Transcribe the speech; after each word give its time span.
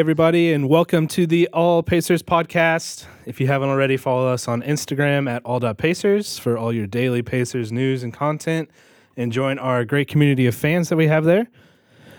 everybody, 0.00 0.50
and 0.54 0.66
welcome 0.66 1.06
to 1.06 1.26
the 1.26 1.46
All 1.52 1.82
Pacers 1.82 2.22
podcast. 2.22 3.04
If 3.26 3.38
you 3.38 3.48
haven't 3.48 3.68
already, 3.68 3.98
follow 3.98 4.28
us 4.28 4.48
on 4.48 4.62
Instagram 4.62 5.30
at 5.30 5.44
all.pacers 5.44 6.38
for 6.38 6.56
all 6.56 6.72
your 6.72 6.86
daily 6.86 7.20
Pacers 7.20 7.70
news 7.70 8.02
and 8.02 8.10
content, 8.10 8.70
and 9.18 9.30
join 9.30 9.58
our 9.58 9.84
great 9.84 10.08
community 10.08 10.46
of 10.46 10.54
fans 10.54 10.88
that 10.88 10.96
we 10.96 11.06
have 11.08 11.24
there. 11.24 11.50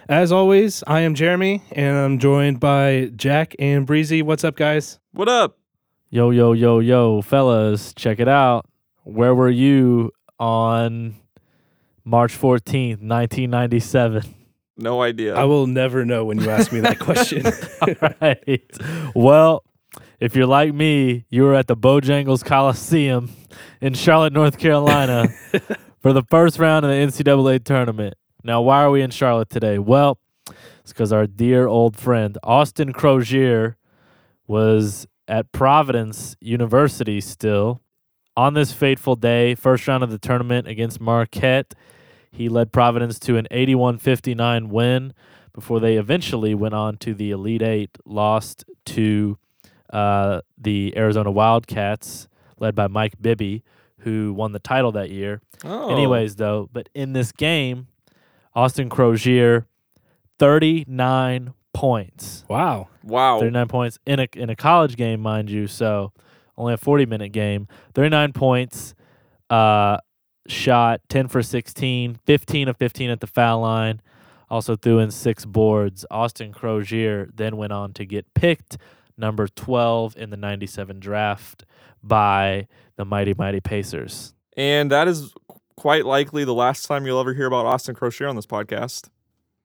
As 0.07 0.31
always, 0.31 0.83
I 0.85 0.99
am 0.99 1.15
Jeremy, 1.15 1.63
and 1.71 1.97
I'm 1.97 2.19
joined 2.19 2.59
by 2.59 3.09
Jack 3.15 3.55
and 3.57 3.87
Breezy. 3.87 4.21
What's 4.21 4.43
up, 4.43 4.55
guys? 4.55 4.99
What 5.13 5.27
up? 5.27 5.57
Yo, 6.11 6.29
yo, 6.29 6.53
yo, 6.53 6.81
yo, 6.81 7.23
fellas, 7.23 7.95
check 7.95 8.19
it 8.19 8.27
out. 8.27 8.67
Where 9.05 9.33
were 9.33 9.49
you 9.49 10.11
on 10.39 11.15
March 12.05 12.39
14th, 12.39 13.01
1997? 13.01 14.35
No 14.77 15.01
idea. 15.01 15.35
I 15.35 15.43
will 15.43 15.67
never 15.67 16.05
know 16.05 16.25
when 16.25 16.39
you 16.39 16.49
ask 16.49 16.71
me 16.71 16.79
that 16.81 16.99
question. 16.99 17.43
right. 18.21 18.77
Well, 19.15 19.63
if 20.19 20.35
you're 20.35 20.47
like 20.47 20.73
me, 20.73 21.25
you 21.29 21.43
were 21.43 21.55
at 21.55 21.67
the 21.67 21.75
Bojangles 21.75 22.43
Coliseum 22.43 23.31
in 23.81 23.93
Charlotte, 23.93 24.33
North 24.33 24.57
Carolina 24.57 25.27
for 26.01 26.13
the 26.13 26.23
first 26.23 26.59
round 26.59 26.85
of 26.85 26.91
the 26.91 26.97
NCAA 26.97 27.63
tournament. 27.63 28.15
Now, 28.43 28.61
why 28.61 28.81
are 28.83 28.91
we 28.91 29.01
in 29.01 29.11
Charlotte 29.11 29.49
today? 29.49 29.77
Well, 29.77 30.19
it's 30.81 30.93
because 30.93 31.13
our 31.13 31.27
dear 31.27 31.67
old 31.67 31.97
friend 31.97 32.37
Austin 32.43 32.93
Croshere 32.93 33.75
was 34.47 35.05
at 35.27 35.51
Providence 35.51 36.35
University 36.39 37.21
still 37.21 37.81
on 38.35 38.53
this 38.53 38.71
fateful 38.71 39.15
day, 39.15 39.55
first 39.55 39.87
round 39.87 40.03
of 40.03 40.09
the 40.09 40.17
tournament 40.17 40.67
against 40.67 40.99
Marquette. 40.99 41.73
He 42.31 42.49
led 42.49 42.71
Providence 42.71 43.19
to 43.19 43.37
an 43.37 43.47
81 43.51 43.97
59 43.97 44.69
win 44.69 45.13
before 45.53 45.79
they 45.79 45.97
eventually 45.97 46.55
went 46.55 46.73
on 46.73 46.97
to 46.97 47.13
the 47.13 47.31
Elite 47.31 47.61
Eight, 47.61 47.97
lost 48.05 48.63
to 48.85 49.37
uh, 49.91 50.41
the 50.57 50.93
Arizona 50.95 51.29
Wildcats, 51.29 52.27
led 52.57 52.73
by 52.73 52.87
Mike 52.87 53.21
Bibby, 53.21 53.63
who 53.99 54.33
won 54.33 54.53
the 54.53 54.59
title 54.59 54.91
that 54.93 55.09
year. 55.09 55.41
oh. 55.65 55.89
Anyways, 55.91 56.37
though, 56.37 56.69
but 56.71 56.87
in 56.93 57.13
this 57.13 57.31
game, 57.31 57.87
Austin 58.55 58.89
Croshere, 58.89 59.65
39 60.39 61.53
points. 61.73 62.45
wow. 62.47 62.87
wow. 63.03 63.39
39 63.39 63.67
points 63.67 63.99
in 64.05 64.19
a 64.19 64.27
in 64.35 64.49
a 64.49 64.55
college 64.55 64.95
game, 64.95 65.19
mind 65.19 65.49
you. 65.49 65.67
So 65.67 66.13
only 66.57 66.73
a 66.73 66.77
40 66.77 67.05
minute 67.05 67.31
game. 67.31 67.67
39 67.93 68.33
points. 68.33 68.93
Uh, 69.49 69.97
shot 70.51 71.01
10 71.09 71.27
for 71.27 71.41
16, 71.41 72.19
15 72.25 72.67
of 72.67 72.77
15 72.77 73.09
at 73.09 73.19
the 73.19 73.27
foul 73.27 73.61
line. 73.61 74.01
Also 74.49 74.75
threw 74.75 74.99
in 74.99 75.11
six 75.11 75.45
boards. 75.45 76.05
Austin 76.11 76.51
Croshere 76.51 77.29
then 77.33 77.57
went 77.57 77.71
on 77.71 77.93
to 77.93 78.05
get 78.05 78.33
picked 78.33 78.77
number 79.17 79.47
12 79.47 80.17
in 80.17 80.29
the 80.29 80.37
97 80.37 80.99
draft 80.99 81.65
by 82.03 82.67
the 82.97 83.05
mighty 83.05 83.33
mighty 83.37 83.61
Pacers. 83.61 84.33
And 84.57 84.91
that 84.91 85.07
is 85.07 85.33
quite 85.77 86.05
likely 86.05 86.43
the 86.43 86.53
last 86.53 86.85
time 86.85 87.05
you'll 87.05 87.19
ever 87.19 87.33
hear 87.33 87.45
about 87.45 87.65
Austin 87.65 87.95
Croshere 87.95 88.29
on 88.29 88.35
this 88.35 88.45
podcast. 88.45 89.09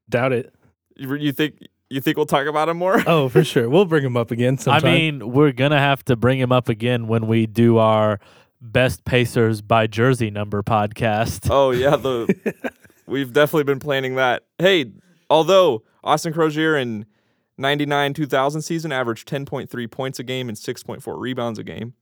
Doubt 0.08 0.32
it. 0.32 0.54
You, 0.94 1.14
you 1.16 1.32
think 1.32 1.58
you 1.90 2.00
think 2.00 2.16
we'll 2.16 2.26
talk 2.26 2.46
about 2.46 2.68
him 2.68 2.76
more? 2.76 3.02
Oh, 3.06 3.28
for 3.28 3.44
sure. 3.44 3.68
We'll 3.68 3.84
bring 3.84 4.04
him 4.04 4.16
up 4.16 4.30
again 4.30 4.56
sometime. 4.58 4.88
I 4.88 4.94
mean, 4.94 5.32
we're 5.32 5.52
gonna 5.52 5.78
have 5.80 6.04
to 6.04 6.16
bring 6.16 6.38
him 6.38 6.52
up 6.52 6.68
again 6.68 7.08
when 7.08 7.26
we 7.26 7.46
do 7.46 7.78
our 7.78 8.20
best 8.60 9.04
Pacers 9.04 9.62
by 9.62 9.86
jersey 9.86 10.30
number 10.30 10.62
podcast. 10.62 11.48
oh 11.50 11.70
yeah, 11.70 11.96
the 11.96 12.72
we've 13.06 13.32
definitely 13.32 13.64
been 13.64 13.80
planning 13.80 14.16
that. 14.16 14.44
Hey, 14.58 14.92
although 15.30 15.82
Austin 16.04 16.32
Croshere 16.32 16.80
in 16.80 17.06
99 17.58 18.14
2000 18.14 18.62
season 18.62 18.92
averaged 18.92 19.28
10.3 19.28 19.90
points 19.90 20.18
a 20.18 20.22
game 20.22 20.48
and 20.48 20.56
6.4 20.56 21.18
rebounds 21.18 21.58
a 21.58 21.64
game. 21.64 21.94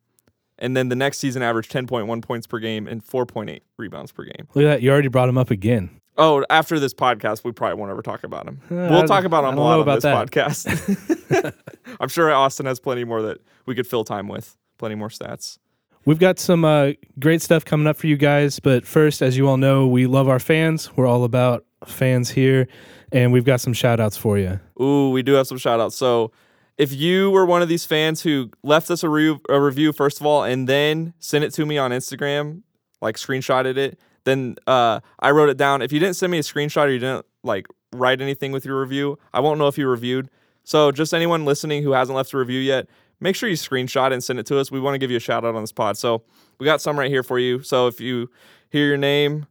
And 0.59 0.77
then 0.77 0.89
the 0.89 0.97
next 0.97 1.19
season 1.19 1.43
averaged 1.43 1.73
10.1 1.73 2.23
points 2.23 2.47
per 2.47 2.61
game 2.61 2.87
and 2.87 3.05
4.8 3.05 3.61
rebounds 3.77 4.13
per 4.13 4.25
game. 4.25 4.47
Look 4.55 4.65
at 4.65 4.69
that. 4.69 4.83
You 4.83 4.91
already 4.93 5.09
brought 5.09 5.29
him 5.29 5.37
up 5.37 5.51
again. 5.51 5.91
Oh, 6.17 6.45
after 6.49 6.79
this 6.79 6.95
podcast, 6.95 7.43
we 7.43 7.51
probably 7.51 7.75
won't 7.75 7.91
ever 7.91 8.03
talk 8.03 8.23
about 8.23 8.47
him. 8.47 8.61
Uh, 8.71 8.87
we'll 8.89 9.05
talk 9.05 9.25
about 9.25 9.43
him 9.45 9.59
a 9.59 9.61
lot 9.61 9.71
know 9.71 9.77
on 9.77 9.81
about 9.81 10.31
this 10.31 10.31
that. 10.31 10.31
podcast. 10.31 11.55
I'm 12.01 12.09
sure 12.09 12.33
Austin 12.33 12.67
has 12.67 12.79
plenty 12.79 13.03
more 13.03 13.21
that 13.23 13.39
we 13.67 13.75
could 13.75 13.87
fill 13.87 14.05
time 14.05 14.29
with. 14.29 14.57
Plenty 14.79 14.95
more 14.95 15.09
stats. 15.09 15.59
We've 16.07 16.19
got 16.19 16.39
some 16.39 16.65
uh, 16.65 16.93
great 17.19 17.41
stuff 17.41 17.65
coming 17.65 17.87
up 17.87 17.97
for 17.97 18.07
you 18.07 18.17
guys. 18.17 18.61
But 18.61 18.87
first, 18.87 19.23
as 19.23 19.37
you 19.37 19.49
all 19.49 19.57
know, 19.57 19.87
we 19.87 20.07
love 20.07 20.29
our 20.29 20.39
fans. 20.39 20.95
We're 20.97 21.07
all 21.07 21.25
about 21.25 21.65
fans 21.87 22.31
here. 22.31 22.69
And 23.13 23.33
we've 23.33 23.45
got 23.45 23.61
some 23.61 23.73
shout 23.73 24.01
outs 24.01 24.17
for 24.17 24.39
you. 24.39 24.61
Ooh, 24.81 25.11
we 25.11 25.23
do 25.23 25.33
have 25.35 25.47
some 25.47 25.59
shout 25.59 25.81
outs. 25.81 25.97
So 25.97 26.33
if 26.77 26.93
you 26.93 27.31
were 27.31 27.47
one 27.47 27.63
of 27.63 27.69
these 27.69 27.85
fans 27.85 28.23
who 28.23 28.51
left 28.63 28.91
us 28.91 29.03
a, 29.03 29.09
re- 29.09 29.39
a 29.49 29.61
review, 29.61 29.93
first 29.93 30.21
of 30.21 30.27
all, 30.27 30.43
and 30.43 30.69
then 30.69 31.15
sent 31.21 31.45
it 31.45 31.53
to 31.55 31.65
me 31.65 31.79
on 31.79 31.91
Instagram, 31.91 32.63
like 33.01 33.17
screenshotted 33.17 33.77
it, 33.77 33.99
then 34.25 34.57
uh, 34.67 35.01
I 35.21 35.31
wrote 35.31 35.49
it 35.49 35.57
down. 35.57 35.81
If 35.81 35.93
you 35.93 36.01
didn't 36.01 36.17
send 36.17 36.33
me 36.33 36.39
a 36.39 36.43
screenshot 36.43 36.87
or 36.87 36.91
you 36.91 36.99
didn't 36.99 37.27
like 37.43 37.67
write 37.93 38.21
anything 38.21 38.53
with 38.53 38.65
your 38.65 38.81
review, 38.81 39.19
I 39.33 39.41
won't 39.41 39.59
know 39.59 39.69
if 39.69 39.79
you 39.79 39.87
reviewed. 39.89 40.29
So 40.65 40.91
just 40.91 41.15
anyone 41.15 41.45
listening 41.45 41.83
who 41.83 41.93
hasn't 41.93 42.17
left 42.17 42.33
a 42.33 42.39
review 42.39 42.59
yet, 42.59 42.89
make 43.21 43.37
sure 43.37 43.49
you 43.49 43.57
screenshot 43.57 44.13
and 44.13 44.23
send 44.23 44.39
it 44.39 44.47
to 44.47 44.59
us. 44.59 44.71
We 44.71 44.81
want 44.81 44.95
to 44.95 44.99
give 44.99 45.11
you 45.11 45.17
a 45.17 45.21
shout 45.21 45.45
out 45.45 45.55
on 45.55 45.63
this 45.63 45.73
pod. 45.73 45.97
So 45.97 46.23
we 46.59 46.65
got 46.65 46.81
some 46.81 46.99
right 46.99 47.11
here 47.11 47.23
for 47.23 47.39
you. 47.39 47.63
So 47.63 47.87
if 47.87 48.01
you 48.01 48.31
hear 48.71 48.87
your 48.87 48.97
name, 48.97 49.47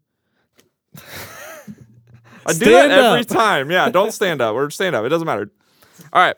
I 2.45 2.53
do 2.53 2.65
that 2.71 2.91
every 2.91 3.21
up. 3.21 3.27
time. 3.27 3.71
Yeah, 3.71 3.89
don't 3.89 4.11
stand 4.11 4.41
up 4.41 4.53
or 4.55 4.69
stand 4.69 4.95
up. 4.95 5.05
It 5.05 5.09
doesn't 5.09 5.25
matter. 5.25 5.51
All 6.11 6.21
right. 6.21 6.37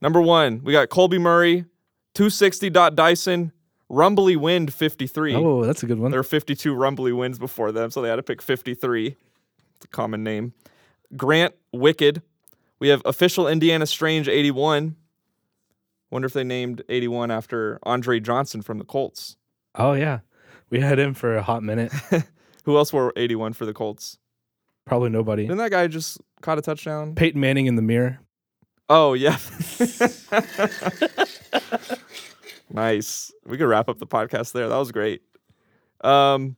Number 0.00 0.20
one, 0.20 0.62
we 0.62 0.72
got 0.72 0.90
Colby 0.90 1.18
Murray, 1.18 1.64
260. 2.14 2.70
Dyson, 2.70 3.52
Rumbly 3.88 4.36
Wind 4.36 4.72
53. 4.72 5.34
Oh, 5.34 5.64
that's 5.64 5.82
a 5.82 5.86
good 5.86 5.98
one. 5.98 6.10
There 6.10 6.20
were 6.20 6.24
52 6.24 6.74
Rumbly 6.74 7.12
Winds 7.12 7.38
before 7.38 7.72
them, 7.72 7.90
so 7.90 8.02
they 8.02 8.08
had 8.08 8.16
to 8.16 8.22
pick 8.22 8.42
53. 8.42 9.16
It's 9.76 9.84
a 9.84 9.88
common 9.88 10.22
name. 10.22 10.52
Grant 11.16 11.54
Wicked. 11.72 12.22
We 12.80 12.88
have 12.88 13.02
official 13.04 13.48
Indiana 13.48 13.86
Strange 13.86 14.28
81. 14.28 14.96
Wonder 16.14 16.26
if 16.26 16.32
they 16.32 16.44
named 16.44 16.80
81 16.88 17.32
after 17.32 17.80
Andre 17.82 18.20
Johnson 18.20 18.62
from 18.62 18.78
the 18.78 18.84
Colts. 18.84 19.36
Oh, 19.74 19.94
yeah. 19.94 20.20
We 20.70 20.78
had 20.78 20.96
him 20.96 21.12
for 21.12 21.34
a 21.34 21.42
hot 21.42 21.64
minute. 21.64 21.92
Who 22.64 22.76
else 22.76 22.92
wore 22.92 23.12
81 23.16 23.54
for 23.54 23.66
the 23.66 23.72
Colts? 23.72 24.18
Probably 24.86 25.10
nobody. 25.10 25.42
Didn't 25.42 25.58
that 25.58 25.72
guy 25.72 25.88
just 25.88 26.18
caught 26.40 26.56
a 26.56 26.62
touchdown? 26.62 27.16
Peyton 27.16 27.40
Manning 27.40 27.66
in 27.66 27.74
the 27.74 27.82
mirror. 27.82 28.20
Oh 28.88 29.14
yeah. 29.14 29.38
nice. 32.70 33.32
We 33.44 33.58
could 33.58 33.66
wrap 33.66 33.88
up 33.88 33.98
the 33.98 34.06
podcast 34.06 34.52
there. 34.52 34.68
That 34.68 34.76
was 34.76 34.92
great. 34.92 35.22
Um, 36.02 36.54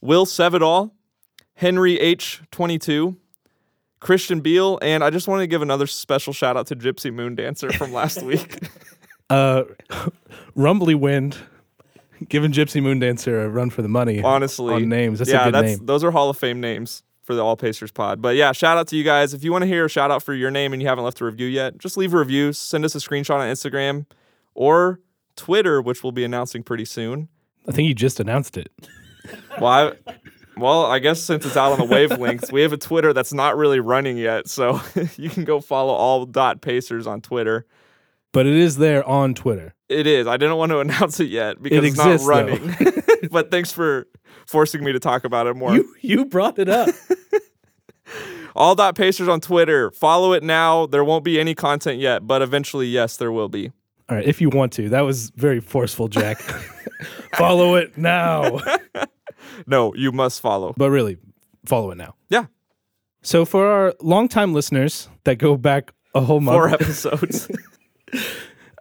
Will 0.00 0.24
Sevidal, 0.24 0.94
Henry 1.54 1.98
H 1.98 2.42
twenty 2.52 2.78
two, 2.78 3.16
Christian 3.98 4.40
Beal, 4.40 4.78
and 4.82 5.02
I 5.02 5.10
just 5.10 5.26
want 5.26 5.40
to 5.40 5.48
give 5.48 5.62
another 5.62 5.88
special 5.88 6.32
shout 6.32 6.56
out 6.56 6.68
to 6.68 6.76
Gypsy 6.76 7.12
Moon 7.12 7.34
Dancer 7.34 7.72
from 7.72 7.92
last 7.92 8.22
week. 8.22 8.56
Uh, 9.30 9.64
Rumbly 10.54 10.94
Wind 10.94 11.38
giving 12.28 12.52
Gypsy 12.52 12.82
Moon 12.82 12.98
Dancer 12.98 13.40
a 13.40 13.48
run 13.48 13.70
for 13.70 13.82
the 13.82 13.88
money 13.88 14.22
Honestly, 14.22 14.74
on 14.74 14.88
names. 14.88 15.18
That's 15.20 15.30
yeah, 15.30 15.42
a 15.42 15.44
good 15.46 15.54
that's 15.54 15.78
name. 15.78 15.86
those 15.86 16.04
are 16.04 16.10
Hall 16.10 16.28
of 16.28 16.36
Fame 16.36 16.60
names 16.60 17.02
for 17.22 17.34
the 17.34 17.44
All 17.44 17.56
Pacers 17.56 17.92
pod. 17.92 18.20
But 18.20 18.36
yeah, 18.36 18.52
shout 18.52 18.76
out 18.76 18.88
to 18.88 18.96
you 18.96 19.04
guys. 19.04 19.32
If 19.32 19.44
you 19.44 19.52
want 19.52 19.62
to 19.62 19.68
hear 19.68 19.84
a 19.86 19.88
shout 19.88 20.10
out 20.10 20.22
for 20.22 20.34
your 20.34 20.50
name 20.50 20.72
and 20.72 20.82
you 20.82 20.88
haven't 20.88 21.04
left 21.04 21.20
a 21.20 21.24
review 21.24 21.46
yet, 21.46 21.78
just 21.78 21.96
leave 21.96 22.12
a 22.12 22.18
review. 22.18 22.52
Send 22.52 22.84
us 22.84 22.94
a 22.94 22.98
screenshot 22.98 23.36
on 23.36 23.48
Instagram 23.48 24.06
or 24.54 25.00
Twitter, 25.36 25.80
which 25.80 26.02
we'll 26.02 26.12
be 26.12 26.24
announcing 26.24 26.62
pretty 26.62 26.84
soon. 26.84 27.28
I 27.68 27.72
think 27.72 27.88
you 27.88 27.94
just 27.94 28.20
announced 28.20 28.56
it. 28.56 28.70
Well, 29.60 29.94
I, 30.06 30.12
well, 30.56 30.86
I 30.86 30.98
guess 30.98 31.20
since 31.20 31.46
it's 31.46 31.56
out 31.56 31.72
on 31.72 31.78
the 31.78 31.94
wavelengths, 31.94 32.50
we 32.50 32.62
have 32.62 32.72
a 32.72 32.76
Twitter 32.76 33.12
that's 33.12 33.32
not 33.32 33.56
really 33.56 33.80
running 33.80 34.16
yet. 34.18 34.48
So 34.48 34.80
you 35.16 35.30
can 35.30 35.44
go 35.44 35.60
follow 35.60 35.92
all 35.92 36.26
dot 36.26 36.60
Pacers 36.60 37.06
on 37.06 37.20
Twitter. 37.20 37.66
But 38.32 38.46
it 38.46 38.54
is 38.54 38.76
there 38.76 39.06
on 39.08 39.34
Twitter. 39.34 39.74
It 39.88 40.06
is. 40.06 40.26
I 40.26 40.36
didn't 40.36 40.56
want 40.56 40.70
to 40.70 40.78
announce 40.86 41.18
it 41.20 41.28
yet 41.30 41.60
because 41.62 41.78
It 41.78 41.84
it's 41.84 41.96
not 41.96 42.12
exists, 42.12 42.28
though. 42.28 42.32
running. 42.34 43.02
but 43.30 43.50
thanks 43.50 43.72
for 43.72 44.06
forcing 44.46 44.84
me 44.84 44.92
to 44.92 45.00
talk 45.00 45.24
about 45.24 45.46
it 45.46 45.54
more. 45.56 45.74
You 45.74 45.94
you 46.00 46.24
brought 46.24 46.58
it 46.58 46.68
up. 46.68 46.90
All 48.56 48.74
dot 48.74 48.96
Pacers 48.96 49.28
on 49.28 49.40
Twitter. 49.40 49.90
Follow 49.92 50.32
it 50.32 50.42
now. 50.42 50.86
There 50.86 51.04
won't 51.04 51.24
be 51.24 51.38
any 51.38 51.54
content 51.54 52.00
yet, 52.00 52.26
but 52.26 52.42
eventually, 52.42 52.86
yes, 52.88 53.16
there 53.16 53.30
will 53.30 53.48
be. 53.48 53.70
All 54.08 54.16
right, 54.16 54.26
if 54.26 54.40
you 54.40 54.48
want 54.50 54.72
to. 54.74 54.88
That 54.88 55.02
was 55.02 55.30
very 55.36 55.60
forceful, 55.60 56.08
Jack. 56.08 56.40
follow 57.34 57.76
it 57.76 57.96
now. 57.96 58.60
No, 59.66 59.94
you 59.94 60.10
must 60.10 60.40
follow. 60.40 60.74
But 60.76 60.90
really, 60.90 61.18
follow 61.64 61.92
it 61.92 61.96
now. 61.96 62.16
Yeah. 62.28 62.46
So 63.22 63.44
for 63.44 63.66
our 63.68 63.94
longtime 64.00 64.52
listeners 64.52 65.08
that 65.24 65.36
go 65.36 65.56
back 65.56 65.92
a 66.14 66.20
whole 66.20 66.40
month, 66.40 66.56
Four 66.56 66.68
episodes. 66.70 67.48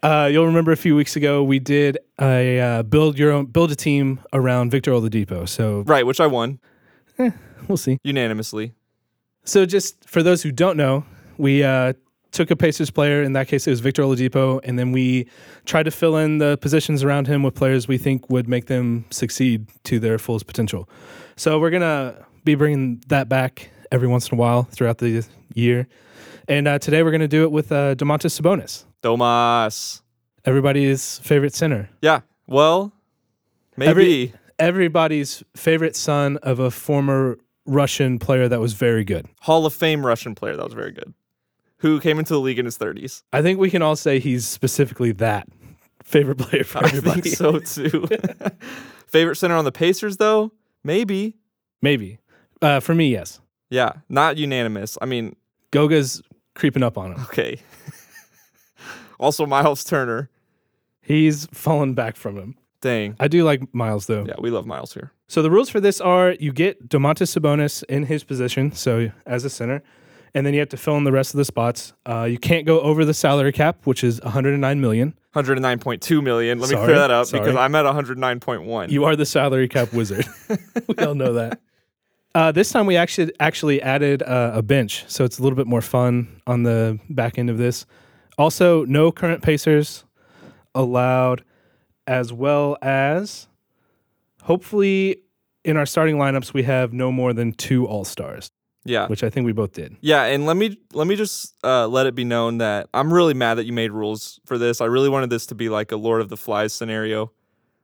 Uh, 0.01 0.29
you'll 0.31 0.45
remember 0.45 0.71
a 0.71 0.77
few 0.77 0.95
weeks 0.95 1.15
ago 1.17 1.43
we 1.43 1.59
did 1.59 1.97
a 2.21 2.59
uh, 2.59 2.83
build 2.83 3.19
your 3.19 3.31
own 3.31 3.45
build 3.47 3.69
a 3.71 3.75
team 3.75 4.19
around 4.31 4.71
Victor 4.71 4.91
Oladipo. 4.91 5.47
So 5.47 5.81
Right, 5.81 6.05
which 6.05 6.21
I 6.21 6.27
won 6.27 6.59
we'll 7.67 7.77
see. 7.77 7.99
unanimously. 8.03 8.73
So 9.43 9.65
just 9.65 10.07
for 10.07 10.23
those 10.23 10.41
who 10.43 10.51
don't 10.51 10.77
know, 10.77 11.03
we 11.37 11.63
uh, 11.63 11.93
took 12.31 12.49
a 12.51 12.55
Pacers 12.55 12.91
player. 12.91 13.23
In 13.23 13.33
that 13.33 13.47
case, 13.47 13.67
it 13.67 13.71
was 13.71 13.79
Victor 13.81 14.03
Oladipo, 14.03 14.61
and 14.63 14.77
then 14.79 14.91
we 14.91 15.27
tried 15.65 15.83
to 15.83 15.91
fill 15.91 16.15
in 16.17 16.37
the 16.37 16.57
positions 16.57 17.03
around 17.03 17.27
him 17.27 17.43
with 17.43 17.55
players 17.55 17.87
we 17.87 17.97
think 17.97 18.29
would 18.29 18.47
make 18.47 18.67
them 18.67 19.05
succeed 19.09 19.67
to 19.83 19.99
their 19.99 20.17
fullest 20.17 20.47
potential. 20.47 20.87
So 21.35 21.59
we're 21.59 21.71
gonna 21.71 22.25
be 22.45 22.55
bringing 22.55 23.03
that 23.07 23.27
back 23.27 23.69
every 23.91 24.07
once 24.07 24.29
in 24.29 24.37
a 24.37 24.39
while 24.39 24.63
throughout 24.63 24.99
the 24.99 25.25
year. 25.53 25.87
And 26.47 26.67
uh, 26.67 26.79
today 26.79 27.03
we're 27.03 27.11
gonna 27.11 27.27
do 27.27 27.43
it 27.43 27.51
with 27.51 27.71
uh, 27.71 27.95
Domantas 27.95 28.39
Sabonis, 28.39 28.85
Domas. 29.03 30.01
everybody's 30.45 31.19
favorite 31.19 31.53
center. 31.53 31.89
Yeah. 32.01 32.21
Well, 32.47 32.91
maybe. 33.77 33.89
Every- 33.89 34.33
everybody's 34.57 35.43
favorite 35.55 35.95
son 35.95 36.37
of 36.37 36.59
a 36.59 36.69
former 36.71 37.37
Russian 37.65 38.19
player 38.19 38.47
that 38.49 38.59
was 38.59 38.73
very 38.73 39.03
good. 39.05 39.25
Hall 39.41 39.65
of 39.65 39.73
Fame 39.73 40.05
Russian 40.05 40.35
player 40.35 40.55
that 40.57 40.63
was 40.65 40.73
very 40.73 40.91
good. 40.91 41.13
Who 41.77 41.99
came 42.01 42.19
into 42.19 42.33
the 42.33 42.39
league 42.41 42.59
in 42.59 42.65
his 42.65 42.77
30s. 42.77 43.23
I 43.31 43.41
think 43.41 43.57
we 43.59 43.69
can 43.69 43.81
all 43.81 43.95
say 43.95 44.19
he's 44.19 44.45
specifically 44.45 45.13
that 45.13 45.47
favorite 46.03 46.37
player 46.39 46.63
for 46.65 46.79
I 46.79 46.87
everybody. 46.87 47.21
think 47.21 47.35
so 47.37 47.59
too. 47.59 48.05
Favorite 49.07 49.35
center 49.37 49.55
on 49.55 49.63
the 49.65 49.71
Pacers 49.71 50.17
though? 50.17 50.51
Maybe. 50.83 51.35
Maybe. 51.81 52.19
Uh, 52.61 52.79
for 52.81 52.93
me, 52.93 53.09
yes. 53.11 53.39
Yeah, 53.69 53.93
not 54.09 54.37
unanimous. 54.37 54.97
I 55.01 55.05
mean, 55.05 55.35
Goga's 55.71 56.21
creeping 56.55 56.83
up 56.83 56.97
on 56.97 57.13
him. 57.13 57.21
okay. 57.21 57.61
also 59.19 59.45
Miles 59.45 59.83
Turner. 59.83 60.29
He's 61.01 61.47
fallen 61.47 61.93
back 61.93 62.15
from 62.15 62.37
him. 62.37 62.55
Dang. 62.81 63.15
I 63.19 63.27
do 63.27 63.43
like 63.43 63.73
Miles 63.73 64.05
though. 64.05 64.25
Yeah, 64.25 64.35
we 64.39 64.49
love 64.49 64.65
Miles 64.65 64.93
here. 64.93 65.11
So 65.27 65.41
the 65.41 65.51
rules 65.51 65.69
for 65.69 65.79
this 65.79 65.99
are 66.01 66.31
you 66.39 66.51
get 66.51 66.89
Domantas 66.89 67.37
Sabonis 67.37 67.83
in 67.83 68.05
his 68.05 68.23
position, 68.23 68.71
so 68.71 69.11
as 69.25 69.43
a 69.45 69.49
center, 69.49 69.83
and 70.33 70.45
then 70.45 70.53
you 70.53 70.59
have 70.59 70.69
to 70.69 70.77
fill 70.77 70.97
in 70.97 71.03
the 71.03 71.11
rest 71.11 71.33
of 71.33 71.37
the 71.37 71.45
spots. 71.45 71.93
Uh, 72.05 72.23
you 72.23 72.37
can't 72.37 72.65
go 72.65 72.79
over 72.81 73.05
the 73.05 73.13
salary 73.13 73.51
cap, 73.51 73.85
which 73.85 74.03
is 74.03 74.21
109 74.21 74.81
million. 74.81 75.13
109.2 75.35 76.23
million. 76.23 76.59
Let 76.59 76.69
me 76.69 76.75
clear 76.75 76.95
that 76.95 77.11
up 77.11 77.27
sorry. 77.27 77.41
because 77.41 77.55
I'm 77.55 77.75
at 77.75 77.85
109.1. 77.85 78.89
You 78.89 79.03
are 79.05 79.15
the 79.15 79.25
salary 79.25 79.67
cap 79.67 79.93
wizard. 79.93 80.25
we 80.87 81.03
all 81.03 81.15
know 81.15 81.33
that. 81.33 81.59
Uh, 82.33 82.51
this 82.51 82.71
time 82.71 82.85
we 82.85 82.95
actually 82.95 83.33
actually 83.39 83.81
added 83.81 84.23
uh, 84.23 84.51
a 84.53 84.61
bench, 84.61 85.03
so 85.07 85.25
it's 85.25 85.39
a 85.39 85.43
little 85.43 85.57
bit 85.57 85.67
more 85.67 85.81
fun 85.81 86.41
on 86.47 86.63
the 86.63 86.99
back 87.09 87.37
end 87.37 87.49
of 87.49 87.57
this. 87.57 87.85
Also, 88.39 88.85
no 88.85 89.11
current 89.11 89.43
Pacers 89.43 90.05
allowed, 90.73 91.43
as 92.07 92.31
well 92.33 92.77
as 92.81 93.47
hopefully 94.43 95.17
in 95.63 95.77
our 95.77 95.85
starting 95.85 96.15
lineups 96.15 96.53
we 96.53 96.63
have 96.63 96.93
no 96.93 97.11
more 97.11 97.33
than 97.33 97.51
two 97.51 97.85
All 97.85 98.05
Stars, 98.05 98.49
yeah. 98.85 99.07
which 99.07 99.23
I 99.23 99.29
think 99.29 99.45
we 99.45 99.51
both 99.51 99.73
did. 99.73 99.97
Yeah, 100.01 100.23
and 100.23 100.45
let 100.45 100.55
me 100.57 100.77
let 100.93 101.05
me 101.05 101.15
just 101.17 101.53
uh, 101.65 101.87
let 101.87 102.07
it 102.07 102.15
be 102.15 102.23
known 102.23 102.59
that 102.59 102.87
I'm 102.93 103.13
really 103.13 103.33
mad 103.33 103.55
that 103.55 103.65
you 103.65 103.73
made 103.73 103.91
rules 103.91 104.39
for 104.45 104.57
this. 104.57 104.79
I 104.79 104.85
really 104.85 105.09
wanted 105.09 105.29
this 105.29 105.45
to 105.47 105.55
be 105.55 105.67
like 105.69 105.91
a 105.91 105.97
Lord 105.97 106.21
of 106.21 106.29
the 106.29 106.37
Flies 106.37 106.71
scenario, 106.71 107.31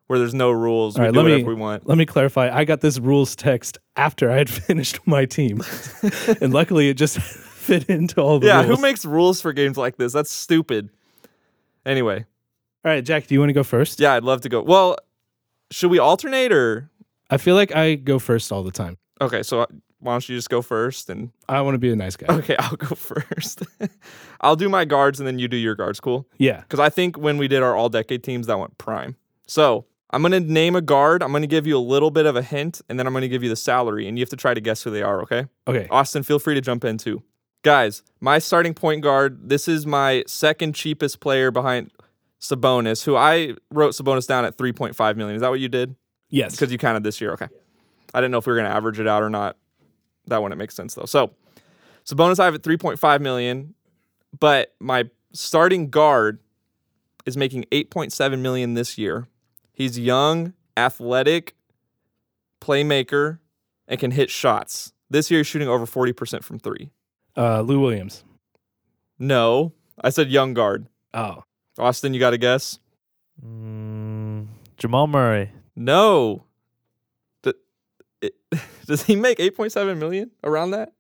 where 0.08 0.18
there's 0.20 0.34
no 0.34 0.52
rules. 0.52 0.96
All 0.96 1.02
we 1.02 1.08
right, 1.08 1.14
do 1.14 1.22
let 1.22 1.38
me- 1.38 1.44
we 1.44 1.54
want. 1.54 1.86
Let 1.86 1.98
me 1.98 2.06
clarify. 2.06 2.50
I 2.50 2.64
got 2.64 2.80
this 2.80 2.98
rules 2.98 3.36
text 3.36 3.78
after 3.98 4.32
I 4.32 4.38
had 4.38 4.50
finished 4.70 5.00
my 5.06 5.26
team, 5.26 5.62
and 6.42 6.54
luckily 6.54 6.88
it 6.90 6.94
just 6.96 7.20
fit 7.66 7.90
into 7.90 8.22
all 8.22 8.40
the 8.40 8.48
Yeah, 8.48 8.64
rules. 8.64 8.78
who 8.78 8.82
makes 8.82 9.06
rules 9.06 9.42
for 9.42 9.54
games 9.54 9.78
like 9.78 9.98
this? 9.98 10.14
That's 10.14 10.32
stupid. 10.32 10.90
Anyway, 11.86 12.26
all 12.84 12.92
right, 12.92 13.04
Jack, 13.04 13.28
do 13.28 13.36
you 13.36 13.40
want 13.40 13.50
to 13.50 13.54
go 13.54 13.64
first? 13.64 14.00
yeah, 14.00 14.14
I'd 14.14 14.24
love 14.24 14.42
to 14.42 14.50
go. 14.50 14.62
Well, 14.62 14.98
should 15.72 15.92
we 15.92 16.00
alternate 16.00 16.52
or? 16.52 16.90
I 17.30 17.38
feel 17.38 17.56
like 17.56 17.76
I 17.76 17.96
go 17.96 18.20
first 18.20 18.52
all 18.52 18.64
the 18.64 18.72
time. 18.72 18.98
Okay, 19.22 19.44
so 19.44 19.62
uh, 19.62 19.66
why 20.00 20.14
don't 20.14 20.28
you 20.30 20.36
just 20.36 20.50
go 20.50 20.62
first 20.62 21.10
and 21.10 21.32
I 21.50 21.62
want 21.62 21.76
to 21.76 21.80
be 21.80 21.92
a 21.92 21.96
nice 21.96 22.16
guy. 22.16 22.34
okay, 22.36 22.56
I'll 22.60 22.76
go 22.76 22.96
first. 22.96 23.64
I'll 24.42 24.56
do 24.56 24.70
my 24.70 24.86
guards 24.86 25.20
and 25.20 25.26
then 25.28 25.40
you 25.40 25.48
do 25.48 25.58
your 25.58 25.76
guards. 25.76 26.00
Cool. 26.00 26.28
Yeah. 26.38 26.62
Because 26.62 26.80
I 26.80 26.90
think 26.90 27.18
when 27.18 27.38
we 27.38 27.48
did 27.48 27.64
our 27.64 27.76
all 27.76 27.90
decade 27.90 28.24
teams, 28.24 28.48
that 28.48 28.58
went 28.60 28.78
prime. 28.78 29.16
So 29.48 29.86
I'm 30.12 30.22
going 30.22 30.32
to 30.34 30.40
name 30.40 30.76
a 30.76 30.82
guard. 30.82 31.24
I'm 31.24 31.32
going 31.32 31.42
to 31.44 31.48
give 31.48 31.66
you 31.68 31.78
a 31.78 31.80
little 31.80 32.12
bit 32.12 32.26
of 32.26 32.36
a 32.36 32.42
hint, 32.42 32.82
and 32.90 32.98
then 33.00 33.06
I'm 33.08 33.14
going 33.14 33.24
to 33.24 33.28
give 33.30 33.44
you 33.44 33.50
the 33.50 33.56
salary, 33.56 34.08
and 34.08 34.18
you 34.18 34.22
have 34.22 34.30
to 34.30 34.36
try 34.36 34.54
to 34.54 34.62
guess 34.62 34.84
who 34.84 34.90
they 34.92 35.02
are, 35.02 35.22
okay? 35.24 35.46
Okay. 35.68 35.88
Austin, 35.90 36.24
feel 36.24 36.40
free 36.40 36.54
to 36.56 36.62
jump 36.62 36.84
in 36.86 36.98
too. 36.98 37.22
Guys, 37.66 38.04
my 38.22 38.38
starting 38.38 38.76
point 38.76 39.02
guard, 39.02 39.50
this 39.50 39.68
is 39.68 39.88
my 39.88 40.24
second 40.28 40.76
cheapest 40.76 41.20
player 41.20 41.50
behind 41.50 41.90
Sabonis, 42.40 43.04
who 43.04 43.16
I 43.16 43.56
wrote 43.72 43.96
Sabonis 43.96 44.28
down 44.28 44.46
at 44.46 44.56
3.5 44.56 45.16
million. 45.16 45.36
Is 45.36 45.42
that 45.42 45.50
what 45.50 45.60
you 45.60 45.68
did? 45.68 45.96
Yes. 46.30 46.52
Because 46.52 46.72
you 46.72 46.78
counted 46.78 47.04
this 47.04 47.20
year. 47.20 47.32
Okay. 47.32 47.48
I 48.14 48.20
didn't 48.20 48.34
know 48.34 48.38
if 48.38 48.46
we 48.46 48.54
were 48.54 48.60
going 48.60 48.70
to 48.70 48.76
average 48.76 49.00
it 49.00 49.08
out 49.08 49.24
or 49.24 49.32
not. 49.32 49.58
That 50.28 50.44
wouldn't 50.44 50.60
make 50.60 50.70
sense 50.70 50.94
though. 50.94 51.06
So 51.06 51.32
Sabonis 52.06 52.40
I 52.40 52.46
have 52.46 52.54
at 52.54 52.62
3.5 52.62 53.22
million, 53.22 53.74
but 54.40 54.76
my 54.80 55.10
starting 55.34 55.90
guard 55.90 56.38
is 57.26 57.36
making 57.36 57.64
8.7 57.72 58.42
million 58.42 58.76
this 58.76 58.96
year. 59.00 59.28
He's 59.74 59.98
young, 59.98 60.54
athletic, 60.78 61.56
playmaker, 62.62 63.40
and 63.88 64.00
can 64.00 64.12
hit 64.12 64.30
shots. 64.30 64.94
This 65.10 65.32
year 65.32 65.40
he's 65.40 65.48
shooting 65.48 65.68
over 65.68 65.88
40% 65.88 66.44
from 66.44 66.60
three. 66.60 66.92
Uh, 67.38 67.62
Lou 67.62 67.80
Williams. 67.80 68.24
No, 69.20 69.74
I 70.02 70.10
said 70.10 70.30
young 70.30 70.54
guard. 70.54 70.88
Oh. 71.14 71.44
Austin, 71.78 72.14
you 72.14 72.20
got 72.20 72.32
to 72.32 72.38
guess? 72.38 72.80
Mm, 73.46 74.48
Jamal 74.78 75.08
Murray. 75.08 75.52
No. 75.76 76.44
D- 77.44 77.54
it- 78.22 78.36
does 78.86 79.04
he 79.04 79.16
make 79.16 79.38
8.7 79.40 79.98
million 79.98 80.32
around 80.44 80.72
that? 80.72 80.94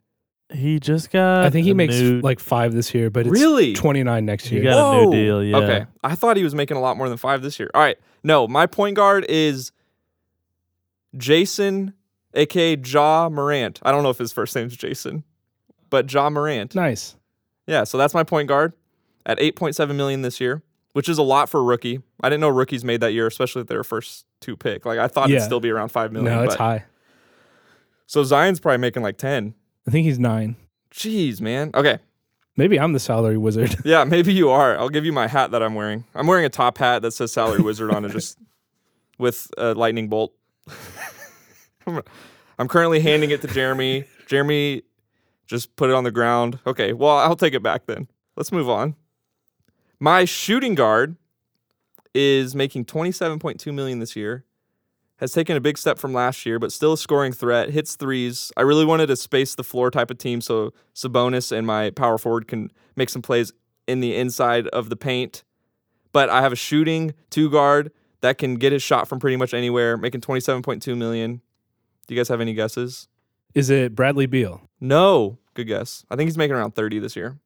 He 0.53 0.79
just 0.79 1.09
got. 1.11 1.43
I 1.45 1.49
think 1.49 1.65
he 1.65 1.71
a 1.71 1.75
makes 1.75 1.95
new, 1.99 2.19
like 2.21 2.39
five 2.39 2.73
this 2.73 2.93
year, 2.93 3.09
but 3.09 3.25
it's 3.25 3.31
Really? 3.31 3.73
29 3.73 4.25
next 4.25 4.45
He 4.47 4.55
year. 4.55 4.65
got 4.65 4.93
a 4.93 4.97
new 4.99 5.05
Whoa. 5.07 5.11
deal. 5.11 5.43
Yeah. 5.43 5.57
Okay. 5.57 5.85
I 6.03 6.13
thought 6.15 6.37
he 6.37 6.43
was 6.43 6.53
making 6.53 6.77
a 6.77 6.81
lot 6.81 6.97
more 6.97 7.09
than 7.09 7.17
five 7.17 7.41
this 7.41 7.57
year. 7.59 7.71
All 7.73 7.81
right. 7.81 7.97
No, 8.23 8.47
my 8.47 8.67
point 8.67 8.95
guard 8.95 9.25
is 9.27 9.71
Jason, 11.17 11.93
aka 12.33 12.75
Ja 12.77 13.29
Morant. 13.29 13.79
I 13.83 13.91
don't 13.91 14.03
know 14.03 14.09
if 14.09 14.17
his 14.17 14.31
first 14.31 14.55
name's 14.55 14.75
Jason, 14.75 15.23
but 15.95 16.11
Ja 16.11 16.29
Morant. 16.29 16.75
nice. 16.75 17.15
Yeah, 17.67 17.85
so 17.85 17.97
that's 17.97 18.13
my 18.13 18.23
point 18.23 18.47
guard 18.49 18.73
at 19.25 19.39
8.7 19.39 19.95
million 19.95 20.21
this 20.23 20.41
year, 20.41 20.61
which 20.93 21.07
is 21.07 21.17
a 21.17 21.23
lot 21.23 21.49
for 21.49 21.61
a 21.61 21.63
rookie. 21.63 22.01
I 22.21 22.27
didn't 22.29 22.41
know 22.41 22.49
rookies 22.49 22.83
made 22.83 22.99
that 23.01 23.13
year, 23.13 23.25
especially 23.27 23.61
if 23.61 23.67
they 23.67 23.75
were 23.77 23.83
first 23.85 24.25
two 24.41 24.55
pick. 24.57 24.85
Like 24.85 24.99
I 24.99 25.07
thought 25.07 25.29
Yeah. 25.29 25.37
it'd 25.37 25.45
still 25.45 25.59
be 25.61 25.69
around 25.71 25.89
five 25.89 26.11
million. 26.11 26.33
No, 26.33 26.43
it's 26.43 26.55
but- 26.55 26.59
high. 26.61 26.83
So 28.07 28.23
Zion's 28.25 28.59
probably 28.59 28.77
making 28.79 29.03
like 29.03 29.17
10. 29.17 29.53
I 29.87 29.91
think 29.91 30.05
he's 30.05 30.19
nine. 30.19 30.57
Jeez, 30.91 31.39
man. 31.41 31.71
Okay. 31.73 31.97
Maybe 32.57 32.77
I'm 32.79 32.93
the 32.93 32.99
salary 32.99 33.37
wizard. 33.37 33.75
Yeah, 33.85 34.03
maybe 34.03 34.33
you 34.33 34.49
are. 34.49 34.77
I'll 34.77 34.89
give 34.89 35.05
you 35.05 35.13
my 35.13 35.27
hat 35.27 35.51
that 35.51 35.63
I'm 35.63 35.75
wearing. 35.75 36.03
I'm 36.13 36.27
wearing 36.27 36.45
a 36.45 36.49
top 36.49 36.77
hat 36.77 37.01
that 37.03 37.11
says 37.11 37.31
Salary 37.33 37.61
Wizard 37.61 37.91
on 37.91 38.03
it, 38.05 38.11
just 38.11 38.37
with 39.17 39.49
a 39.57 39.73
lightning 39.73 40.07
bolt. 40.09 40.33
I'm 42.57 42.67
currently 42.67 42.99
handing 43.01 43.31
it 43.31 43.41
to 43.41 43.47
Jeremy. 43.47 44.05
Jeremy 44.27 44.83
just 45.45 45.75
put 45.75 45.89
it 45.89 45.95
on 45.95 46.03
the 46.03 46.11
ground. 46.11 46.59
Okay, 46.65 46.93
well, 46.93 47.17
I'll 47.17 47.35
take 47.35 47.53
it 47.53 47.63
back 47.63 47.85
then. 47.85 48.07
Let's 48.35 48.51
move 48.51 48.69
on. 48.69 48.95
My 49.99 50.25
shooting 50.25 50.75
guard 50.75 51.15
is 52.13 52.55
making 52.55 52.85
27.2 52.85 53.73
million 53.73 53.99
this 53.99 54.15
year. 54.15 54.43
Has 55.19 55.31
taken 55.31 55.55
a 55.55 55.61
big 55.61 55.77
step 55.77 55.97
from 55.97 56.13
last 56.13 56.45
year, 56.45 56.59
but 56.59 56.73
still 56.73 56.93
a 56.93 56.97
scoring 56.97 57.31
threat. 57.31 57.69
Hits 57.69 57.95
threes. 57.95 58.51
I 58.57 58.63
really 58.63 58.83
wanted 58.83 59.09
a 59.09 59.15
space 59.15 59.55
the 59.55 59.63
floor 59.63 59.89
type 59.89 60.11
of 60.11 60.17
team, 60.17 60.41
so 60.41 60.73
Sabonis 60.93 61.53
and 61.53 61.65
my 61.65 61.89
power 61.91 62.17
forward 62.17 62.49
can 62.49 62.69
make 62.97 63.09
some 63.09 63.21
plays 63.21 63.53
in 63.87 64.01
the 64.01 64.13
inside 64.13 64.67
of 64.67 64.89
the 64.89 64.97
paint. 64.97 65.45
But 66.11 66.29
I 66.29 66.41
have 66.41 66.51
a 66.51 66.57
shooting 66.57 67.13
two 67.29 67.49
guard 67.49 67.91
that 68.19 68.37
can 68.37 68.55
get 68.55 68.73
his 68.73 68.83
shot 68.83 69.07
from 69.07 69.19
pretty 69.19 69.37
much 69.37 69.53
anywhere, 69.53 69.95
making 69.95 70.21
27.2 70.21 70.97
million. 70.97 71.41
Do 72.07 72.13
you 72.13 72.19
guys 72.19 72.27
have 72.27 72.41
any 72.41 72.53
guesses? 72.53 73.07
Is 73.55 73.69
it 73.69 73.95
Bradley 73.95 74.25
Beal? 74.25 74.61
No. 74.79 75.37
Good 75.53 75.65
guess. 75.67 76.05
I 76.11 76.15
think 76.15 76.27
he's 76.27 76.37
making 76.37 76.55
around 76.55 76.75
30 76.75 76.99
this 76.99 77.15
year. 77.15 77.37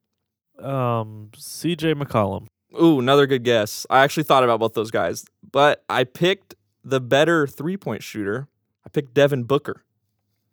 Um, 0.59 1.29
C.J. 1.37 1.93
McCollum. 1.93 2.47
Ooh, 2.81 2.99
another 2.99 3.25
good 3.27 3.43
guess. 3.43 3.85
I 3.89 3.99
actually 4.03 4.23
thought 4.23 4.43
about 4.43 4.59
both 4.59 4.73
those 4.73 4.91
guys, 4.91 5.25
but 5.51 5.83
I 5.89 6.03
picked 6.03 6.55
the 6.83 6.99
better 6.99 7.47
three 7.47 7.77
point 7.77 8.03
shooter. 8.03 8.47
I 8.85 8.89
picked 8.89 9.13
Devin 9.13 9.43
Booker 9.43 9.83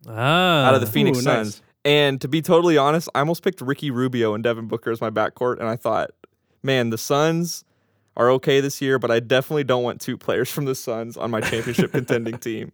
Ah. 0.07 0.65
out 0.67 0.75
of 0.75 0.81
the 0.81 0.87
Phoenix 0.87 1.17
Ooh, 1.19 1.21
Suns. 1.23 1.47
nice. 1.57 1.61
And 1.85 2.19
to 2.21 2.27
be 2.27 2.41
totally 2.41 2.77
honest, 2.77 3.09
I 3.15 3.19
almost 3.19 3.43
picked 3.43 3.61
Ricky 3.61 3.91
Rubio 3.91 4.33
and 4.33 4.43
Devin 4.43 4.67
Booker 4.67 4.91
as 4.91 4.99
my 5.01 5.09
backcourt. 5.09 5.59
And 5.59 5.67
I 5.67 5.75
thought, 5.75 6.11
man, 6.63 6.89
the 6.89 6.97
Suns 6.97 7.63
are 8.15 8.29
okay 8.31 8.59
this 8.61 8.81
year, 8.81 8.99
but 8.99 9.09
I 9.11 9.19
definitely 9.19 9.63
don't 9.63 9.83
want 9.83 10.01
two 10.01 10.17
players 10.17 10.49
from 10.51 10.65
the 10.65 10.75
Suns 10.75 11.17
on 11.17 11.31
my 11.31 11.39
championship 11.41 11.91
contending 11.93 12.37
team. 12.39 12.71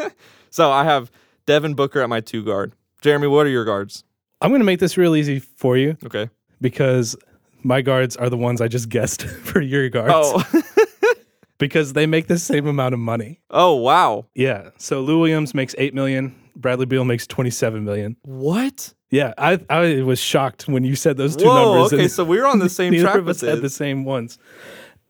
so 0.50 0.70
I 0.70 0.84
have 0.84 1.10
Devin 1.46 1.74
Booker 1.74 2.00
at 2.00 2.08
my 2.08 2.20
two 2.20 2.44
guard. 2.44 2.72
Jeremy, 3.02 3.26
what 3.26 3.46
are 3.46 3.50
your 3.50 3.64
guards? 3.64 4.04
I'm 4.40 4.50
going 4.50 4.60
to 4.60 4.64
make 4.64 4.80
this 4.80 4.96
real 4.96 5.14
easy 5.16 5.38
for 5.38 5.76
you 5.76 5.96
Okay. 6.04 6.30
because 6.60 7.16
My 7.62 7.82
guards 7.82 8.16
are 8.16 8.30
the 8.30 8.36
ones 8.36 8.60
I 8.60 8.68
just 8.68 8.88
guessed 8.88 9.22
for 9.44 9.60
your 9.60 9.88
guards 9.88 10.12
Oh, 10.14 10.62
because 11.58 11.92
they 11.92 12.06
make 12.06 12.26
the 12.26 12.38
same 12.38 12.66
amount 12.66 12.94
of 12.94 13.00
money. 13.00 13.40
oh 13.50 13.74
wow. 13.74 14.26
Yeah. 14.34 14.70
So 14.78 15.00
Lou 15.00 15.18
Williams 15.20 15.54
makes 15.54 15.74
8 15.78 15.94
million, 15.94 16.34
Bradley 16.56 16.86
Beal 16.86 17.04
makes 17.04 17.26
27 17.26 17.84
million. 17.84 18.16
What? 18.22 18.94
Yeah, 19.10 19.34
I 19.36 19.58
I 19.68 20.02
was 20.02 20.20
shocked 20.20 20.68
when 20.68 20.84
you 20.84 20.94
said 20.94 21.16
those 21.16 21.34
two 21.36 21.46
Whoa. 21.46 21.74
numbers. 21.74 21.92
Okay, 21.92 22.06
so 22.08 22.22
we 22.24 22.38
were 22.38 22.46
on 22.46 22.60
the 22.60 22.68
same 22.80 22.92
neither 22.92 23.04
track 23.04 23.16
of 23.16 23.28
us 23.28 23.40
had 23.40 23.60
the 23.60 23.68
same 23.70 24.04
ones. 24.04 24.38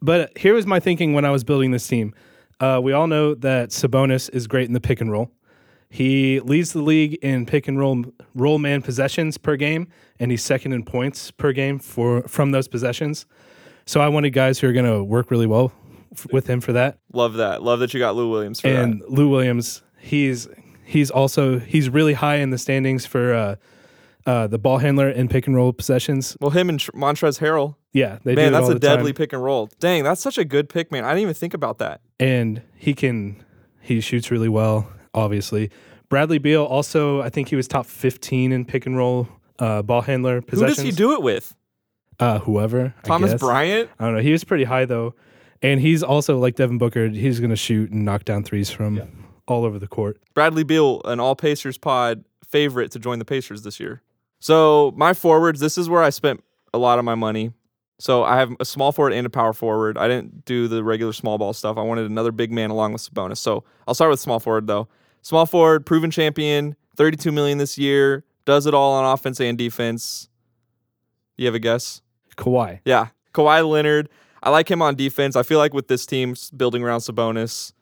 But 0.01 0.37
here 0.39 0.55
was 0.55 0.67
my 0.67 0.81
thinking 0.81 1.13
when 1.13 1.25
I 1.27 1.31
was 1.31 1.45
building 1.45 1.71
this 1.73 1.87
team. 1.87 2.15
Uh, 2.61 2.81
we 2.83 2.93
all 2.95 3.07
know 3.07 3.35
that 3.35 3.71
Sabonis 3.71 4.31
is 4.33 4.47
great 4.47 4.67
in 4.69 4.73
the 4.73 4.81
pick 4.81 5.01
and 5.03 5.11
roll. 5.13 5.31
He 5.93 6.39
leads 6.41 6.73
the 6.73 6.83
league 6.83 7.15
in 7.21 7.47
pick 7.47 7.67
and 7.67 7.79
roll 7.79 8.05
roll 8.35 8.59
man 8.59 8.81
possessions 8.81 9.37
per 9.39 9.57
game, 9.57 9.89
and 10.21 10.31
he's 10.31 10.43
second 10.43 10.73
in 10.73 10.85
points 10.85 11.31
per 11.33 11.53
game 11.53 11.79
for 11.81 12.23
from 12.29 12.53
those 12.53 12.69
possessions. 12.69 13.27
So 13.87 14.01
I 14.01 14.09
wanted 14.09 14.31
guys 14.31 14.61
who 14.61 14.69
are 14.69 14.73
going 14.73 14.87
to 14.87 15.03
work 15.03 15.33
really 15.33 15.49
well 15.49 15.73
f- 16.13 16.27
with 16.33 16.47
him 16.47 16.61
for 16.61 16.73
that. 16.75 16.99
Love 17.13 17.35
that. 17.35 17.63
Love 17.65 17.81
that 17.81 17.93
you 17.93 17.99
got 17.99 18.15
Lou 18.15 18.31
Williams 18.31 18.61
for 18.61 18.69
and 18.69 19.03
Lou 19.09 19.29
Williams, 19.29 19.83
he's 19.99 20.49
he's 20.85 21.11
also 21.11 21.59
he's 21.59 21.91
really 21.91 22.15
high 22.15 22.37
in 22.37 22.51
the 22.51 22.59
standings 22.59 23.05
for 23.05 23.35
uh, 23.35 23.57
uh, 24.27 24.47
the 24.47 24.59
ball 24.59 24.79
handler 24.79 25.09
and 25.09 25.29
pick 25.29 25.49
and 25.49 25.57
roll 25.57 25.73
possessions. 25.73 26.37
Well, 26.41 26.51
him 26.51 26.69
and 26.69 26.79
Tr- 26.79 26.93
Montrezl 26.93 27.41
Harrell. 27.41 27.75
Yeah, 27.93 28.19
they 28.23 28.37
do 28.37 28.43
Man, 28.43 28.53
that's 28.53 28.69
a 28.69 28.79
deadly 28.79 29.11
time. 29.11 29.17
pick 29.17 29.33
and 29.33 29.43
roll. 29.43 29.69
Dang, 29.81 30.05
that's 30.05 30.21
such 30.21 30.39
a 30.39 30.45
good 30.45 30.69
pick, 30.69 30.93
man. 30.93 31.05
I 31.05 31.09
didn't 31.09 31.23
even 31.23 31.35
think 31.35 31.55
about 31.55 31.79
that. 31.79 32.01
and 32.21 32.63
he 32.77 32.95
can 32.95 33.43
he 33.81 34.01
shoots 34.01 34.31
really 34.31 34.49
well. 34.49 34.89
Obviously, 35.15 35.71
Bradley 36.09 36.39
Beal 36.39 36.65
also 36.65 37.21
I 37.21 37.29
think 37.31 37.49
he 37.49 37.57
was 37.57 37.67
top 37.69 37.87
fifteen 37.87 38.53
in 38.53 38.65
pick 38.65 38.87
and 38.87 38.97
roll 38.97 39.29
uh, 39.59 39.83
ball 39.83 40.03
handler 40.03 40.43
Who 40.51 40.67
does 40.67 40.79
he 40.79 40.91
do 40.91 41.13
it 41.13 41.23
with? 41.23 41.55
Uh, 42.19 42.39
whoever 42.41 42.95
I 43.05 43.07
Thomas 43.07 43.33
guess. 43.33 43.41
Bryant? 43.41 43.91
I 43.99 44.05
don't 44.05 44.17
know. 44.17 44.21
He 44.23 44.33
was 44.33 44.45
pretty 44.45 44.65
high 44.65 44.85
though, 44.85 45.15
and 45.63 45.81
he's 45.81 46.03
also 46.03 46.39
like 46.39 46.57
Devin 46.57 46.79
Booker. 46.79 47.09
He's 47.09 47.41
gonna 47.41 47.57
shoot 47.57 47.91
and 47.91 48.05
knock 48.05 48.25
down 48.25 48.45
threes 48.45 48.71
from 48.71 49.01
all 49.49 49.65
over 49.65 49.79
the 49.79 49.89
court. 49.89 50.21
Bradley 50.35 50.65
Beal, 50.65 51.01
an 51.05 51.19
all 51.19 51.35
Pacers 51.35 51.79
pod 51.79 52.25
favorite 52.47 52.91
to 52.93 52.99
join 52.99 53.19
the 53.19 53.25
Pacers 53.25 53.63
this 53.63 53.81
year. 53.81 54.03
So 54.39 54.93
my 54.97 55.13
forwards, 55.13 55.61
this 55.61 55.77
is 55.77 55.89
where 55.89 56.03
I 56.03 56.11
spent 56.11 56.43
a 56.73 56.79
lot 56.79 56.99
of 56.99 57.05
my 57.05 57.15
money. 57.15 57.53
So 57.99 58.25
I 58.25 58.37
have 58.39 58.51
a 58.61 58.65
small 58.65 58.93
forward 58.93 59.13
and 59.13 59.27
a 59.27 59.31
power 59.31 59.53
forward. 59.53 59.99
I 59.99 60.09
didn't 60.09 60.47
do 60.47 60.69
the 60.69 60.83
regular 60.83 61.13
small 61.13 61.37
ball 61.37 61.53
stuff. 61.53 61.77
I 61.77 61.83
wanted 61.83 62.11
another 62.11 62.33
big 62.33 62.51
man 62.51 62.71
along 62.71 62.95
with 62.95 63.03
Sabonis. 63.03 63.37
So 63.37 63.65
I'll 63.87 63.95
start 63.95 64.11
with 64.11 64.21
small 64.21 64.41
forward 64.41 64.67
though. 64.67 64.89
Small 65.23 65.47
forward, 65.47 65.87
proven 65.87 66.11
champion, 66.11 66.77
32 66.97 67.33
million 67.33 67.59
this 67.59 67.77
year, 67.79 68.25
does 68.45 68.67
it 68.67 68.75
all 68.75 68.93
on 68.93 69.05
offense 69.13 69.41
and 69.41 69.57
defense. 69.57 70.29
You 71.37 71.47
have 71.47 71.55
a 71.55 71.59
guess? 71.59 72.03
Kawhi. 72.37 72.81
Yeah, 72.85 73.09
Kawhi 73.35 73.69
Leonard. 73.69 74.09
I 74.43 74.51
like 74.51 74.71
him 74.71 74.81
on 74.81 74.95
defense. 74.95 75.37
I 75.37 75.43
feel 75.43 75.59
like 75.59 75.75
with 75.75 75.89
this 75.89 76.07
team 76.07 76.35
building 76.57 76.83
around 76.83 77.01
Sabonis, 77.01 77.73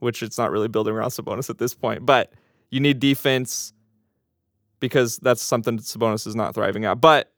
which 0.00 0.22
it's 0.22 0.38
not 0.38 0.50
really 0.50 0.68
building 0.68 0.94
around 0.94 1.10
Sabonis 1.10 1.50
at 1.50 1.58
this 1.58 1.74
point, 1.74 2.04
but 2.04 2.32
you 2.70 2.80
need 2.80 2.98
defense 2.98 3.72
because 4.80 5.18
that's 5.18 5.42
something 5.42 5.76
that 5.76 5.84
Sabonis 5.84 6.26
is 6.26 6.34
not 6.34 6.54
thriving 6.54 6.84
at. 6.84 7.00
But 7.00 7.32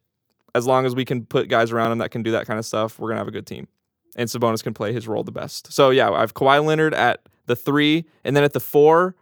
as 0.55 0.67
long 0.67 0.87
as 0.87 0.95
we 0.95 1.05
can 1.05 1.27
put 1.27 1.49
guys 1.49 1.73
around 1.73 1.93
him 1.93 1.99
that 1.99 2.11
can 2.11 2.23
do 2.23 2.31
that 2.33 2.47
kind 2.47 2.59
of 2.59 2.65
stuff, 2.65 2.99
we're 2.99 3.09
gonna 3.09 3.21
have 3.21 3.29
a 3.29 3.33
good 3.33 3.47
team. 3.47 3.69
And 4.17 4.29
Sabonis 4.29 4.63
can 4.63 4.75
play 4.75 4.93
his 4.93 5.09
role 5.09 5.25
the 5.25 5.33
best. 5.33 5.73
So 5.73 5.91
yeah, 5.91 6.11
I 6.11 6.21
have 6.21 6.35
Kawhi 6.35 6.65
Leonard 6.65 6.95
at 6.95 7.23
the 7.47 7.57
three, 7.57 8.05
and 8.25 8.37
then 8.37 8.45
at 8.45 8.53
the 8.53 8.61
four, 8.61 9.17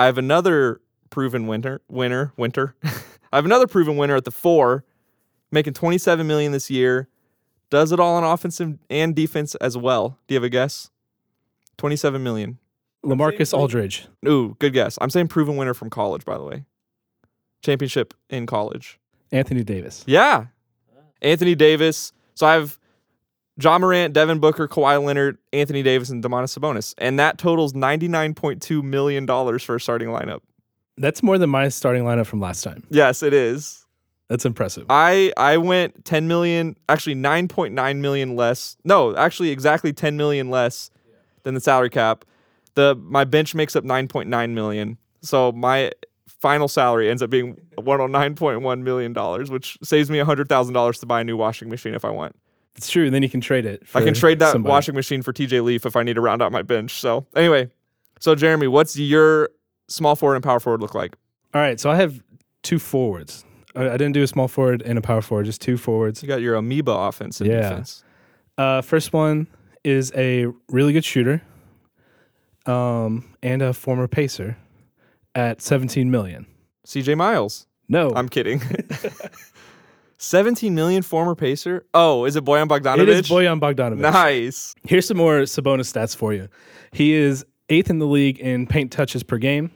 I 0.00 0.06
have 0.06 0.16
another 0.16 0.80
proven 1.10 1.46
winner. 1.46 1.82
Winner, 1.90 2.32
winter. 2.38 2.74
I 3.32 3.36
have 3.36 3.44
another 3.44 3.66
proven 3.66 3.98
winner 3.98 4.16
at 4.16 4.24
the 4.24 4.30
four, 4.30 4.82
making 5.50 5.74
27 5.74 6.26
million 6.26 6.52
this 6.52 6.70
year. 6.70 7.06
Does 7.68 7.92
it 7.92 8.00
all 8.00 8.16
on 8.16 8.24
offensive 8.24 8.78
and 8.88 9.14
defense 9.14 9.54
as 9.56 9.76
well. 9.76 10.18
Do 10.26 10.32
you 10.32 10.36
have 10.36 10.44
a 10.44 10.48
guess? 10.48 10.90
27 11.76 12.22
million. 12.22 12.58
Lamarcus 13.04 13.52
Aldridge. 13.52 14.06
Ooh, 14.26 14.56
good 14.58 14.72
guess. 14.72 14.96
I'm 15.02 15.10
saying 15.10 15.28
proven 15.28 15.56
winner 15.56 15.74
from 15.74 15.90
college, 15.90 16.24
by 16.24 16.38
the 16.38 16.44
way. 16.44 16.64
Championship 17.62 18.14
in 18.30 18.46
college. 18.46 18.98
Anthony 19.32 19.62
Davis. 19.62 20.02
Yeah. 20.06 20.46
Anthony 21.20 21.54
Davis. 21.54 22.14
So 22.34 22.46
I 22.46 22.54
have 22.54 22.78
Ja 23.62 23.78
Morant, 23.78 24.12
Devin 24.12 24.38
Booker, 24.38 24.68
Kawhi 24.68 25.02
Leonard, 25.04 25.38
Anthony 25.52 25.82
Davis, 25.82 26.10
and 26.10 26.22
Domantas 26.22 26.58
Sabonis. 26.58 26.94
And 26.98 27.18
that 27.18 27.38
totals 27.38 27.72
$99.2 27.72 28.82
million 28.82 29.26
for 29.58 29.74
a 29.74 29.80
starting 29.80 30.08
lineup. 30.08 30.40
That's 30.96 31.22
more 31.22 31.38
than 31.38 31.50
my 31.50 31.68
starting 31.68 32.04
lineup 32.04 32.26
from 32.26 32.40
last 32.40 32.62
time. 32.62 32.84
Yes, 32.90 33.22
it 33.22 33.32
is. 33.32 33.86
That's 34.28 34.44
impressive. 34.44 34.86
I 34.88 35.32
I 35.36 35.56
went 35.56 36.04
10 36.04 36.28
million, 36.28 36.76
actually 36.88 37.16
9.9 37.16 37.96
million 37.98 38.36
less. 38.36 38.76
No, 38.84 39.16
actually 39.16 39.50
exactly 39.50 39.92
10 39.92 40.16
million 40.16 40.50
less 40.50 40.90
than 41.42 41.54
the 41.54 41.60
salary 41.60 41.90
cap. 41.90 42.24
The 42.74 42.94
my 42.94 43.24
bench 43.24 43.56
makes 43.56 43.74
up 43.74 43.82
9.9 43.82 44.50
million. 44.50 44.98
So 45.22 45.50
my 45.50 45.90
final 46.28 46.68
salary 46.68 47.10
ends 47.10 47.22
up 47.22 47.30
being 47.30 47.56
109.1 47.76 48.82
million 48.82 49.12
dollars, 49.12 49.50
which 49.50 49.76
saves 49.82 50.10
me 50.10 50.18
$100,000 50.18 51.00
to 51.00 51.06
buy 51.06 51.20
a 51.20 51.24
new 51.24 51.36
washing 51.36 51.68
machine 51.68 51.94
if 51.94 52.04
I 52.04 52.10
want. 52.10 52.36
It's 52.76 52.88
true. 52.90 53.04
And 53.06 53.14
then 53.14 53.22
you 53.22 53.28
can 53.28 53.40
trade 53.40 53.66
it. 53.66 53.82
I 53.94 54.02
can 54.02 54.14
trade 54.14 54.38
that 54.38 54.52
somebody. 54.52 54.70
washing 54.70 54.94
machine 54.94 55.22
for 55.22 55.32
TJ 55.32 55.62
Leaf 55.62 55.84
if 55.84 55.96
I 55.96 56.02
need 56.02 56.14
to 56.14 56.20
round 56.20 56.40
out 56.42 56.52
my 56.52 56.62
bench. 56.62 57.00
So, 57.00 57.26
anyway, 57.36 57.68
so 58.20 58.34
Jeremy, 58.34 58.68
what's 58.68 58.96
your 58.96 59.50
small 59.88 60.16
forward 60.16 60.36
and 60.36 60.44
power 60.44 60.60
forward 60.60 60.80
look 60.80 60.94
like? 60.94 61.16
All 61.52 61.60
right. 61.60 61.78
So 61.80 61.90
I 61.90 61.96
have 61.96 62.22
two 62.62 62.78
forwards. 62.78 63.44
I, 63.74 63.86
I 63.90 63.96
didn't 63.96 64.12
do 64.12 64.22
a 64.22 64.26
small 64.26 64.48
forward 64.48 64.82
and 64.82 64.98
a 64.98 65.02
power 65.02 65.20
forward, 65.20 65.44
just 65.46 65.60
two 65.60 65.76
forwards. 65.76 66.22
You 66.22 66.28
got 66.28 66.40
your 66.40 66.54
amoeba 66.54 66.92
offense 66.92 67.40
and 67.40 67.50
Yeah. 67.50 67.60
defense. 67.62 68.04
Uh, 68.56 68.82
first 68.82 69.12
one 69.12 69.46
is 69.84 70.12
a 70.14 70.46
really 70.68 70.92
good 70.92 71.04
shooter 71.04 71.42
um, 72.66 73.34
and 73.42 73.62
a 73.62 73.72
former 73.72 74.06
pacer 74.08 74.56
at 75.34 75.62
17 75.62 76.10
million. 76.10 76.46
CJ 76.86 77.16
Miles. 77.16 77.66
No, 77.88 78.12
I'm 78.14 78.28
kidding. 78.28 78.60
17 80.22 80.74
million 80.74 81.00
former 81.02 81.34
Pacer. 81.34 81.86
Oh, 81.94 82.26
is 82.26 82.36
it 82.36 82.44
Bojan 82.44 82.68
Bogdanovic? 82.68 83.02
it 83.02 83.08
is 83.08 83.22
Bojan 83.28 83.58
Bogdanovic. 83.58 84.00
Nice. 84.00 84.74
Here's 84.84 85.06
some 85.06 85.16
more 85.16 85.40
Sabonis 85.40 85.90
stats 85.90 86.14
for 86.14 86.34
you. 86.34 86.48
He 86.92 87.14
is 87.14 87.44
eighth 87.70 87.88
in 87.88 88.00
the 88.00 88.06
league 88.06 88.38
in 88.38 88.66
paint 88.66 88.92
touches 88.92 89.22
per 89.22 89.38
game, 89.38 89.70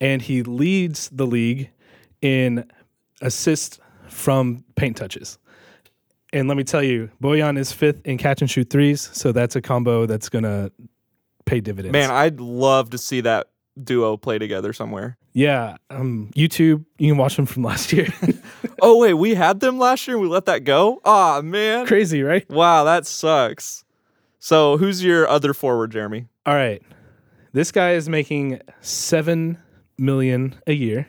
and 0.00 0.20
he 0.20 0.42
leads 0.42 1.08
the 1.10 1.24
league 1.24 1.70
in 2.20 2.68
assists 3.22 3.78
from 4.08 4.64
paint 4.74 4.96
touches. 4.96 5.38
And 6.32 6.48
let 6.48 6.56
me 6.56 6.64
tell 6.64 6.82
you, 6.82 7.08
Bojan 7.22 7.56
is 7.56 7.70
fifth 7.70 8.04
in 8.04 8.18
catch 8.18 8.40
and 8.40 8.50
shoot 8.50 8.68
threes, 8.68 9.08
so 9.12 9.30
that's 9.30 9.54
a 9.54 9.62
combo 9.62 10.04
that's 10.06 10.28
gonna 10.28 10.72
pay 11.44 11.60
dividends. 11.60 11.92
Man, 11.92 12.10
I'd 12.10 12.40
love 12.40 12.90
to 12.90 12.98
see 12.98 13.20
that 13.20 13.50
duo 13.82 14.16
play 14.16 14.38
together 14.38 14.72
somewhere. 14.72 15.16
yeah, 15.32 15.76
um, 15.90 16.30
YouTube, 16.34 16.84
you 16.98 17.12
can 17.12 17.18
watch 17.18 17.36
them 17.36 17.46
from 17.46 17.62
last 17.62 17.92
year. 17.92 18.08
Oh, 18.82 18.98
wait, 18.98 19.14
we 19.14 19.34
had 19.34 19.60
them 19.60 19.78
last 19.78 20.06
year 20.06 20.16
and 20.16 20.22
we 20.22 20.28
let 20.28 20.46
that 20.46 20.64
go? 20.64 21.00
Aw, 21.04 21.40
man. 21.42 21.86
Crazy, 21.86 22.22
right? 22.22 22.48
Wow, 22.50 22.84
that 22.84 23.06
sucks. 23.06 23.84
So, 24.38 24.76
who's 24.76 25.02
your 25.02 25.26
other 25.28 25.54
forward, 25.54 25.90
Jeremy? 25.92 26.26
All 26.44 26.54
right, 26.54 26.82
this 27.52 27.72
guy 27.72 27.92
is 27.92 28.08
making 28.08 28.60
seven 28.80 29.58
million 29.98 30.54
a 30.66 30.72
year. 30.72 31.08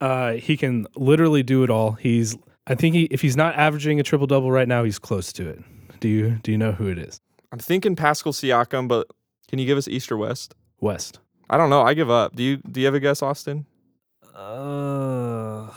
Uh, 0.00 0.32
he 0.34 0.56
can 0.56 0.86
literally 0.94 1.42
do 1.42 1.64
it 1.64 1.70
all. 1.70 1.92
He's, 1.92 2.36
I 2.66 2.74
think, 2.76 2.94
he, 2.94 3.04
if 3.04 3.20
he's 3.20 3.36
not 3.36 3.56
averaging 3.56 3.98
a 3.98 4.02
triple 4.02 4.26
double 4.26 4.50
right 4.50 4.68
now, 4.68 4.84
he's 4.84 4.98
close 4.98 5.32
to 5.34 5.48
it. 5.48 5.62
Do 6.00 6.08
you 6.08 6.38
do 6.42 6.52
you 6.52 6.58
know 6.58 6.72
who 6.72 6.86
it 6.86 6.98
is? 6.98 7.20
I'm 7.50 7.58
thinking 7.58 7.96
Pascal 7.96 8.32
Siakam, 8.32 8.86
but 8.86 9.08
can 9.48 9.58
you 9.58 9.66
give 9.66 9.76
us 9.76 9.88
East 9.88 10.12
or 10.12 10.16
West? 10.16 10.54
West. 10.80 11.18
I 11.50 11.56
don't 11.56 11.70
know. 11.70 11.82
I 11.82 11.94
give 11.94 12.10
up. 12.10 12.36
Do 12.36 12.42
you 12.42 12.58
do 12.58 12.80
you 12.80 12.86
have 12.86 12.94
a 12.94 13.00
guess, 13.00 13.22
Austin? 13.22 13.66
Uh, 14.34 15.68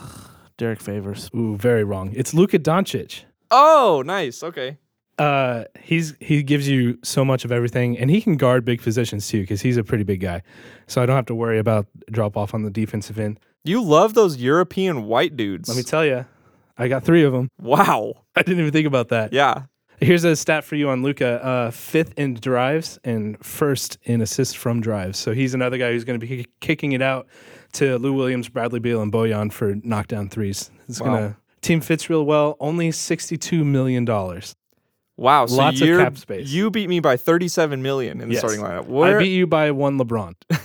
Derrick 0.62 0.80
Favors. 0.80 1.28
Ooh, 1.36 1.58
very 1.58 1.84
wrong. 1.84 2.14
It's 2.16 2.36
Luka 2.36 2.60
Doncic. 2.60 3.24
Oh, 3.50 4.04
nice. 4.06 4.44
Okay. 4.44 4.78
Uh, 5.18 5.64
he's 5.82 6.14
he 6.20 6.44
gives 6.44 6.70
you 6.70 7.00
so 7.04 7.26
much 7.26 7.44
of 7.44 7.52
everything, 7.52 7.98
and 7.98 8.12
he 8.12 8.22
can 8.22 8.38
guard 8.38 8.64
big 8.64 8.80
positions 8.80 9.28
too, 9.28 9.42
because 9.42 9.62
he's 9.62 9.78
a 9.78 9.84
pretty 9.84 10.04
big 10.04 10.20
guy. 10.20 10.44
So 10.86 11.02
I 11.02 11.08
don't 11.08 11.16
have 11.16 11.26
to 11.26 11.36
worry 11.36 11.58
about 11.58 11.88
drop 12.12 12.38
off 12.38 12.54
on 12.54 12.62
the 12.62 12.70
defensive 12.70 13.18
end. 13.18 13.40
You 13.64 13.82
love 13.82 14.14
those 14.14 14.38
European 14.38 15.06
white 15.06 15.36
dudes. 15.36 15.68
Let 15.68 15.78
me 15.78 15.84
tell 15.84 16.06
you, 16.06 16.26
I 16.78 16.88
got 16.88 17.04
three 17.04 17.24
of 17.24 17.34
them. 17.34 17.50
wow. 17.60 18.14
I 18.36 18.44
didn't 18.44 18.60
even 18.60 18.72
think 18.72 18.86
about 18.86 19.10
that. 19.10 19.34
Yeah. 19.34 19.64
Here's 20.00 20.24
a 20.24 20.36
stat 20.36 20.64
for 20.64 20.76
you 20.76 20.90
on 20.90 21.02
Luka: 21.02 21.44
uh, 21.44 21.72
fifth 21.72 22.14
in 22.18 22.36
drives 22.36 23.00
and 23.04 23.44
first 23.44 23.98
in 24.04 24.22
assists 24.22 24.54
from 24.54 24.80
drives. 24.80 25.18
So 25.18 25.34
he's 25.34 25.56
another 25.56 25.80
guy 25.80 25.92
who's 25.92 26.04
going 26.04 26.20
to 26.20 26.28
be 26.28 26.46
kicking 26.60 26.92
it 26.92 27.02
out 27.02 27.26
to 27.74 27.98
Lou 27.98 28.14
Williams, 28.14 28.50
Bradley 28.50 28.80
Beal, 28.80 29.02
and 29.02 29.12
Bojan 29.12 29.52
for 29.52 29.76
knockdown 29.84 30.30
threes. 30.30 30.72
It's 30.88 31.00
Wow. 31.00 31.08
gonna 31.08 31.38
team 31.62 31.82
fits 31.82 32.10
real 32.10 32.26
well. 32.26 32.58
Only 32.60 32.92
sixty-two 32.92 33.64
million 33.66 34.06
dollars. 34.06 34.56
Wow. 35.18 35.46
So 35.46 35.56
Lots 35.58 35.82
of 35.82 35.88
cap 35.88 36.18
space. 36.18 36.50
You 36.50 36.72
beat 36.72 36.90
me 36.90 37.00
by 37.00 37.16
37 37.16 37.82
million 37.84 38.22
in 38.22 38.30
the 38.30 38.34
Yes. 38.34 38.42
starting 38.42 38.62
lineup. 38.62 38.90
I 39.16 39.20
beat 39.20 39.34
you 39.36 39.46
by 39.46 39.70
one 39.70 40.00
LeBron. 40.00 40.34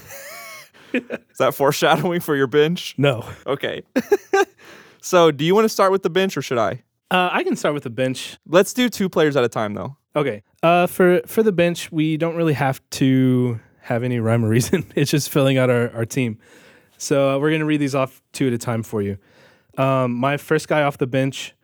is 0.94 1.38
that 1.38 1.54
foreshadowing 1.54 2.20
for 2.20 2.34
your 2.36 2.46
bench? 2.46 2.94
No, 2.96 3.24
Okay. 3.46 3.82
so, 5.02 5.30
do 5.30 5.44
you 5.44 5.54
want 5.54 5.66
to 5.66 5.68
start 5.68 5.92
with 5.92 6.02
the 6.02 6.10
bench 6.10 6.36
or 6.36 6.42
should 6.42 6.58
I? 6.58 6.82
Uh, 7.10 7.28
I 7.32 7.42
can 7.44 7.54
start 7.56 7.74
with 7.74 7.82
the 7.84 7.90
bench. 7.90 8.38
Let's 8.48 8.72
do 8.72 8.88
two 8.88 9.08
players 9.08 9.36
at 9.36 9.44
a 9.44 9.48
time 9.48 9.74
though. 9.74 9.96
Okay. 10.14 10.42
Uh, 10.62 10.86
for 10.86 11.20
for 11.26 11.42
the 11.42 11.52
bench, 11.52 11.92
we 11.92 12.16
don't 12.16 12.34
really 12.36 12.54
have 12.54 12.80
to 12.92 13.60
have 13.80 14.02
any 14.02 14.18
rhyme 14.18 14.44
or 14.44 14.48
reason. 14.48 14.84
It's 14.96 15.10
just 15.10 15.28
filling 15.30 15.58
out 15.58 15.68
our, 15.70 15.90
our 15.94 16.04
team. 16.06 16.38
So 16.98 17.30
uh, 17.36 17.38
we're 17.38 17.50
gonna 17.52 17.64
read 17.66 17.80
these 17.80 17.94
off 17.94 18.22
two 18.32 18.46
at 18.46 18.52
a 18.52 18.58
time 18.58 18.82
for 18.82 19.02
you. 19.02 19.18
Um, 19.78 20.12
my 20.14 20.36
first 20.36 20.68
guy 20.68 20.82
off 20.82 20.98
the 20.98 21.06
bench, 21.06 21.54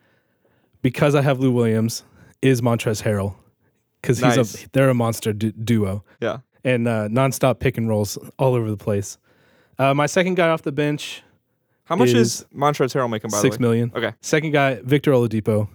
because 0.81 1.15
I 1.15 1.21
have 1.21 1.39
Lou 1.39 1.51
Williams, 1.51 2.03
is 2.41 2.61
Montrezl 2.61 3.03
Harrell, 3.03 3.35
because 4.01 4.19
he's 4.19 4.37
Nice. 4.37 4.65
a 4.65 4.69
they're 4.73 4.89
a 4.89 4.93
monster 4.93 5.33
du- 5.33 5.51
duo 5.51 6.03
Yeah. 6.21 6.39
and 6.63 6.87
uh, 6.87 7.07
nonstop 7.09 7.59
pick 7.59 7.77
and 7.77 7.89
rolls 7.89 8.17
all 8.37 8.53
over 8.53 8.69
the 8.69 8.77
place. 8.77 9.17
Uh, 9.79 9.93
my 9.93 10.05
second 10.05 10.35
guy 10.35 10.49
off 10.49 10.61
the 10.61 10.71
bench, 10.71 11.23
How 11.85 11.95
much 11.95 12.09
is, 12.09 12.41
Is 12.41 12.45
Montrezl 12.55 12.95
Harrell 12.95 13.09
making 13.09 13.31
by 13.31 13.37
six 13.39 13.57
the 13.57 13.61
way? 13.61 13.67
million. 13.67 13.91
Okay. 13.95 14.13
Second 14.21 14.51
guy, 14.51 14.75
Victor 14.83 15.11
Oladipo. 15.11 15.67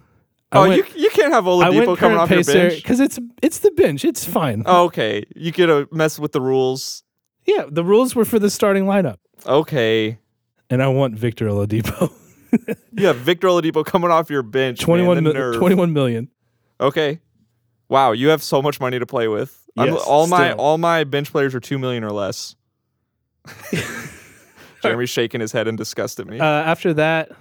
I 0.51 0.57
Oh, 0.57 0.67
went- 0.69 0.95
you 0.95 1.03
you 1.03 1.09
can't 1.11 1.31
have 1.33 1.43
Oladipo 1.43 1.97
coming 1.97 2.17
off 2.17 2.29
your 2.31 2.43
bench. 2.43 2.75
because 2.77 2.99
it's 3.01 3.19
it's 3.43 3.59
the 3.59 3.71
bench. 3.71 4.05
It's 4.05 4.23
fine. 4.25 4.63
Oh, 4.65 4.85
okay, 4.85 5.23
you 5.35 5.51
get 5.51 5.67
to 5.67 5.87
mess 5.91 6.17
with 6.17 6.31
the 6.31 6.41
rules. 6.41 7.03
Yeah, 7.45 7.65
the 7.69 7.83
rules 7.83 8.15
were 8.15 8.25
for 8.25 8.39
the 8.39 8.49
starting 8.49 8.85
lineup, 8.85 9.17
Okay, 9.45 10.17
and 10.69 10.83
I 10.83 10.87
want 10.87 11.15
Victor 11.15 11.47
Oladipo. 11.47 12.11
you 12.93 13.07
have 13.07 13.17
Victor 13.17 13.47
Oladipo 13.47 13.85
coming 13.85 14.11
off 14.11 14.29
your 14.29 14.43
bench. 14.43 14.79
21, 14.79 15.23
man, 15.23 15.33
nerve. 15.33 15.55
21 15.55 15.93
million. 15.93 16.29
Okay, 16.81 17.19
wow, 17.87 18.11
you 18.11 18.29
have 18.29 18.43
so 18.43 18.61
much 18.61 18.79
money 18.79 18.99
to 18.99 19.05
play 19.05 19.27
with. 19.27 19.55
Yes, 19.75 20.01
all 20.05 20.27
my 20.27 20.53
all 20.53 20.77
my 20.77 21.03
bench 21.03 21.31
players 21.31 21.55
are 21.55 21.59
two 21.59 21.79
million 21.79 22.03
or 22.03 22.11
less. 22.11 22.55
Jeremy's 24.81 25.09
shaking 25.09 25.41
his 25.41 25.51
head 25.51 25.67
in 25.67 25.75
disgust 25.75 26.19
at 26.19 26.27
me. 26.27 26.39
Uh, 26.39 26.43
after 26.45 26.93
that, 26.93 27.31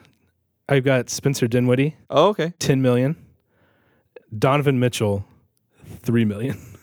I've 0.68 0.84
got 0.84 1.08
Spencer 1.10 1.46
Dinwiddie, 1.46 1.96
oh, 2.10 2.28
okay. 2.28 2.52
10 2.58 2.82
million. 2.82 3.16
Donovan 4.36 4.78
Mitchell, 4.78 5.24
3 6.02 6.24
million. 6.24 6.58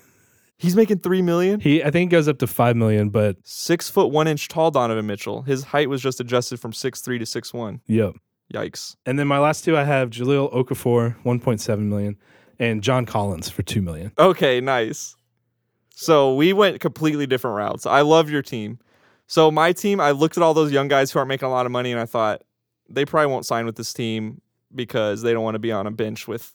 He's 0.58 0.76
making 0.76 1.00
three 1.00 1.22
million. 1.22 1.60
He 1.60 1.84
I 1.84 1.92
think 1.92 2.12
he 2.12 2.16
goes 2.16 2.28
up 2.28 2.38
to 2.40 2.48
5 2.48 2.76
million, 2.76 3.10
but 3.10 3.38
Six 3.44 3.90
foot 3.90 4.08
one 4.08 4.28
inch 4.28 4.48
tall 4.48 4.72
Donovan 4.72 5.06
Mitchell. 5.06 5.42
His 5.44 5.64
height 5.64 5.90
was 5.90 6.02
just 6.02 6.20
adjusted 6.20 6.60
from 6.60 6.74
six 6.74 7.02
three 7.02 7.20
to 7.20 7.26
six 7.26 7.54
one. 7.54 7.82
yep. 7.88 8.14
Yikes. 8.54 8.96
And 9.06 9.18
then 9.18 9.28
my 9.28 9.40
last 9.40 9.66
two 9.66 9.76
I 9.76 9.84
have 9.84 10.12
Jahlil 10.12 10.54
Okafor, 10.54 11.16
1.7 11.24 11.80
million, 11.80 12.16
and 12.60 12.84
John 12.84 13.06
Collins 13.08 13.50
for 13.50 13.64
2 13.64 13.82
million. 13.82 14.12
Okay, 14.20 14.62
nice. 14.62 15.16
So 15.96 16.36
we 16.36 16.54
went 16.54 16.80
completely 16.80 17.26
different 17.26 17.56
routes. 17.58 17.86
I 17.88 18.02
love 18.02 18.30
your 18.30 18.44
team. 18.44 18.78
So 19.26 19.50
my 19.50 19.72
team, 19.74 20.00
I 20.00 20.12
looked 20.12 20.38
at 20.38 20.44
all 20.44 20.54
those 20.54 20.72
young 20.72 20.88
guys 20.88 21.12
who 21.12 21.18
aren't 21.18 21.30
making 21.30 21.48
a 21.48 21.52
lot 21.52 21.66
of 21.66 21.72
money, 21.72 21.92
and 21.92 22.00
I 22.00 22.06
thought 22.06 22.44
they 22.88 23.04
probably 23.04 23.32
won't 23.32 23.48
sign 23.48 23.66
with 23.66 23.78
this 23.78 23.92
team 23.94 24.42
because 24.74 25.24
they 25.24 25.34
don't 25.34 25.44
want 25.44 25.56
to 25.56 25.60
be 25.60 25.72
on 25.72 25.88
a 25.88 25.92
bench 25.92 26.28
with 26.28 26.54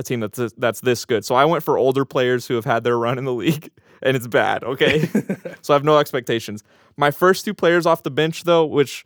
a 0.00 0.02
team 0.02 0.20
that's 0.20 0.38
this, 0.38 0.52
that's 0.56 0.80
this 0.80 1.04
good. 1.04 1.24
So 1.24 1.34
I 1.34 1.44
went 1.44 1.62
for 1.62 1.78
older 1.78 2.04
players 2.04 2.46
who 2.46 2.54
have 2.54 2.64
had 2.64 2.84
their 2.84 2.98
run 2.98 3.18
in 3.18 3.24
the 3.24 3.34
league, 3.44 3.70
and 4.02 4.16
it's 4.16 4.26
bad. 4.26 4.64
Okay, 4.64 5.00
so 5.62 5.72
I 5.72 5.76
have 5.76 5.84
no 5.84 5.98
expectations. 5.98 6.62
My 6.96 7.10
first 7.10 7.44
two 7.44 7.54
players 7.54 7.86
off 7.86 8.02
the 8.02 8.10
bench, 8.10 8.44
though, 8.44 8.66
which 8.66 9.04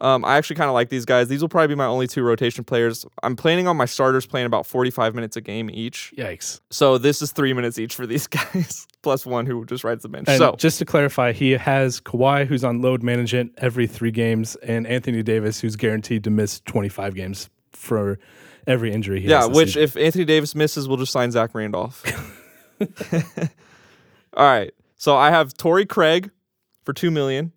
um, 0.00 0.24
I 0.24 0.36
actually 0.36 0.56
kind 0.56 0.68
of 0.68 0.74
like 0.74 0.88
these 0.88 1.04
guys. 1.04 1.28
These 1.28 1.42
will 1.42 1.48
probably 1.48 1.68
be 1.68 1.74
my 1.74 1.84
only 1.84 2.06
two 2.06 2.22
rotation 2.22 2.64
players. 2.64 3.04
I'm 3.22 3.36
planning 3.36 3.68
on 3.68 3.76
my 3.76 3.84
starters 3.84 4.26
playing 4.26 4.46
about 4.46 4.66
45 4.66 5.14
minutes 5.14 5.36
a 5.36 5.40
game 5.40 5.70
each. 5.70 6.12
Yikes. 6.16 6.60
So 6.70 6.96
this 6.96 7.20
is 7.20 7.32
three 7.32 7.52
minutes 7.52 7.78
each 7.78 7.94
for 7.94 8.06
these 8.06 8.26
guys, 8.26 8.86
plus 9.02 9.26
one 9.26 9.46
who 9.46 9.64
just 9.66 9.84
rides 9.84 10.02
the 10.02 10.08
bench. 10.08 10.28
And 10.28 10.38
so 10.38 10.56
just 10.56 10.78
to 10.78 10.84
clarify, 10.84 11.32
he 11.32 11.52
has 11.52 12.00
Kawhi, 12.00 12.46
who's 12.46 12.64
on 12.64 12.80
load 12.80 13.02
management 13.02 13.52
every 13.58 13.86
three 13.86 14.10
games, 14.10 14.56
and 14.56 14.86
Anthony 14.86 15.22
Davis, 15.22 15.60
who's 15.60 15.76
guaranteed 15.76 16.24
to 16.24 16.30
miss 16.30 16.60
25 16.60 17.14
games 17.14 17.50
for 17.72 18.18
every 18.66 18.92
injury 18.92 19.20
he 19.20 19.28
yeah, 19.28 19.46
which 19.46 19.68
season. 19.68 19.82
if 19.82 19.96
Anthony 19.96 20.24
Davis 20.24 20.54
misses, 20.54 20.88
we'll 20.88 20.96
just 20.96 21.12
sign 21.12 21.30
Zach 21.30 21.54
Randolph. 21.54 22.04
All 24.34 24.46
right. 24.46 24.72
So 24.96 25.16
I 25.16 25.30
have 25.30 25.54
Torrey 25.54 25.86
Craig 25.86 26.30
for 26.84 26.92
two 26.92 27.10
million. 27.10 27.52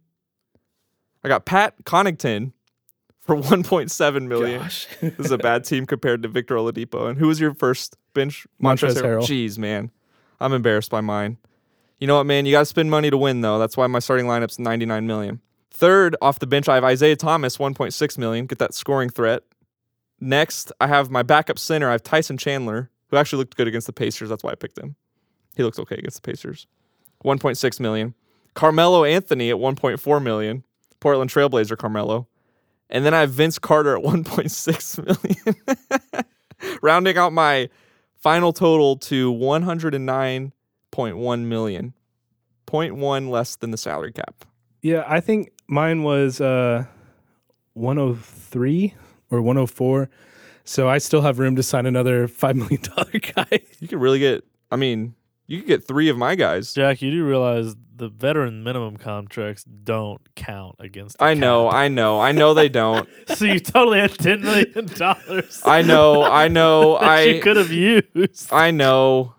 I 1.24 1.30
got 1.30 1.46
Pat 1.46 1.84
Connaughton 1.84 2.52
for 3.24 3.36
1.7 3.36 4.28
million. 4.28 4.62
Gosh. 4.62 4.88
this 5.02 5.20
is 5.20 5.32
a 5.32 5.38
bad 5.38 5.64
team 5.64 5.86
compared 5.86 6.24
to 6.24 6.30
Victor 6.30 6.56
Oladipo. 6.56 7.10
And 7.10 7.18
who 7.18 7.28
was 7.28 7.40
your 7.40 7.54
first 7.54 7.96
bench? 8.14 8.46
Montrezl 8.62 9.02
Harrell. 9.02 9.24
Jeez, 9.24 9.58
man. 9.58 9.92
I'm 10.40 10.54
embarrassed 10.54 10.92
by 10.92 11.02
mine. 11.02 11.38
You 12.00 12.08
know 12.08 12.18
what, 12.18 12.26
man? 12.26 12.46
You 12.46 12.52
got 12.52 12.60
to 12.60 12.66
spend 12.66 12.92
money 12.92 13.10
to 13.10 13.18
win, 13.18 13.42
though. 13.42 13.60
That's 13.60 13.78
why 13.78 13.88
my 13.88 14.00
starting 14.00 14.26
lineup's 14.26 14.60
99 14.60 15.08
million. 15.08 15.40
Third 15.72 16.18
off 16.22 16.40
the 16.40 16.48
bench, 16.48 16.68
I 16.68 16.76
have 16.76 16.84
Isaiah 16.84 17.16
Thomas, 17.16 17.58
1.6 17.58 18.18
million. 18.18 18.46
Get 18.46 18.60
that 18.60 18.74
scoring 18.74 19.10
threat. 19.10 19.44
Next, 20.24 20.72
I 20.80 20.88
have 20.88 21.12
my 21.12 21.22
backup 21.22 21.60
center. 21.60 21.90
I 21.90 21.92
have 21.92 22.02
Tyson 22.02 22.38
Chandler, 22.38 22.90
who 23.10 23.18
actually 23.18 23.40
looked 23.40 23.58
good 23.58 23.68
against 23.68 23.88
the 23.88 23.94
Pacers. 23.94 24.30
That's 24.30 24.42
why 24.42 24.52
I 24.52 24.56
picked 24.56 24.80
him. 24.80 24.96
He 25.58 25.64
looks 25.64 25.78
okay 25.80 25.98
against 25.98 26.24
the 26.24 26.32
Pacers. 26.32 26.66
1.6 27.26 27.80
million. 27.82 28.14
Carmelo 28.54 29.04
Anthony 29.04 29.50
at 29.50 29.58
1.4 29.58 30.24
million. 30.24 30.64
Portland 31.02 31.30
Trailblazer 31.30 31.78
Carmelo. 31.78 32.30
And 32.90 33.06
then 33.06 33.14
I 33.14 33.20
have 33.20 33.32
Vince 33.32 33.60
Carter 33.60 33.98
at 33.98 34.04
1.6 34.06 35.06
million. 35.06 36.26
Rounding 36.82 37.18
out 37.18 37.34
my 37.34 37.68
final 38.16 38.54
total 38.54 38.96
to 38.96 39.34
109.1 39.34 41.40
million. 41.42 41.94
0.1 42.66 43.30
less 43.30 43.58
than 43.58 43.72
the 43.72 43.78
salary 43.78 44.14
cap. 44.14 44.46
Yeah, 44.82 45.04
I 45.06 45.20
think 45.20 45.52
mine 45.68 46.04
was 46.04 46.40
uh, 46.40 46.86
103 47.74 48.94
or 49.34 49.42
104. 49.42 50.10
So 50.64 50.88
I 50.88 50.98
still 51.00 51.22
have 51.22 51.40
room 51.40 51.56
to 51.56 51.64
sign 51.64 51.86
another 51.86 52.28
$5 52.30 52.56
million 52.56 52.82
guy. 53.36 53.60
You 53.80 53.88
could 53.88 54.00
really 54.00 54.20
get, 54.20 54.44
I 54.72 54.76
mean, 54.76 55.16
you 55.48 55.60
could 55.60 55.68
get 55.68 55.88
three 55.88 56.08
of 56.10 56.18
my 56.18 56.36
guys. 56.36 56.74
Jack, 56.74 57.02
you 57.02 57.12
do 57.12 57.26
realize 57.26 57.76
the 57.96 58.10
veteran 58.10 58.64
minimum 58.64 58.98
contracts 58.98 59.64
don't 59.64 60.22
count 60.36 60.76
against. 60.80 61.18
The 61.18 61.26
I 61.26 61.34
know, 61.34 61.70
cap. 61.70 61.76
I 61.76 61.88
know, 61.90 62.20
I 62.20 62.32
know 62.32 62.54
they 62.54 62.70
don't. 62.70 63.10
so 63.28 63.46
you 63.46 63.60
totally 63.60 64.00
had 64.00 64.14
ten 64.18 64.42
million 64.42 64.86
dollars. 64.86 65.62
I 65.66 65.82
know, 65.82 66.24
I 66.24 66.48
know, 66.48 66.94
that 67.00 67.04
I 67.10 67.22
you 67.24 67.42
could 67.42 67.58
have 67.58 67.72
used. 67.72 68.52
I 68.52 68.72
know. 68.72 69.36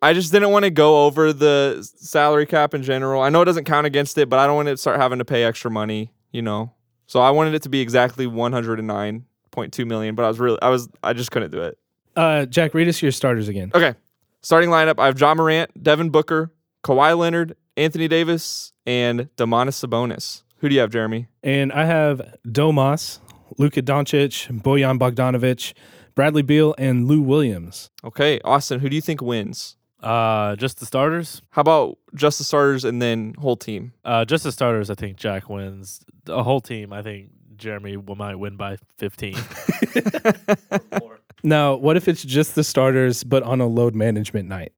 I 0.00 0.12
just 0.12 0.32
didn't 0.32 0.50
want 0.50 0.64
to 0.64 0.70
go 0.70 1.06
over 1.06 1.32
the 1.32 1.88
salary 1.96 2.44
cap 2.44 2.74
in 2.74 2.82
general. 2.82 3.22
I 3.22 3.28
know 3.28 3.42
it 3.42 3.44
doesn't 3.44 3.64
count 3.64 3.86
against 3.86 4.18
it, 4.18 4.28
but 4.28 4.38
I 4.38 4.46
don't 4.46 4.56
want 4.56 4.68
to 4.68 4.76
start 4.76 5.00
having 5.00 5.18
to 5.20 5.24
pay 5.24 5.44
extra 5.44 5.70
money, 5.70 6.12
you 6.32 6.42
know. 6.42 6.72
So 7.12 7.20
I 7.20 7.28
wanted 7.28 7.52
it 7.52 7.60
to 7.64 7.68
be 7.68 7.82
exactly 7.82 8.26
109.2 8.26 9.86
million, 9.86 10.14
but 10.14 10.24
I 10.24 10.28
was 10.28 10.40
really 10.40 10.56
I 10.62 10.70
was 10.70 10.88
I 11.02 11.12
just 11.12 11.30
couldn't 11.30 11.50
do 11.50 11.60
it. 11.60 11.76
Uh, 12.16 12.46
Jack, 12.46 12.72
read 12.72 12.88
us 12.88 13.02
your 13.02 13.12
starters 13.12 13.48
again. 13.48 13.70
Okay. 13.74 13.94
Starting 14.40 14.70
lineup, 14.70 14.98
I 14.98 15.04
have 15.04 15.20
Ja 15.20 15.34
Morant, 15.34 15.70
Devin 15.82 16.08
Booker, 16.08 16.54
Kawhi 16.82 17.14
Leonard, 17.18 17.54
Anthony 17.76 18.08
Davis, 18.08 18.72
and 18.86 19.28
Domantas 19.36 19.86
Sabonis. 19.86 20.42
Who 20.60 20.70
do 20.70 20.74
you 20.74 20.80
have, 20.80 20.88
Jeremy? 20.88 21.26
And 21.42 21.70
I 21.70 21.84
have 21.84 22.34
Domas, 22.48 23.18
Luka 23.58 23.82
Doncic, 23.82 24.48
Bojan 24.62 24.98
Bogdanovic, 24.98 25.74
Bradley 26.14 26.40
Beal, 26.40 26.74
and 26.78 27.06
Lou 27.06 27.20
Williams. 27.20 27.90
Okay, 28.02 28.40
Austin, 28.42 28.80
who 28.80 28.88
do 28.88 28.96
you 28.96 29.02
think 29.02 29.20
wins? 29.20 29.76
Uh, 30.02 30.56
just 30.56 30.80
the 30.80 30.86
starters. 30.86 31.42
How 31.50 31.60
about 31.60 31.98
just 32.14 32.38
the 32.38 32.44
starters 32.44 32.84
and 32.84 33.00
then 33.00 33.34
whole 33.38 33.56
team? 33.56 33.92
Uh, 34.04 34.24
just 34.24 34.44
the 34.44 34.52
starters. 34.52 34.90
I 34.90 34.94
think 34.94 35.16
Jack 35.16 35.48
wins. 35.48 36.00
The 36.24 36.42
whole 36.42 36.60
team. 36.60 36.92
I 36.92 37.02
think 37.02 37.30
Jeremy 37.56 37.96
will, 37.96 38.16
might 38.16 38.34
win 38.34 38.56
by 38.56 38.78
fifteen. 38.96 39.36
Now, 41.42 41.74
what 41.74 41.96
if 41.96 42.06
it's 42.06 42.22
just 42.22 42.54
the 42.54 42.62
starters, 42.62 43.24
but 43.24 43.42
on 43.42 43.60
a 43.60 43.66
load 43.66 43.94
management 43.94 44.48
night? 44.48 44.72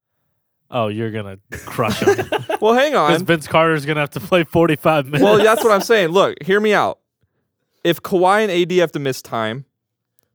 oh, 0.70 0.88
you're 0.88 1.10
gonna 1.10 1.38
crush 1.66 2.00
him. 2.00 2.26
Well, 2.60 2.72
hang 2.72 2.94
on. 2.94 3.08
Because 3.08 3.22
on. 3.22 3.26
Vince 3.26 3.46
Carter's 3.46 3.84
gonna 3.84 4.00
have 4.00 4.10
to 4.10 4.20
play 4.20 4.44
forty-five 4.44 5.04
minutes. 5.04 5.22
Well, 5.22 5.36
that's 5.36 5.62
what 5.62 5.70
I'm 5.72 5.82
saying. 5.82 6.08
Look, 6.08 6.42
hear 6.42 6.58
me 6.58 6.72
out. 6.72 6.98
If 7.84 8.00
Kawhi 8.00 8.42
and 8.42 8.50
AD 8.50 8.72
have 8.78 8.92
to 8.92 8.98
miss 8.98 9.20
time, 9.20 9.66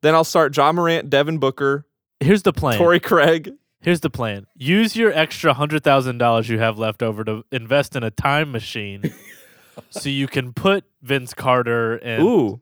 then 0.02 0.13
I'll 0.13 0.23
start 0.23 0.56
Ja 0.56 0.71
Morant, 0.71 1.10
Devin 1.10 1.39
Booker, 1.39 1.88
Here's 2.19 2.43
the 2.43 2.54
plan. 2.54 2.78
Torrey 2.78 2.99
Craig. 2.99 3.52
Here's 3.82 4.02
the 4.02 4.10
plan. 4.10 4.46
Use 4.56 4.96
your 4.96 5.12
extra 5.13 5.54
hundred 5.54 5.84
thousand 5.84 6.18
dollars 6.18 6.50
you 6.50 6.60
have 6.60 6.78
left 6.78 7.02
over 7.02 7.24
to 7.24 7.44
invest 7.52 7.96
in 7.96 8.04
a 8.04 8.12
time 8.12 8.52
machine, 8.52 9.13
so 9.89 10.10
you 10.10 10.28
can 10.28 10.52
put 10.54 10.84
Vince 11.02 11.34
Carter 11.34 11.96
and 11.96 12.22
Ooh, 12.24 12.60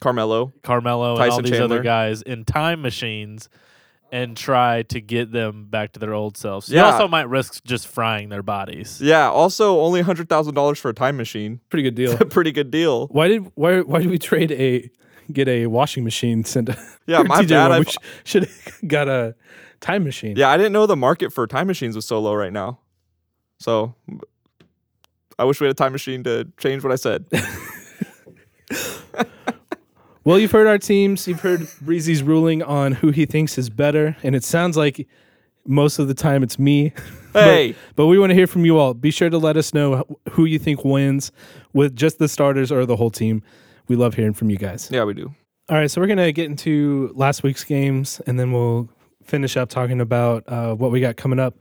Carmelo. 0.00 0.52
Carmelo 0.62 1.20
and 1.20 1.30
all 1.30 1.42
these 1.42 1.50
Chandler. 1.50 1.76
other 1.76 1.82
guys 1.82 2.22
in 2.22 2.44
time 2.44 2.82
machines 2.82 3.48
and 4.10 4.36
try 4.36 4.82
to 4.84 5.00
get 5.00 5.30
them 5.32 5.66
back 5.66 5.92
to 5.92 6.00
their 6.00 6.14
old 6.14 6.36
selves. 6.36 6.68
You 6.70 6.76
Yeah. 6.76 6.86
also 6.92 7.06
might 7.06 7.28
risk 7.28 7.62
just 7.64 7.86
frying 7.86 8.30
their 8.30 8.42
bodies. 8.42 9.00
Yeah. 9.02 9.28
Also, 9.28 9.80
only 9.80 10.00
hundred 10.00 10.28
thousand 10.28 10.54
dollars 10.54 10.78
for 10.78 10.88
a 10.88 10.94
time 10.94 11.16
machine. 11.16 11.60
Pretty 11.70 11.82
good 11.82 11.94
deal. 11.94 12.14
A 12.20 12.24
pretty 12.24 12.50
good 12.52 12.70
deal. 12.70 13.06
why 13.08 13.28
did 13.28 13.50
why 13.54 13.80
why 13.82 14.00
did 14.00 14.10
we 14.10 14.18
trade 14.18 14.50
a 14.52 14.90
get 15.32 15.46
a 15.46 15.66
washing 15.66 16.02
machine 16.04 16.42
sent? 16.42 16.70
Yeah, 17.06 17.22
my 17.22 17.42
TJ 17.44 17.48
bad. 17.50 17.68
one? 17.68 17.72
I've- 17.82 17.90
sh- 17.92 17.96
should 18.24 18.44
have 18.46 18.78
got 18.88 19.08
a 19.08 19.34
time 19.80 20.04
machine. 20.04 20.36
Yeah, 20.36 20.50
I 20.50 20.56
didn't 20.56 20.72
know 20.72 20.86
the 20.86 20.96
market 20.96 21.32
for 21.32 21.46
time 21.46 21.66
machines 21.66 21.94
was 21.96 22.04
so 22.06 22.18
low 22.20 22.34
right 22.34 22.52
now. 22.52 22.78
So, 23.58 23.94
I 25.38 25.44
wish 25.44 25.60
we 25.60 25.66
had 25.66 25.72
a 25.72 25.74
time 25.74 25.92
machine 25.92 26.22
to 26.24 26.46
change 26.58 26.82
what 26.84 26.92
I 26.92 26.96
said. 26.96 27.24
Well, 30.24 30.38
you've 30.38 30.50
heard 30.52 30.66
our 30.66 30.76
teams. 30.76 31.26
You've 31.26 31.40
heard 31.40 31.66
Breezy's 31.80 32.22
ruling 32.22 32.62
on 32.62 32.92
who 32.92 33.12
he 33.12 33.24
thinks 33.24 33.56
is 33.56 33.70
better, 33.70 34.14
and 34.22 34.36
it 34.36 34.44
sounds 34.44 34.76
like 34.76 35.08
most 35.66 35.98
of 35.98 36.06
the 36.06 36.12
time 36.14 36.42
it's 36.42 36.58
me. 36.58 36.92
But- 37.32 37.44
Hey. 37.44 37.74
but, 37.94 38.06
we 38.06 38.18
want 38.18 38.30
to 38.30 38.34
hear 38.34 38.46
from 38.46 38.64
you 38.64 38.78
all. 38.78 38.94
Be 38.94 39.10
sure 39.10 39.28
to 39.30 39.36
let 39.38 39.56
us 39.58 39.72
know 39.74 40.04
who 40.30 40.44
you 40.46 40.58
think 40.58 40.82
wins 40.84 41.30
with 41.74 41.94
just 41.94 42.18
the 42.18 42.26
starters 42.26 42.72
or 42.72 42.84
the 42.86 42.96
whole 42.96 43.10
team. 43.10 43.42
We 43.86 43.96
love 43.96 44.14
hearing 44.14 44.32
from 44.32 44.48
you 44.50 44.56
guys. 44.56 44.88
Yeah, 44.90 45.04
we 45.04 45.12
do. 45.14 45.34
All 45.68 45.76
right, 45.76 45.90
so 45.90 46.00
we're 46.00 46.06
gonna 46.08 46.32
get 46.32 46.46
into 46.46 47.12
last 47.14 47.42
week's 47.42 47.64
games, 47.64 48.20
and 48.26 48.40
then 48.40 48.50
we'll 48.52 48.88
finish 49.28 49.56
up 49.56 49.68
talking 49.68 50.00
about 50.00 50.44
uh, 50.46 50.74
what 50.74 50.90
we 50.90 51.00
got 51.00 51.16
coming 51.16 51.38
up. 51.38 51.54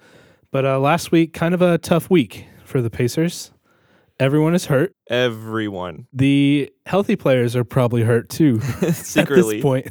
But 0.52 0.66
uh, 0.66 0.80
last 0.80 1.12
week, 1.12 1.34
kind 1.34 1.54
of 1.54 1.62
a 1.62 1.78
tough 1.78 2.10
week 2.10 2.46
for 2.64 2.82
the 2.82 2.90
Pacers. 2.90 3.52
Everyone 4.20 4.56
is 4.56 4.66
hurt. 4.66 4.94
Everyone 5.10 6.08
The 6.12 6.72
healthy 6.88 7.16
players 7.16 7.56
are 7.56 7.64
probably 7.64 8.02
hurt 8.04 8.30
too. 8.30 8.60
secretly. 8.62 9.58
At 9.58 9.58
this 9.58 9.62
point, 9.62 9.88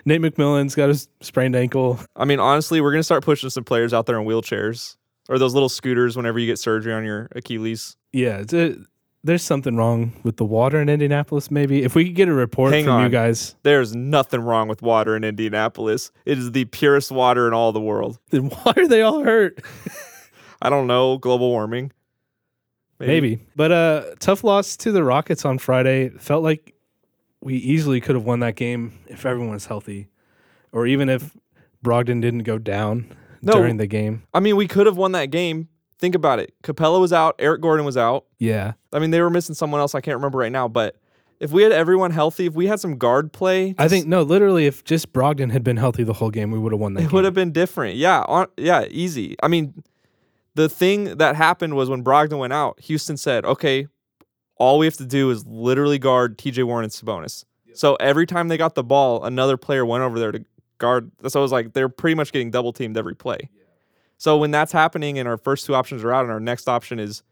Nate 0.04 0.20
McMillan's 0.20 0.74
got 0.74 0.88
a 0.90 0.92
s- 0.92 1.08
sprained 1.22 1.56
ankle. 1.56 1.98
I 2.14 2.26
mean, 2.26 2.40
honestly, 2.40 2.80
we're 2.82 2.90
gonna 2.92 3.02
start 3.02 3.24
pushing 3.24 3.48
some 3.48 3.64
players 3.64 3.94
out 3.94 4.04
there 4.04 4.20
in 4.20 4.26
wheelchairs 4.26 4.96
or 5.30 5.38
those 5.38 5.54
little 5.54 5.70
scooters 5.70 6.16
whenever 6.16 6.38
you 6.38 6.46
get 6.46 6.58
surgery 6.58 6.92
on 6.92 7.04
your 7.04 7.28
Achilles. 7.34 7.96
Yeah, 8.12 8.38
it's 8.38 8.52
a, 8.52 8.76
there's 9.24 9.42
something 9.42 9.76
wrong 9.76 10.12
with 10.22 10.36
the 10.36 10.44
water 10.44 10.80
in 10.80 10.88
Indianapolis. 10.88 11.50
Maybe 11.50 11.82
if 11.82 11.94
we 11.94 12.04
could 12.04 12.14
get 12.14 12.28
a 12.28 12.32
report 12.34 12.72
Hang 12.74 12.84
from 12.84 13.02
you 13.02 13.08
guys, 13.08 13.56
There's 13.62 13.96
nothing 13.96 14.40
wrong 14.42 14.68
with 14.68 14.82
water 14.82 15.16
in 15.16 15.24
Indianapolis. 15.24 16.12
It 16.26 16.38
is 16.38 16.52
the 16.52 16.66
purest 16.66 17.10
water 17.10 17.48
in 17.48 17.54
all 17.54 17.72
the 17.72 17.80
world. 17.80 18.18
then 18.30 18.50
why 18.50 18.74
are 18.76 18.86
they 18.86 19.00
all 19.02 19.24
hurt? 19.24 19.58
I 20.60 20.70
don't 20.70 20.86
know, 20.86 21.16
global 21.18 21.48
warming. 21.50 21.90
Maybe. 23.00 23.40
But 23.56 23.72
uh 23.72 24.04
tough 24.20 24.44
loss 24.44 24.76
to 24.78 24.92
the 24.92 25.02
Rockets 25.02 25.44
on 25.44 25.58
Friday. 25.58 26.10
Felt 26.10 26.44
like 26.44 26.74
we 27.40 27.56
easily 27.56 28.00
could 28.00 28.14
have 28.14 28.24
won 28.24 28.40
that 28.40 28.56
game 28.56 28.92
if 29.08 29.26
everyone 29.26 29.52
was 29.54 29.66
healthy. 29.66 30.08
Or 30.72 30.86
even 30.86 31.08
if 31.08 31.36
Brogdon 31.84 32.20
didn't 32.22 32.44
go 32.44 32.56
down 32.58 33.14
No. 33.42 33.52
during 33.54 33.76
the 33.78 33.86
game. 33.86 34.22
I 34.32 34.40
mean, 34.40 34.56
we 34.56 34.66
could 34.68 34.86
have 34.86 34.96
won 34.96 35.12
that 35.12 35.26
game. 35.30 35.68
Think 35.98 36.14
about 36.14 36.38
it. 36.38 36.52
Capela 36.62 37.00
was 37.00 37.12
out, 37.12 37.36
Eric 37.38 37.60
Gordon 37.60 37.86
was 37.86 37.96
out. 37.96 38.26
Yeah. 38.38 38.72
I 38.92 38.98
mean, 38.98 39.10
they 39.10 39.20
were 39.20 39.30
missing 39.30 39.54
someone 39.54 39.80
else 39.80 39.94
I 39.94 40.00
can't 40.00 40.16
remember 40.16 40.38
right 40.38 40.52
now, 40.52 40.68
but 40.68 40.96
if 41.40 41.50
we 41.50 41.62
had 41.62 41.72
everyone 41.72 42.10
healthy, 42.10 42.46
if 42.46 42.54
we 42.54 42.66
had 42.66 42.80
some 42.80 42.96
guard 42.96 43.32
play, 43.32 43.74
I 43.78 43.88
think 43.88 44.06
no, 44.06 44.22
literally 44.22 44.66
if 44.66 44.84
just 44.84 45.12
Brogdon 45.12 45.50
had 45.50 45.62
been 45.64 45.76
healthy 45.76 46.04
the 46.04 46.12
whole 46.14 46.30
game, 46.30 46.50
we 46.50 46.58
would 46.58 46.72
have 46.72 46.80
won 46.80 46.94
that 46.94 47.00
it 47.00 47.02
game. 47.04 47.12
would 47.12 47.24
have 47.24 47.34
been 47.34 47.52
different. 47.52 47.96
Yeah, 47.96 48.22
on, 48.28 48.46
yeah, 48.56 48.84
easy. 48.90 49.36
I 49.42 49.48
mean, 49.48 49.82
the 50.54 50.68
thing 50.68 51.16
that 51.16 51.36
happened 51.36 51.74
was 51.74 51.90
when 51.90 52.04
Brogdon 52.04 52.38
went 52.38 52.52
out, 52.52 52.80
Houston 52.80 53.16
said, 53.16 53.44
"Okay, 53.44 53.88
all 54.56 54.78
we 54.78 54.86
have 54.86 54.96
to 54.98 55.06
do 55.06 55.30
is 55.30 55.44
literally 55.46 55.98
guard 55.98 56.38
T.J. 56.38 56.62
Warren 56.62 56.84
and 56.84 56.92
Sabonis." 56.92 57.44
So 57.74 57.96
every 57.96 58.26
time 58.26 58.48
they 58.48 58.56
got 58.56 58.76
the 58.76 58.84
ball, 58.84 59.24
another 59.24 59.56
player 59.56 59.84
went 59.84 60.04
over 60.04 60.18
there 60.18 60.30
to 60.32 60.44
guard. 60.78 61.10
So 61.26 61.40
it 61.40 61.42
was 61.42 61.52
like 61.52 61.72
they're 61.72 61.88
pretty 61.88 62.14
much 62.14 62.32
getting 62.32 62.50
double 62.52 62.72
teamed 62.72 62.96
every 62.96 63.16
play. 63.16 63.50
So 64.24 64.38
when 64.38 64.50
that's 64.50 64.72
happening 64.72 65.18
and 65.18 65.28
our 65.28 65.36
first 65.36 65.66
two 65.66 65.74
options 65.74 66.02
are 66.02 66.10
out 66.10 66.22
and 66.22 66.32
our 66.32 66.40
next 66.40 66.66
option 66.66 66.98
is 66.98 67.22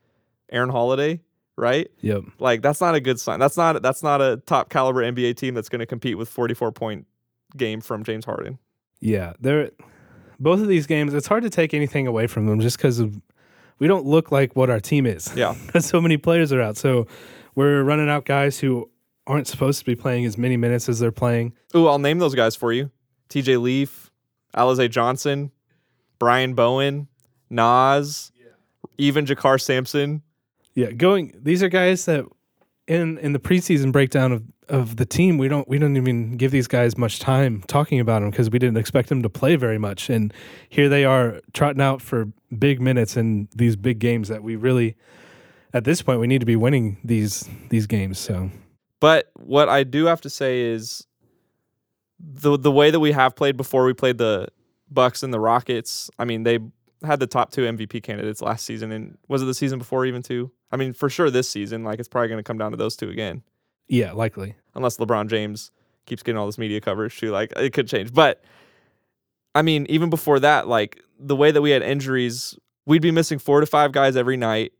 Aaron 0.50 0.68
Holiday, 0.68 1.22
right? 1.56 1.90
Yep. 2.02 2.24
Like 2.38 2.60
that's 2.60 2.82
not 2.82 2.94
a 2.94 3.00
good 3.00 3.18
sign. 3.18 3.40
That's 3.40 3.56
not 3.56 3.80
that's 3.80 4.02
not 4.02 4.20
a 4.20 4.42
top 4.44 4.68
caliber 4.68 5.02
NBA 5.02 5.36
team 5.36 5.54
that's 5.54 5.70
going 5.70 5.80
to 5.80 5.86
compete 5.86 6.18
with 6.18 6.28
44 6.28 6.70
point 6.72 7.06
game 7.56 7.80
from 7.80 8.04
James 8.04 8.26
Harden. 8.26 8.58
Yeah. 9.00 9.32
They're 9.40 9.70
both 10.38 10.60
of 10.60 10.68
these 10.68 10.86
games, 10.86 11.14
it's 11.14 11.26
hard 11.26 11.44
to 11.44 11.48
take 11.48 11.72
anything 11.72 12.06
away 12.06 12.26
from 12.26 12.44
them 12.44 12.60
just 12.60 12.76
because 12.76 12.98
of 12.98 13.18
we 13.78 13.86
don't 13.88 14.04
look 14.04 14.30
like 14.30 14.54
what 14.54 14.68
our 14.68 14.78
team 14.78 15.06
is. 15.06 15.34
Yeah. 15.34 15.54
so 15.80 15.98
many 15.98 16.18
players 16.18 16.52
are 16.52 16.60
out. 16.60 16.76
So 16.76 17.06
we're 17.54 17.82
running 17.84 18.10
out 18.10 18.26
guys 18.26 18.58
who 18.58 18.90
aren't 19.26 19.46
supposed 19.46 19.78
to 19.78 19.86
be 19.86 19.94
playing 19.94 20.26
as 20.26 20.36
many 20.36 20.58
minutes 20.58 20.90
as 20.90 20.98
they're 20.98 21.10
playing. 21.10 21.54
Ooh, 21.74 21.88
I'll 21.88 21.98
name 21.98 22.18
those 22.18 22.34
guys 22.34 22.54
for 22.54 22.70
you. 22.70 22.90
TJ 23.30 23.62
Leaf, 23.62 24.10
Alize 24.54 24.90
Johnson, 24.90 25.52
Brian 26.22 26.54
Bowen, 26.54 27.08
Naz, 27.50 28.30
even 28.96 29.26
JaKarr 29.26 29.60
Sampson. 29.60 30.22
Yeah, 30.72 30.92
going. 30.92 31.36
These 31.42 31.64
are 31.64 31.68
guys 31.68 32.04
that 32.04 32.24
in 32.86 33.18
in 33.18 33.32
the 33.32 33.40
preseason 33.40 33.90
breakdown 33.90 34.30
of 34.30 34.44
of 34.68 34.98
the 34.98 35.04
team, 35.04 35.36
we 35.36 35.48
don't 35.48 35.66
we 35.66 35.78
don't 35.78 35.96
even 35.96 36.36
give 36.36 36.52
these 36.52 36.68
guys 36.68 36.96
much 36.96 37.18
time 37.18 37.64
talking 37.66 37.98
about 37.98 38.20
them 38.20 38.30
because 38.30 38.50
we 38.50 38.60
didn't 38.60 38.76
expect 38.76 39.08
them 39.08 39.20
to 39.24 39.28
play 39.28 39.56
very 39.56 39.78
much, 39.78 40.08
and 40.08 40.32
here 40.68 40.88
they 40.88 41.04
are 41.04 41.40
trotting 41.54 41.82
out 41.82 42.00
for 42.00 42.28
big 42.56 42.80
minutes 42.80 43.16
in 43.16 43.48
these 43.56 43.74
big 43.74 43.98
games 43.98 44.28
that 44.28 44.44
we 44.44 44.54
really. 44.54 44.94
At 45.74 45.82
this 45.82 46.02
point, 46.02 46.20
we 46.20 46.28
need 46.28 46.38
to 46.38 46.46
be 46.46 46.54
winning 46.54 46.98
these 47.02 47.50
these 47.68 47.88
games. 47.88 48.20
So 48.20 48.48
But 49.00 49.28
what 49.34 49.68
I 49.68 49.82
do 49.82 50.04
have 50.04 50.20
to 50.20 50.30
say 50.30 50.60
is 50.60 51.04
the 52.20 52.56
the 52.56 52.70
way 52.70 52.92
that 52.92 53.00
we 53.00 53.10
have 53.10 53.34
played 53.34 53.56
before 53.56 53.84
we 53.84 53.92
played 53.92 54.18
the 54.18 54.46
Bucks 54.94 55.22
and 55.22 55.32
the 55.32 55.40
Rockets, 55.40 56.10
I 56.18 56.24
mean, 56.24 56.42
they 56.42 56.58
had 57.04 57.20
the 57.20 57.26
top 57.26 57.50
two 57.50 57.62
MVP 57.62 58.02
candidates 58.02 58.40
last 58.40 58.64
season 58.64 58.92
and 58.92 59.18
was 59.28 59.42
it 59.42 59.46
the 59.46 59.54
season 59.54 59.78
before 59.78 60.06
even 60.06 60.22
too? 60.22 60.50
I 60.70 60.76
mean, 60.76 60.92
for 60.92 61.10
sure 61.10 61.30
this 61.30 61.48
season, 61.48 61.84
like 61.84 61.98
it's 61.98 62.08
probably 62.08 62.28
going 62.28 62.38
to 62.38 62.44
come 62.44 62.58
down 62.58 62.70
to 62.70 62.76
those 62.76 62.96
two 62.96 63.10
again. 63.10 63.42
yeah, 63.88 64.12
likely. 64.12 64.54
unless 64.74 64.96
LeBron 64.98 65.28
James 65.28 65.70
keeps 66.06 66.22
getting 66.22 66.38
all 66.38 66.46
this 66.46 66.58
media 66.58 66.80
coverage 66.80 67.18
too. 67.18 67.30
Like 67.30 67.52
it 67.56 67.72
could 67.72 67.88
change. 67.88 68.12
But 68.12 68.42
I 69.54 69.62
mean, 69.62 69.86
even 69.88 70.10
before 70.10 70.40
that, 70.40 70.66
like 70.68 71.00
the 71.18 71.36
way 71.36 71.50
that 71.50 71.60
we 71.60 71.70
had 71.70 71.82
injuries, 71.82 72.58
we'd 72.86 73.02
be 73.02 73.10
missing 73.10 73.38
four 73.38 73.60
to 73.60 73.66
five 73.66 73.92
guys 73.92 74.16
every 74.16 74.36
night, 74.36 74.72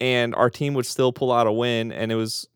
and 0.00 0.34
our 0.34 0.50
team 0.50 0.74
would 0.74 0.86
still 0.86 1.12
pull 1.12 1.32
out 1.32 1.46
a 1.46 1.52
win. 1.52 1.92
And 1.92 2.10
it 2.10 2.16
was 2.16 2.48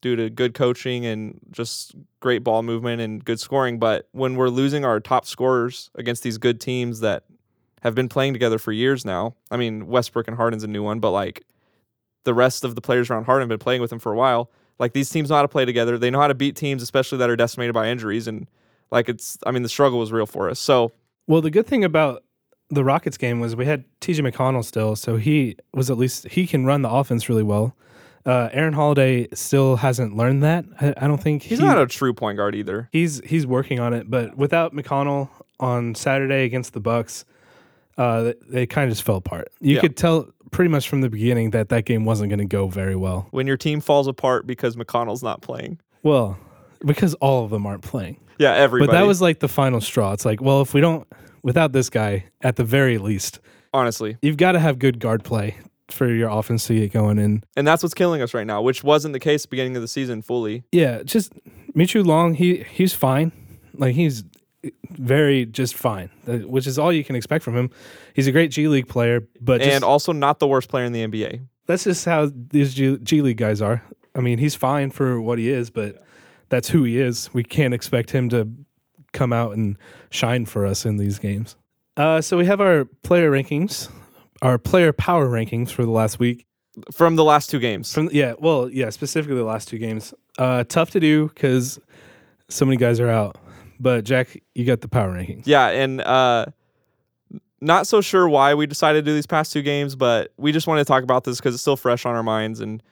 due 0.00 0.16
to 0.16 0.30
good 0.30 0.54
coaching 0.54 1.04
and 1.04 1.38
just 1.50 1.94
great 2.20 2.42
ball 2.42 2.62
movement 2.62 3.00
and 3.00 3.24
good 3.24 3.40
scoring. 3.40 3.78
But 3.78 4.08
when 4.12 4.34
we're 4.34 4.48
losing 4.48 4.84
our 4.84 5.00
top 5.00 5.26
scorers 5.26 5.90
against 5.94 6.22
these 6.22 6.38
good 6.38 6.60
teams 6.60 7.00
that 7.00 7.24
have 7.82 7.94
been 7.94 8.08
playing 8.08 8.32
together 8.32 8.58
for 8.58 8.72
years 8.72 9.04
now, 9.04 9.34
I 9.50 9.56
mean, 9.56 9.86
Westbrook 9.86 10.28
and 10.28 10.36
Harden's 10.36 10.64
a 10.64 10.68
new 10.68 10.82
one, 10.82 11.00
but 11.00 11.10
like 11.10 11.44
the 12.24 12.34
rest 12.34 12.64
of 12.64 12.74
the 12.74 12.80
players 12.80 13.10
around 13.10 13.24
Harden 13.24 13.42
have 13.42 13.58
been 13.58 13.62
playing 13.62 13.80
with 13.80 13.92
him 13.92 13.98
for 13.98 14.12
a 14.12 14.16
while. 14.16 14.50
Like 14.78 14.92
these 14.92 15.10
teams 15.10 15.28
know 15.28 15.36
how 15.36 15.42
to 15.42 15.48
play 15.48 15.64
together. 15.64 15.98
They 15.98 16.10
know 16.10 16.20
how 16.20 16.28
to 16.28 16.34
beat 16.34 16.56
teams, 16.56 16.82
especially 16.82 17.18
that 17.18 17.30
are 17.30 17.36
decimated 17.36 17.74
by 17.74 17.88
injuries. 17.88 18.26
And 18.26 18.46
like 18.90 19.08
it's, 19.08 19.38
I 19.46 19.50
mean, 19.50 19.62
the 19.62 19.68
struggle 19.68 19.98
was 19.98 20.12
real 20.12 20.26
for 20.26 20.48
us. 20.48 20.58
So 20.58 20.92
Well, 21.26 21.42
the 21.42 21.50
good 21.50 21.66
thing 21.66 21.84
about 21.84 22.24
the 22.70 22.84
Rockets 22.84 23.18
game 23.18 23.40
was 23.40 23.56
we 23.56 23.66
had 23.66 23.84
TJ 24.00 24.30
McConnell 24.30 24.64
still, 24.64 24.96
so 24.96 25.16
he 25.16 25.56
was 25.74 25.90
at 25.90 25.98
least 25.98 26.28
he 26.28 26.46
can 26.46 26.64
run 26.64 26.82
the 26.82 26.90
offense 26.90 27.28
really 27.28 27.42
well. 27.42 27.76
Uh, 28.26 28.48
Aaron 28.52 28.74
Holiday 28.74 29.28
still 29.32 29.76
hasn't 29.76 30.16
learned 30.16 30.42
that. 30.42 30.64
I, 30.80 30.94
I 30.96 31.06
don't 31.06 31.22
think 31.22 31.42
he's 31.42 31.58
he- 31.58 31.64
not 31.64 31.78
a 31.78 31.86
true 31.86 32.12
point 32.12 32.36
guard 32.36 32.54
either. 32.54 32.88
he's 32.92 33.20
he's 33.24 33.46
working 33.46 33.80
on 33.80 33.94
it. 33.94 34.10
But 34.10 34.36
without 34.36 34.74
McConnell 34.74 35.28
on 35.58 35.94
Saturday 35.94 36.44
against 36.44 36.72
the 36.74 36.80
Bucks, 36.80 37.24
uh, 37.98 38.22
they, 38.22 38.34
they 38.48 38.66
kind 38.66 38.88
of 38.90 38.96
just 38.96 39.04
fell 39.04 39.16
apart. 39.16 39.48
You 39.60 39.76
Yeah. 39.76 39.80
could 39.80 39.96
tell 39.96 40.28
pretty 40.50 40.68
much 40.70 40.88
from 40.88 41.00
the 41.00 41.08
beginning 41.08 41.50
that 41.50 41.68
that 41.70 41.84
game 41.84 42.04
wasn't 42.04 42.28
going 42.30 42.40
to 42.40 42.44
go 42.44 42.66
very 42.68 42.96
well. 42.96 43.26
When 43.30 43.46
your 43.46 43.56
team 43.56 43.80
falls 43.80 44.06
apart 44.08 44.46
because 44.46 44.76
McConnell's 44.76 45.22
not 45.22 45.40
playing. 45.42 45.78
Well, 46.02 46.38
because 46.84 47.14
all 47.14 47.44
of 47.44 47.50
them 47.50 47.66
aren't 47.66 47.82
playing. 47.82 48.18
Yeah, 48.38 48.54
everybody. 48.54 48.88
But 48.88 48.92
that 48.98 49.06
was 49.06 49.20
like 49.20 49.40
the 49.40 49.48
final 49.48 49.80
straw. 49.80 50.12
It's 50.12 50.24
like, 50.24 50.40
well, 50.40 50.60
if 50.62 50.72
we 50.74 50.80
don't, 50.80 51.06
without 51.42 51.72
this 51.72 51.88
guy, 51.90 52.24
at 52.42 52.56
the 52.56 52.64
very 52.64 52.96
least, 52.98 53.38
honestly, 53.74 54.16
you've 54.22 54.38
got 54.38 54.52
to 54.52 54.58
have 54.58 54.78
good 54.78 54.98
guard 54.98 55.22
play 55.24 55.56
for 55.92 56.12
your 56.12 56.30
offense 56.30 56.66
to 56.66 56.74
get 56.74 56.92
going. 56.92 57.18
And 57.18 57.44
and 57.56 57.66
that's 57.66 57.82
what's 57.82 57.94
killing 57.94 58.22
us 58.22 58.34
right 58.34 58.46
now, 58.46 58.62
which 58.62 58.82
wasn't 58.84 59.12
the 59.12 59.20
case 59.20 59.46
beginning 59.46 59.76
of 59.76 59.82
the 59.82 59.88
season 59.88 60.22
fully. 60.22 60.64
yeah, 60.72 61.02
just 61.02 61.32
Mitrou-Long, 61.74 62.34
he 62.34 62.64
he's 62.70 62.94
fine. 62.94 63.32
Like 63.74 63.94
he's 63.94 64.24
very 64.90 65.46
just 65.46 65.74
fine, 65.74 66.10
uh, 66.26 66.38
which 66.38 66.66
is 66.66 66.78
all 66.78 66.92
you 66.92 67.04
can 67.04 67.16
expect 67.16 67.44
from 67.44 67.56
him. 67.56 67.70
He's 68.14 68.26
a 68.26 68.32
great 68.32 68.50
G 68.50 68.68
League 68.68 68.88
player, 68.88 69.26
but 69.40 69.60
just, 69.60 69.70
and 69.70 69.84
also 69.84 70.12
not 70.12 70.38
the 70.38 70.46
worst 70.46 70.68
player 70.68 70.84
in 70.84 70.92
the 70.92 71.06
NBA. 71.06 71.40
that's 71.66 71.84
just 71.84 72.04
how 72.04 72.30
these 72.34 72.74
G, 72.74 72.98
G 73.02 73.22
League 73.22 73.38
guys 73.38 73.62
are. 73.62 73.82
I 74.14 74.20
mean, 74.20 74.38
he's 74.38 74.54
fine 74.54 74.90
for 74.90 75.20
what 75.20 75.38
he 75.38 75.48
is, 75.48 75.70
but 75.70 76.04
that's 76.48 76.68
who 76.68 76.84
he 76.84 76.98
is. 76.98 77.32
We 77.32 77.44
can't 77.44 77.72
expect 77.72 78.10
him 78.10 78.28
to 78.30 78.48
come 79.12 79.32
out 79.32 79.56
and 79.56 79.78
shine 80.10 80.46
for 80.46 80.66
us 80.66 80.84
in 80.84 80.96
these 80.96 81.18
games. 81.18 81.56
Uh, 81.96 82.20
so 82.20 82.36
we 82.36 82.44
have 82.46 82.60
our 82.60 82.86
player 83.02 83.30
rankings, 83.30 83.88
our 84.42 84.58
player 84.58 84.92
power 84.92 85.28
rankings 85.28 85.70
for 85.70 85.84
the 85.84 85.90
last 85.90 86.18
week. 86.18 86.46
From 86.92 87.16
the 87.16 87.24
last 87.24 87.50
two 87.50 87.58
games. 87.58 87.92
From 87.92 88.08
yeah, 88.12 88.34
well, 88.38 88.70
yeah, 88.70 88.90
specifically 88.90 89.36
the 89.36 89.44
last 89.44 89.68
two 89.68 89.78
games. 89.78 90.14
Uh, 90.38 90.64
tough 90.64 90.90
to 90.90 91.00
do 91.00 91.28
because 91.28 91.78
so 92.48 92.64
many 92.64 92.76
guys 92.76 93.00
are 93.00 93.10
out. 93.10 93.36
But 93.78 94.04
Jack, 94.04 94.40
you 94.54 94.64
got 94.64 94.80
the 94.80 94.88
power 94.88 95.12
rankings. 95.12 95.42
Yeah, 95.46 95.68
and 95.68 96.00
uh 96.00 96.46
not 97.60 97.86
so 97.86 98.00
sure 98.00 98.28
why 98.28 98.54
we 98.54 98.66
decided 98.66 99.04
to 99.04 99.10
do 99.10 99.14
these 99.14 99.26
past 99.26 99.52
two 99.52 99.62
games, 99.62 99.94
but 99.94 100.32
we 100.36 100.52
just 100.52 100.66
wanted 100.66 100.80
to 100.80 100.84
talk 100.86 101.02
about 101.02 101.24
this 101.24 101.38
because 101.38 101.54
it's 101.54 101.62
still 101.62 101.76
fresh 101.76 102.06
on 102.06 102.14
our 102.14 102.22
minds. 102.22 102.60
And 102.60 102.82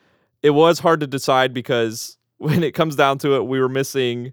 it 0.43 0.51
was 0.51 0.79
hard 0.79 1.01
to 1.01 1.07
decide 1.07 1.55
because 1.55 2.19
when 2.39 2.63
it 2.63 2.73
comes 2.73 2.97
down 2.97 3.19
to 3.19 3.37
it, 3.37 3.47
we 3.47 3.61
were 3.61 3.69
missing 3.69 4.33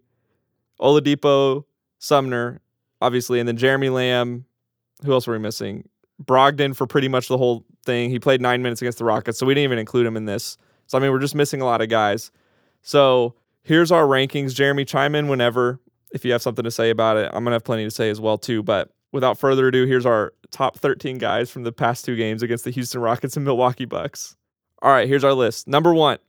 Oladipo, 0.79 1.63
Sumner, 1.99 2.61
obviously, 3.01 3.39
and 3.39 3.47
then 3.47 3.57
Jeremy 3.57 3.89
Lamb. 3.89 4.45
Who 5.03 5.13
else 5.13 5.27
were 5.27 5.33
we 5.33 5.39
missing? 5.39 5.87
Brogdon 6.23 6.75
for 6.75 6.87
pretty 6.87 7.07
much 7.07 7.27
the 7.27 7.37
whole 7.37 7.65
thing. 7.85 8.09
He 8.09 8.19
played 8.19 8.41
nine 8.41 8.61
minutes 8.61 8.81
against 8.81 8.97
the 8.97 9.05
Rockets, 9.05 9.37
so 9.37 9.45
we 9.45 9.53
didn't 9.53 9.65
even 9.65 9.79
include 9.79 10.05
him 10.05 10.17
in 10.17 10.25
this. 10.25 10.57
So 10.87 10.97
I 10.97 11.01
mean, 11.01 11.11
we're 11.11 11.19
just 11.19 11.35
missing 11.35 11.61
a 11.61 11.65
lot 11.65 11.81
of 11.81 11.89
guys. 11.89 12.31
So 12.81 13.35
here's 13.63 13.91
our 13.91 14.03
rankings. 14.03 14.53
Jeremy, 14.53 14.85
chime 14.85 15.15
in 15.15 15.27
whenever 15.27 15.79
if 16.11 16.23
you 16.23 16.31
have 16.31 16.41
something 16.41 16.63
to 16.63 16.71
say 16.71 16.89
about 16.89 17.17
it. 17.17 17.29
I'm 17.33 17.43
gonna 17.43 17.55
have 17.55 17.63
plenty 17.63 17.83
to 17.83 17.91
say 17.91 18.09
as 18.09 18.21
well 18.21 18.37
too. 18.37 18.63
But 18.63 18.91
without 19.11 19.37
further 19.37 19.67
ado, 19.67 19.85
here's 19.85 20.05
our 20.05 20.33
top 20.51 20.77
13 20.77 21.17
guys 21.17 21.49
from 21.49 21.63
the 21.63 21.71
past 21.71 22.05
two 22.05 22.15
games 22.15 22.41
against 22.41 22.63
the 22.63 22.71
Houston 22.71 23.01
Rockets 23.01 23.35
and 23.35 23.45
Milwaukee 23.45 23.85
Bucks. 23.85 24.35
All 24.81 24.91
right, 24.91 25.07
here's 25.07 25.23
our 25.23 25.33
list. 25.33 25.67
Number 25.67 25.93
one, 25.93 26.19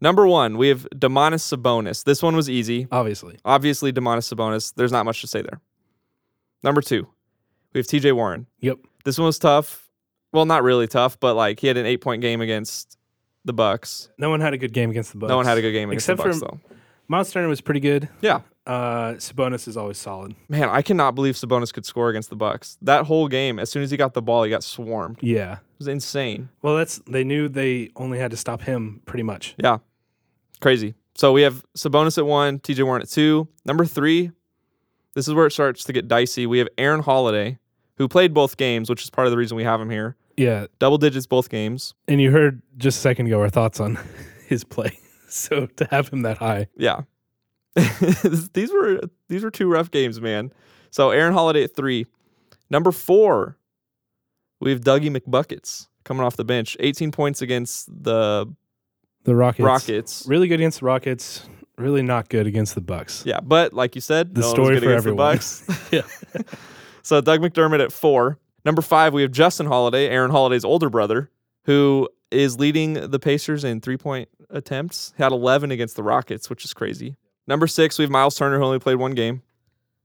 number 0.00 0.26
one, 0.26 0.58
we 0.58 0.68
have 0.68 0.86
Domantas 0.94 1.56
Sabonis. 1.56 2.04
This 2.04 2.22
one 2.22 2.36
was 2.36 2.50
easy. 2.50 2.86
Obviously. 2.92 3.38
Obviously, 3.44 3.92
Domantas 3.92 4.32
Sabonis. 4.32 4.74
There's 4.74 4.92
not 4.92 5.04
much 5.04 5.20
to 5.22 5.26
say 5.26 5.42
there. 5.42 5.60
Number 6.62 6.82
two, 6.82 7.06
we 7.72 7.78
have 7.78 7.86
T.J. 7.86 8.12
Warren. 8.12 8.46
Yep. 8.60 8.78
This 9.06 9.16
one 9.18 9.24
was 9.26 9.38
tough. 9.38 9.88
Well, 10.32 10.44
not 10.44 10.62
really 10.62 10.86
tough, 10.86 11.18
but 11.18 11.34
like 11.34 11.60
he 11.60 11.66
had 11.68 11.78
an 11.78 11.86
eight 11.86 12.02
point 12.02 12.20
game 12.20 12.42
against 12.42 12.98
the 13.46 13.54
Bucks. 13.54 14.10
No 14.18 14.28
one 14.28 14.40
had 14.40 14.52
a 14.52 14.58
good 14.58 14.74
game 14.74 14.90
against 14.90 15.12
the 15.12 15.18
Bucks. 15.18 15.30
No 15.30 15.36
one 15.36 15.46
had 15.46 15.56
a 15.56 15.62
good 15.62 15.72
game 15.72 15.88
against 15.90 16.04
Except 16.10 16.18
the 16.18 16.24
Bucks 16.24 16.38
for- 16.40 16.44
though. 16.46 16.60
Miles 17.08 17.30
Turner 17.30 17.46
was 17.48 17.60
pretty 17.60 17.78
good. 17.78 18.08
Yeah, 18.20 18.40
Uh, 18.66 19.12
Sabonis 19.18 19.68
is 19.68 19.76
always 19.76 19.96
solid. 19.96 20.34
man, 20.48 20.68
I 20.68 20.82
cannot 20.82 21.14
believe 21.14 21.36
Sabonis 21.36 21.72
could 21.72 21.86
score 21.86 22.08
against 22.10 22.30
the 22.30 22.34
Bucks. 22.36 22.76
That 22.82 23.04
whole 23.06 23.28
game, 23.28 23.60
as 23.60 23.70
soon 23.70 23.84
as 23.84 23.92
he 23.92 23.96
got 23.96 24.12
the 24.14 24.20
ball, 24.22 24.42
he 24.42 24.50
got 24.50 24.64
swarmed. 24.64 25.18
Yeah, 25.20 25.52
it 25.52 25.58
was 25.78 25.86
insane. 25.86 26.48
Well, 26.62 26.76
that's 26.76 26.98
they 27.06 27.22
knew 27.22 27.48
they 27.48 27.90
only 27.94 28.18
had 28.18 28.32
to 28.32 28.36
stop 28.36 28.62
him 28.62 29.02
pretty 29.06 29.22
much. 29.22 29.54
Yeah, 29.56 29.78
crazy. 30.60 30.94
So 31.14 31.32
we 31.32 31.42
have 31.42 31.64
Sabonis 31.78 32.18
at 32.18 32.26
one, 32.26 32.58
T.J. 32.58 32.82
Warren 32.82 33.02
at 33.02 33.08
two. 33.08 33.46
Number 33.64 33.84
three, 33.86 34.32
this 35.14 35.28
is 35.28 35.32
where 35.32 35.46
it 35.46 35.52
starts 35.52 35.84
to 35.84 35.92
get 35.92 36.08
dicey. 36.08 36.44
We 36.46 36.58
have 36.58 36.68
Aaron 36.76 37.02
Holiday, 37.02 37.58
who 37.96 38.08
played 38.08 38.32
both 38.34 38.56
games, 38.56 38.88
which 38.90 39.02
is 39.02 39.10
part 39.10 39.26
of 39.26 39.30
the 39.30 39.36
reason 39.36 39.56
we 39.56 39.64
have 39.64 39.80
him 39.80 39.90
here. 39.90 40.16
Yeah. 40.36 40.66
Double 40.78 40.98
digits 40.98 41.26
both 41.26 41.48
games. 41.48 41.94
And 42.08 42.20
you 42.20 42.30
heard 42.30 42.60
just 42.76 42.98
a 42.98 43.00
second 43.00 43.26
ago 43.26 43.40
our 43.40 43.48
thoughts 43.50 43.80
on 43.80 43.98
his 44.46 44.64
play. 44.64 44.98
So 45.28 45.66
to 45.66 45.88
have 45.90 46.08
him 46.08 46.22
that 46.22 46.38
high. 46.38 46.68
Yeah. 46.76 47.00
these 48.54 48.72
were 48.72 49.00
these 49.28 49.42
were 49.42 49.50
two 49.50 49.68
rough 49.68 49.90
games, 49.90 50.20
man. 50.20 50.52
So 50.90 51.10
Aaron 51.10 51.32
Holiday 51.34 51.64
at 51.64 51.74
three. 51.74 52.06
Number 52.70 52.92
four, 52.92 53.58
we 54.60 54.70
have 54.70 54.80
Dougie 54.80 55.14
McBuckets 55.14 55.88
coming 56.04 56.22
off 56.24 56.36
the 56.36 56.44
bench. 56.44 56.76
18 56.80 57.10
points 57.10 57.42
against 57.42 57.88
the 58.04 58.46
The 59.24 59.34
Rockets. 59.34 59.64
Rockets. 59.64 60.24
Really 60.28 60.46
good 60.48 60.60
against 60.60 60.78
the 60.80 60.86
Rockets. 60.86 61.44
Really 61.76 62.02
not 62.02 62.28
good 62.28 62.46
against 62.46 62.74
the 62.76 62.80
Bucks. 62.80 63.24
Yeah, 63.26 63.40
but 63.40 63.72
like 63.74 63.94
you 63.96 64.00
said, 64.00 64.34
The 64.34 64.42
no 64.42 64.48
story 64.48 64.78
for 64.78 64.86
against 64.90 65.04
the 65.04 65.10
everyone. 65.10 65.16
Bucks. 65.16 65.90
Yeah. 65.92 66.02
So 67.06 67.20
Doug 67.20 67.40
McDermott 67.40 67.80
at 67.82 67.92
four. 67.92 68.38
Number 68.64 68.82
five, 68.82 69.12
we 69.14 69.22
have 69.22 69.30
Justin 69.30 69.66
Holiday, 69.66 70.08
Aaron 70.08 70.30
Holiday's 70.32 70.64
older 70.64 70.90
brother, 70.90 71.30
who 71.64 72.08
is 72.32 72.58
leading 72.58 72.94
the 72.94 73.18
Pacers 73.20 73.62
in 73.62 73.80
three 73.80 73.96
point 73.96 74.28
attempts. 74.50 75.14
He 75.16 75.22
had 75.22 75.30
11 75.32 75.70
against 75.70 75.94
the 75.94 76.02
Rockets, 76.02 76.50
which 76.50 76.64
is 76.64 76.74
crazy. 76.74 77.16
Number 77.46 77.68
six, 77.68 77.96
we 77.96 78.02
have 78.02 78.10
Miles 78.10 78.34
Turner, 78.36 78.58
who 78.58 78.64
only 78.64 78.80
played 78.80 78.96
one 78.96 79.12
game. 79.14 79.42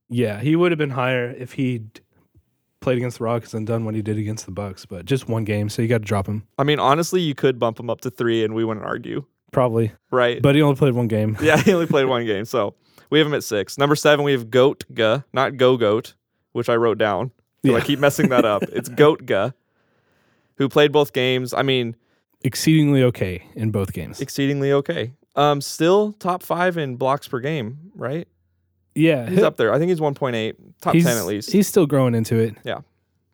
Yeah, 0.09 0.39
he 0.41 0.55
would 0.55 0.71
have 0.71 0.77
been 0.77 0.91
higher 0.91 1.31
if 1.31 1.53
he'd 1.53 2.01
played 2.81 2.97
against 2.97 3.17
the 3.17 3.23
Rockets 3.23 3.53
and 3.55 3.65
done 3.65 3.83
what 3.83 3.95
he 3.95 4.01
did 4.03 4.17
against 4.19 4.45
the 4.45 4.51
Bucks, 4.51 4.85
but 4.85 5.05
just 5.05 5.27
one 5.27 5.43
game, 5.43 5.69
so 5.69 5.81
you 5.81 5.87
got 5.87 5.99
to 5.99 6.03
drop 6.03 6.27
him. 6.27 6.45
I 6.59 6.63
mean, 6.63 6.79
honestly, 6.79 7.21
you 7.21 7.33
could 7.33 7.57
bump 7.57 7.79
him 7.79 7.89
up 7.89 8.01
to 8.01 8.11
three 8.11 8.43
and 8.43 8.53
we 8.53 8.63
wouldn't 8.63 8.85
argue, 8.85 9.25
Probably. 9.51 9.91
right? 10.11 10.39
But 10.41 10.53
he 10.55 10.61
only 10.61 10.75
played 10.75 10.93
one 10.93 11.07
game. 11.07 11.37
yeah, 11.41 11.57
he 11.57 11.73
only 11.73 11.87
played 11.87 12.05
one 12.05 12.25
game. 12.25 12.45
So 12.45 12.75
we 13.09 13.17
have 13.19 13.27
him 13.27 13.33
at 13.33 13.43
six. 13.43 13.77
Number 13.77 13.95
seven, 13.95 14.23
we 14.23 14.33
have 14.33 14.51
Goat 14.51 14.83
Ga, 14.93 15.23
not 15.33 15.57
Go 15.57 15.77
Goat, 15.77 16.13
which 16.53 16.69
I 16.69 16.75
wrote 16.75 16.97
down. 16.97 17.31
So 17.65 17.75
I 17.75 17.81
keep 17.81 17.99
messing 17.99 18.29
that 18.29 18.43
up. 18.45 18.63
It's 18.63 18.89
Goga, 19.01 19.53
who 20.55 20.67
played 20.67 20.91
both 20.91 21.13
games. 21.13 21.53
I 21.53 21.61
mean, 21.61 21.95
Exceedingly 22.43 23.03
okay 23.03 23.43
in 23.55 23.69
both 23.69 23.93
games. 23.93 24.19
exceedingly 24.19 24.71
okay. 24.73 25.13
Um, 25.35 25.61
still 25.61 26.13
top 26.13 26.41
five 26.41 26.75
in 26.77 26.95
blocks 26.95 27.27
per 27.27 27.39
game, 27.39 27.91
right? 27.95 28.27
Yeah. 28.95 29.29
He's 29.29 29.43
up 29.43 29.57
there. 29.57 29.71
I 29.73 29.77
think 29.77 29.89
he's 29.89 29.99
1.8, 29.99 30.55
top 30.81 30.93
he's, 30.95 31.05
10 31.05 31.17
at 31.17 31.25
least. 31.25 31.51
He's 31.51 31.67
still 31.67 31.85
growing 31.85 32.15
into 32.15 32.35
it. 32.37 32.55
Yeah, 32.63 32.79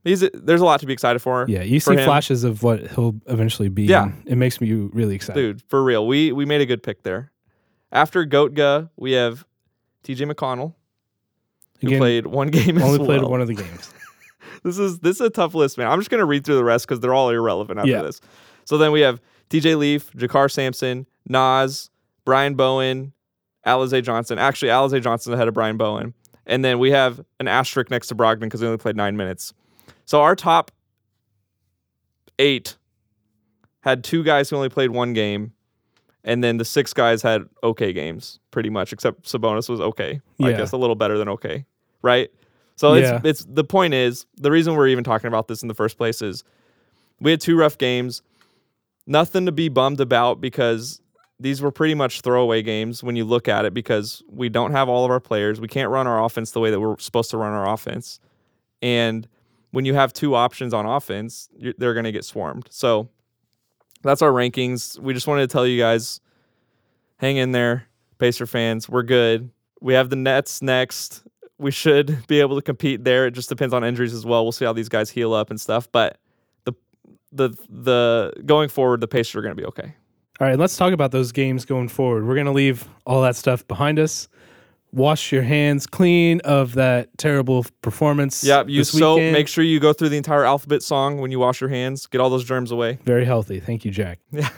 he's 0.04 0.20
there's 0.34 0.62
a 0.62 0.66
lot 0.66 0.82
to 0.82 0.86
be 0.86 0.92
excited 0.94 1.20
for. 1.20 1.46
Yeah, 1.48 1.64
you 1.64 1.80
for 1.80 1.94
see 1.94 2.00
him. 2.00 2.06
flashes 2.06 2.44
of 2.44 2.64
what 2.64 2.86
he'll 2.92 3.16
eventually 3.28 3.70
be. 3.70 3.84
Yeah. 3.84 4.12
It 4.26 4.36
makes 4.36 4.60
me 4.62 4.72
really 4.72 5.16
excited. 5.16 5.40
Dude, 5.40 5.62
for 5.70 5.82
real. 5.84 6.06
We 6.06 6.34
we 6.34 6.46
made 6.46 6.60
a 6.62 6.66
good 6.66 6.84
pick 6.84 7.04
there. 7.04 7.32
After 7.94 8.26
Goga, 8.26 8.92
we 8.98 9.14
have 9.14 9.46
TJ 10.04 10.30
McConnell, 10.32 10.74
who 11.80 11.98
played 11.98 12.28
one 12.28 12.50
game 12.50 12.82
only 12.82 12.98
played 13.00 13.22
well. 13.22 13.32
one 13.32 13.42
of 13.42 13.48
the 13.48 13.54
games. 13.64 13.92
This 14.64 14.78
is 14.80 15.00
this 15.00 15.16
is 15.18 15.22
a 15.22 15.30
tough 15.30 15.54
list, 15.54 15.78
man. 15.78 15.88
I'm 15.88 16.00
just 16.00 16.10
gonna 16.10 16.26
read 16.26 16.46
through 16.46 16.56
the 16.56 16.64
rest 16.64 16.88
because 16.88 17.00
they're 17.00 17.14
all 17.14 17.30
irrelevant 17.30 17.80
after 17.80 17.90
Yeah. 17.92 18.02
this. 18.02 18.20
So 18.66 18.78
then 18.78 18.92
we 18.92 19.02
have 19.02 19.22
TJ 19.50 19.78
Leaf, 19.78 20.12
JaKarr 20.14 20.52
Sampson, 20.52 21.06
Naz, 21.28 21.90
Brian 22.26 22.56
Bowen, 22.56 23.14
Alize 23.66 24.04
Johnson. 24.04 24.38
Actually, 24.40 24.70
Alize 24.70 25.02
Johnson 25.02 25.34
ahead 25.34 25.48
of 25.48 25.54
Brian 25.54 25.78
Bowen. 25.78 26.14
And 26.46 26.64
then 26.66 26.80
we 26.80 26.92
have 26.92 27.22
an 27.40 27.48
asterisk 27.48 27.90
next 27.92 28.08
to 28.08 28.16
Brogdon 28.16 28.42
because 28.42 28.62
he 28.62 28.66
only 28.66 28.78
played 28.78 28.96
nine 28.96 29.16
minutes. 29.18 29.54
So 30.06 30.22
our 30.22 30.36
top 30.36 30.72
eight 32.40 32.78
had 33.82 34.04
two 34.04 34.24
guys 34.24 34.50
who 34.50 34.56
only 34.56 34.70
played 34.70 34.92
one 34.92 35.14
game, 35.14 35.54
and 36.28 36.44
then 36.44 36.58
the 36.58 36.66
six 36.66 36.94
guys 36.94 37.24
had 37.24 37.44
okay 37.64 37.92
games, 37.94 38.40
pretty 38.52 38.70
much, 38.70 38.94
except 38.94 39.24
Sabonis 39.24 39.68
was 39.70 39.80
okay. 39.82 40.22
I 40.44 40.52
guess 40.58 40.72
a 40.74 40.78
little 40.78 40.96
better 40.96 41.18
than 41.18 41.30
okay, 41.30 41.66
right? 42.04 42.30
So 42.76 42.94
Yeah. 42.94 43.16
it's 43.24 43.26
it's 43.26 43.46
the 43.50 43.64
point 43.64 43.96
is 43.96 44.28
the 44.36 44.52
reason 44.52 44.76
we're 44.76 44.90
even 44.90 45.04
talking 45.04 45.28
about 45.30 45.48
this 45.48 45.64
in 45.64 45.68
the 45.68 45.74
first 45.74 45.98
place 45.98 46.22
is 46.22 46.44
we 47.20 47.32
had 47.32 47.42
two 47.42 47.58
rough 47.58 47.78
games, 47.80 48.22
nothing 49.08 49.48
to 49.48 49.52
be 49.52 49.70
bummed 49.70 50.00
about 50.00 50.40
because 50.40 51.02
these 51.40 51.62
were 51.62 51.72
pretty 51.72 51.94
much 51.96 52.22
throwaway 52.22 52.62
games 52.62 53.04
when 53.04 53.16
you 53.16 53.24
look 53.24 53.48
at 53.48 53.64
it 53.66 53.74
because 53.74 54.22
we 54.30 54.50
don't 54.50 54.72
have 54.72 54.90
all 54.90 55.06
of 55.06 55.12
our 55.12 55.20
players. 55.20 55.62
We 55.62 55.68
can't 55.68 55.90
run 55.90 56.08
our 56.08 56.24
offense 56.24 56.52
the 56.52 56.60
way 56.60 56.72
that 56.72 56.80
we're 56.80 56.98
supposed 57.00 57.32
to 57.32 57.38
run 57.38 57.54
our 57.54 57.72
offense. 57.72 58.20
And 58.82 59.28
when 59.72 59.86
you 59.86 59.94
have 59.94 60.14
two 60.14 60.36
options 60.36 60.74
on 60.74 60.86
offense, 60.86 61.50
you're, 61.58 61.74
they're 61.78 61.94
going 61.94 62.06
to 62.06 62.12
get 62.12 62.26
swarmed. 62.26 62.68
So 62.70 63.10
that's 64.02 64.22
our 64.22 64.32
rankings. 64.32 65.00
We 65.00 65.14
just 65.14 65.28
wanted 65.28 65.42
to 65.42 65.54
tell 65.54 65.66
you 65.66 65.80
guys 65.80 66.20
hang 67.18 67.38
in 67.38 67.52
there, 67.52 67.88
Pacer 68.20 68.46
fans. 68.46 68.88
We're 68.88 69.04
good. 69.04 69.50
We 69.82 69.94
have 69.94 70.10
the 70.10 70.16
Nets 70.16 70.62
next. 70.62 71.24
We 71.58 71.72
should 71.72 72.26
be 72.28 72.40
able 72.40 72.56
to 72.56 72.62
compete 72.62 73.04
there. 73.04 73.28
It 73.28 73.32
just 73.32 73.50
depends 73.50 73.74
on 73.74 73.84
injuries 73.84 74.14
as 74.14 74.26
well. 74.26 74.44
We'll 74.44 74.52
see 74.52 74.66
how 74.66 74.74
these 74.74 74.90
guys 74.90 75.10
heal 75.10 75.34
up 75.34 75.50
and 75.50 75.60
stuff. 75.60 75.92
But 75.92 76.18
the 76.66 76.74
the 77.32 77.50
the 77.70 78.34
going 78.46 78.70
forward, 78.70 79.02
the 79.02 79.08
Pacers 79.08 79.36
are 79.36 79.42
going 79.42 79.56
to 79.56 79.62
be 79.62 79.68
okay. 79.68 79.96
All 80.40 80.48
right, 80.48 80.58
let's 80.58 80.78
talk 80.78 80.94
about 80.94 81.12
those 81.12 81.32
games 81.32 81.66
going 81.66 81.88
forward. 81.88 82.28
We're 82.28 82.36
going 82.36 82.46
to 82.46 82.52
leave 82.52 82.88
all 83.08 83.24
that 83.24 83.36
stuff 83.36 83.68
behind 83.68 83.98
us. 83.98 84.28
Wash 84.94 85.32
your 85.32 85.44
hands 85.44 85.86
clean 85.86 86.40
of 86.42 86.74
that 86.76 87.16
terrible 87.18 87.66
performance. 87.82 88.44
Yeah, 88.44 88.64
you 88.66 88.82
this 88.82 88.98
so 88.98 89.18
make 89.18 89.48
sure 89.48 89.64
you 89.64 89.80
go 89.80 89.94
through 89.94 90.10
the 90.10 90.18
entire 90.18 90.46
alphabet 90.46 90.82
song 90.82 91.20
when 91.20 91.30
you 91.30 91.40
wash 91.40 91.60
your 91.62 91.70
hands. 91.70 92.08
Get 92.08 92.22
all 92.22 92.30
those 92.30 92.46
germs 92.46 92.72
away. 92.72 92.98
Very 93.04 93.26
healthy. 93.26 93.60
Thank 93.60 93.86
you, 93.86 93.92
Jack. 93.92 94.20
Yeah. 94.32 94.50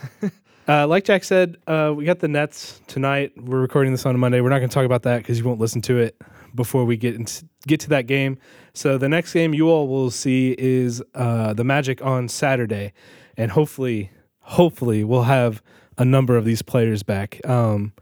Uh, 0.68 0.86
like 0.86 1.04
Jack 1.04 1.24
said, 1.24 1.58
uh, 1.66 1.92
we 1.96 2.06
got 2.06 2.20
the 2.20 2.28
Nets 2.28 2.80
tonight. 2.86 3.32
We're 3.36 3.60
recording 3.60 3.92
this 3.92 4.06
on 4.06 4.14
a 4.14 4.20
Monday. 4.20 4.40
We're 4.40 4.50
not 4.50 4.60
going 4.60 4.70
to 4.70 4.74
talk 4.74 4.86
about 4.86 5.02
that 5.02 5.18
because 5.18 5.40
you 5.40 5.44
won't 5.44 5.60
listen 5.60 5.82
to 5.82 5.98
it 5.98 6.16
before 6.54 6.86
we 6.86 6.96
get 6.96 7.16
into, 7.16 7.44
get 7.66 7.80
to 7.80 7.90
that 7.90 8.06
game. 8.06 8.38
So 8.76 9.00
the 9.00 9.10
next 9.10 9.34
game 9.34 9.56
you 9.56 9.68
all 9.68 9.88
will 9.88 10.12
see 10.12 10.56
is 10.60 11.02
uh, 11.16 11.54
the 11.54 11.64
Magic 11.64 12.06
on 12.06 12.28
Saturday, 12.28 12.94
and 13.36 13.50
hopefully, 13.50 14.12
hopefully 14.42 15.04
we'll 15.04 15.24
have 15.24 15.64
a 15.98 16.06
number 16.06 16.38
of 16.38 16.46
these 16.46 16.62
players 16.62 17.02
back. 17.02 17.42
Um, 17.50 17.94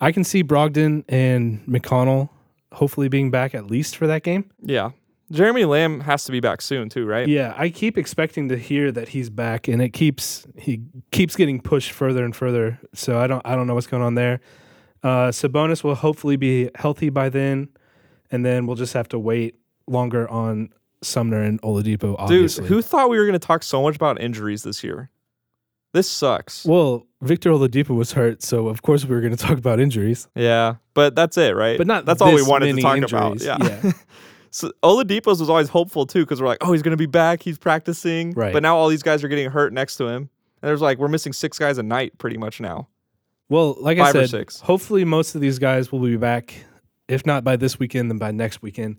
I 0.00 0.12
can 0.12 0.24
see 0.24 0.42
Brogdon 0.42 1.04
and 1.08 1.64
McConnell 1.66 2.30
hopefully 2.72 3.08
being 3.08 3.30
back 3.30 3.54
at 3.54 3.66
least 3.66 3.96
for 3.96 4.06
that 4.06 4.22
game. 4.22 4.50
Yeah. 4.60 4.90
Jeremy 5.32 5.64
Lamb 5.64 6.00
has 6.00 6.24
to 6.24 6.32
be 6.32 6.40
back 6.40 6.60
soon 6.60 6.88
too, 6.88 7.06
right? 7.06 7.26
Yeah, 7.26 7.54
I 7.56 7.70
keep 7.70 7.96
expecting 7.96 8.48
to 8.50 8.58
hear 8.58 8.92
that 8.92 9.08
he's 9.08 9.30
back, 9.30 9.68
and 9.68 9.80
it 9.80 9.90
keeps 9.90 10.46
he 10.58 10.82
keeps 11.12 11.34
getting 11.34 11.60
pushed 11.60 11.92
further 11.92 12.24
and 12.24 12.36
further. 12.36 12.78
So 12.92 13.18
I 13.18 13.26
don't 13.26 13.40
I 13.44 13.56
don't 13.56 13.66
know 13.66 13.74
what's 13.74 13.86
going 13.86 14.02
on 14.02 14.16
there. 14.16 14.40
Uh, 15.02 15.28
Sabonis 15.28 15.82
will 15.82 15.94
hopefully 15.94 16.36
be 16.36 16.70
healthy 16.74 17.08
by 17.08 17.30
then, 17.30 17.68
and 18.30 18.44
then 18.44 18.66
we'll 18.66 18.76
just 18.76 18.92
have 18.92 19.08
to 19.08 19.18
wait 19.18 19.56
longer 19.86 20.28
on 20.30 20.70
Sumner 21.02 21.42
and 21.42 21.60
Oladipo. 21.62 22.28
Dude, 22.28 22.50
who 22.66 22.82
thought 22.82 23.08
we 23.10 23.18
were 23.18 23.24
going 23.24 23.38
to 23.38 23.46
talk 23.46 23.62
so 23.62 23.82
much 23.82 23.96
about 23.96 24.20
injuries 24.20 24.62
this 24.62 24.84
year? 24.84 25.10
This 25.92 26.08
sucks. 26.08 26.64
Well, 26.64 27.06
Victor 27.24 27.50
Oladipo 27.50 27.96
was 27.96 28.12
hurt, 28.12 28.42
so 28.42 28.68
of 28.68 28.82
course 28.82 29.04
we 29.04 29.14
were 29.14 29.20
going 29.20 29.36
to 29.36 29.42
talk 29.42 29.58
about 29.58 29.80
injuries, 29.80 30.28
yeah, 30.34 30.76
but 30.94 31.14
that's 31.14 31.36
it, 31.36 31.56
right? 31.56 31.78
but 31.78 31.86
not 31.86 32.04
that's 32.04 32.20
all 32.20 32.34
we 32.34 32.42
wanted 32.42 32.74
to 32.74 32.82
talk 32.82 32.96
injuries. 32.96 33.44
about. 33.44 33.62
Yeah. 33.64 33.92
so 34.50 34.72
Oladipo's 34.82 35.40
was 35.40 35.50
always 35.50 35.68
hopeful 35.68 36.06
too 36.06 36.20
because 36.20 36.40
we're 36.40 36.48
like, 36.48 36.58
oh, 36.60 36.72
he's 36.72 36.82
going 36.82 36.92
to 36.92 36.96
be 36.96 37.06
back. 37.06 37.42
He's 37.42 37.58
practicing. 37.58 38.32
Right. 38.32 38.52
But 38.52 38.62
now 38.62 38.76
all 38.76 38.88
these 38.88 39.02
guys 39.02 39.24
are 39.24 39.28
getting 39.28 39.50
hurt 39.50 39.72
next 39.72 39.96
to 39.96 40.06
him. 40.06 40.30
And 40.62 40.68
there's 40.68 40.80
like 40.80 40.98
we're 40.98 41.08
missing 41.08 41.32
six 41.32 41.58
guys 41.58 41.78
a 41.78 41.82
night 41.82 42.16
pretty 42.18 42.38
much 42.38 42.60
now. 42.60 42.88
Well, 43.48 43.76
like 43.78 43.98
I 43.98 44.12
Five 44.12 44.16
or 44.16 44.26
said, 44.26 44.50
hopefully 44.62 45.04
most 45.04 45.34
of 45.34 45.40
these 45.40 45.58
guys 45.58 45.92
will 45.92 46.00
be 46.00 46.16
back. 46.16 46.54
If 47.08 47.26
not 47.26 47.44
by 47.44 47.56
this 47.56 47.78
weekend, 47.78 48.10
then 48.10 48.18
by 48.18 48.30
next 48.30 48.62
weekend. 48.62 48.96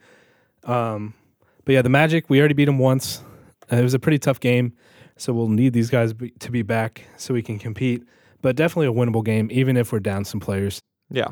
Um, 0.64 1.16
but 1.64 1.74
yeah, 1.74 1.82
the 1.82 1.90
Magic, 1.90 2.30
we 2.30 2.40
already 2.40 2.54
beat 2.54 2.66
them 2.66 2.78
once. 2.78 3.24
Uh, 3.72 3.78
it 3.78 3.84
was 3.84 3.96
a 3.96 4.00
pretty 4.00 4.20
tough 4.20 4.40
game, 4.40 4.74
so 5.18 5.34
we'll 5.34 5.48
need 5.50 5.74
these 5.74 5.90
guys 5.90 6.14
be, 6.14 6.32
to 6.40 6.52
be 6.52 6.62
back 6.62 7.04
so 7.18 7.34
we 7.34 7.42
can 7.42 7.58
compete. 7.60 8.04
But 8.42 8.56
definitely 8.56 8.88
a 8.88 8.94
winnable 8.94 9.24
game, 9.24 9.48
even 9.52 9.78
if 9.78 9.92
we're 9.92 10.00
down 10.00 10.26
some 10.26 10.40
players. 10.40 10.80
Yeah. 11.10 11.30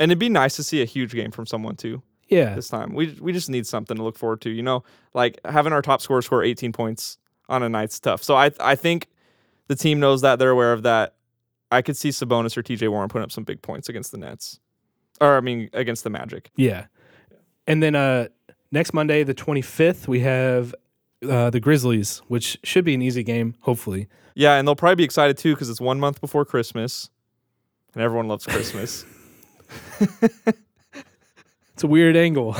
And 0.00 0.10
it'd 0.10 0.18
be 0.18 0.28
nice 0.28 0.56
to 0.56 0.62
see 0.62 0.82
a 0.82 0.84
huge 0.84 1.12
game 1.12 1.30
from 1.30 1.46
someone 1.46 1.76
too 1.76 2.02
Yeah. 2.28 2.54
this 2.54 2.68
time. 2.68 2.94
We 2.94 3.16
we 3.20 3.32
just 3.32 3.50
need 3.50 3.66
something 3.66 3.96
to 3.96 4.02
look 4.02 4.16
forward 4.18 4.40
to. 4.42 4.50
You 4.50 4.62
know, 4.62 4.82
like 5.14 5.38
having 5.44 5.72
our 5.72 5.82
top 5.82 6.00
scorer 6.00 6.22
score 6.22 6.42
18 6.42 6.72
points 6.72 7.18
on 7.48 7.62
a 7.62 7.68
night's 7.68 7.98
tough. 8.00 8.22
So 8.22 8.34
I 8.36 8.50
I 8.60 8.74
think 8.74 9.06
the 9.68 9.76
team 9.76 10.00
knows 10.00 10.20
that. 10.22 10.38
They're 10.38 10.50
aware 10.50 10.72
of 10.72 10.82
that. 10.84 11.14
I 11.70 11.82
could 11.82 11.96
see 11.96 12.08
Sabonis 12.08 12.56
or 12.56 12.62
TJ 12.62 12.88
Warren 12.88 13.08
putting 13.08 13.24
up 13.24 13.32
some 13.32 13.44
big 13.44 13.60
points 13.60 13.88
against 13.88 14.10
the 14.12 14.18
Nets. 14.18 14.58
Or 15.20 15.36
I 15.36 15.40
mean 15.40 15.68
against 15.72 16.02
the 16.04 16.10
Magic. 16.10 16.50
Yeah. 16.56 16.86
And 17.66 17.82
then 17.82 17.94
uh 17.94 18.28
next 18.72 18.94
Monday, 18.94 19.22
the 19.24 19.34
25th, 19.34 20.08
we 20.08 20.20
have 20.20 20.74
uh, 21.28 21.50
the 21.50 21.60
Grizzlies, 21.60 22.18
which 22.28 22.58
should 22.64 22.84
be 22.84 22.94
an 22.94 23.02
easy 23.02 23.22
game, 23.22 23.54
hopefully. 23.60 24.08
Yeah, 24.34 24.54
and 24.54 24.66
they'll 24.68 24.76
probably 24.76 24.96
be 24.96 25.04
excited 25.04 25.36
too 25.38 25.54
because 25.54 25.68
it's 25.70 25.80
one 25.80 25.98
month 25.98 26.20
before 26.20 26.44
Christmas, 26.44 27.10
and 27.94 28.02
everyone 28.02 28.28
loves 28.28 28.46
Christmas. 28.46 29.04
It's 31.74 31.84
a 31.84 31.86
weird 31.86 32.16
angle, 32.16 32.56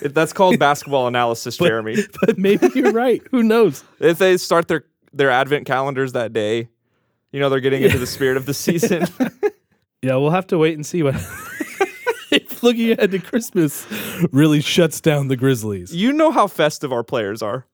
If 0.00 0.14
that's 0.14 0.32
called 0.32 0.58
basketball 0.58 1.06
analysis, 1.06 1.58
But- 1.58 1.66
Jeremy. 1.68 1.96
but 2.22 2.38
maybe 2.38 2.70
you're 2.74 2.92
right. 2.92 3.20
Who 3.30 3.42
knows? 3.42 3.84
If 4.00 4.16
they 4.16 4.38
start 4.38 4.66
their 4.68 4.84
their 5.12 5.30
advent 5.30 5.66
calendars 5.66 6.12
that 6.14 6.32
day, 6.32 6.70
you 7.32 7.40
know 7.40 7.50
they're 7.50 7.60
getting 7.60 7.82
into 7.82 7.98
the 7.98 8.06
spirit 8.06 8.38
of 8.38 8.46
the 8.46 8.54
season. 8.54 9.04
Yeah, 10.00 10.16
we'll 10.16 10.30
have 10.30 10.46
to 10.46 10.56
wait 10.56 10.72
and 10.74 10.86
see 10.86 11.02
what. 11.02 11.16
if 12.30 12.62
looking 12.62 12.92
ahead 12.92 13.10
to 13.10 13.18
Christmas 13.18 13.86
really 14.32 14.62
shuts 14.62 15.02
down 15.02 15.28
the 15.28 15.36
Grizzlies. 15.36 15.94
you 15.94 16.10
know 16.10 16.30
how 16.30 16.46
festive 16.46 16.94
our 16.94 17.04
players 17.04 17.42
are, 17.42 17.66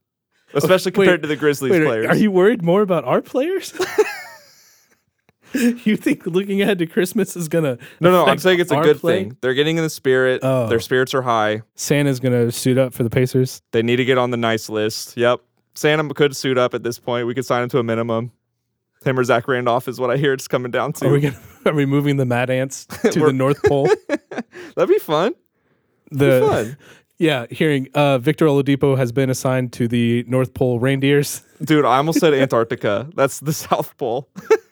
especially 0.55 0.91
Wait, 0.91 0.95
compared 0.95 1.23
to 1.23 1.29
the 1.29 1.37
Grizzlies 1.37 1.73
Wait, 1.73 1.85
players. 1.85 2.07
are 2.07 2.17
you 2.17 2.31
worried 2.31 2.63
more 2.63 2.83
about 2.83 3.05
our 3.05 3.21
players? 3.21 3.73
you 5.53 5.97
think 5.97 6.27
looking 6.27 6.61
ahead 6.61 6.79
to 6.79 6.87
Christmas 6.87 7.37
is 7.37 7.49
gonna 7.49 7.79
no, 8.01 8.11
no, 8.11 8.27
I'm 8.27 8.39
saying 8.39 8.61
it's 8.61 8.71
a 8.71 8.81
good 8.81 8.99
play? 8.99 9.25
thing. 9.25 9.37
They're 9.41 9.55
getting 9.55 9.77
in 9.77 9.83
the 9.83 9.91
spirit. 9.91 10.41
Oh. 10.43 10.67
Their 10.69 10.81
spirits 10.81 11.15
are 11.15 11.23
high. 11.23 11.63
Santa's 11.75 12.21
gonna 12.21 12.53
suit 12.53 12.79
up 12.79 12.93
for 12.93 13.03
the 13.03 13.11
Pacers. 13.11 13.63
They 13.73 13.83
need 13.83 13.97
to 13.97 14.05
get 14.05 14.19
on 14.19 14.31
the 14.31 14.37
nice 14.37 14.69
list. 14.69 15.17
Yep. 15.17 15.41
Santa 15.75 16.13
could 16.13 16.37
suit 16.37 16.59
up 16.59 16.75
at 16.75 16.83
this 16.83 16.99
point. 16.99 17.27
We 17.27 17.35
could 17.35 17.47
sign 17.47 17.63
him 17.63 17.69
to 17.71 17.79
a 17.79 17.83
minimum. 17.83 18.33
Him 19.05 19.19
or 19.19 19.25
Zach 19.25 19.47
Randolph 19.47 19.87
is 19.87 20.01
what 20.01 20.11
I 20.11 20.17
hear 20.17 20.33
it's 20.33 20.49
coming 20.49 20.71
down 20.71 20.93
to. 20.95 21.07
Are 21.07 21.13
we 21.13 21.21
gonna 21.21 21.41
are 21.67 21.75
we 21.75 21.87
moving 21.87 22.17
the 22.17 22.27
Mad 22.27 22.51
Ants 22.51 22.87
to 22.87 23.21
the 23.21 23.33
North 23.33 23.63
Pole? 23.63 23.89
That'd 24.77 24.89
be 24.89 24.99
fun. 24.99 25.35
The 26.11 26.41
fun. 26.47 26.77
Yeah, 27.19 27.47
hearing 27.51 27.89
uh, 27.95 28.19
Victor 28.19 28.47
Oladipo 28.47 28.97
has 28.97 29.11
been 29.11 29.29
assigned 29.29 29.73
to 29.75 29.89
the 29.89 30.25
North 30.29 30.55
Pole 30.55 30.79
Reindeers. 30.79 31.43
Dude, 31.63 31.85
I 31.85 31.97
almost 31.97 32.21
said 32.21 32.33
Antarctica. 32.35 33.11
That's 33.15 33.41
the 33.41 33.53
South 33.53 33.97
Pole. 33.97 34.29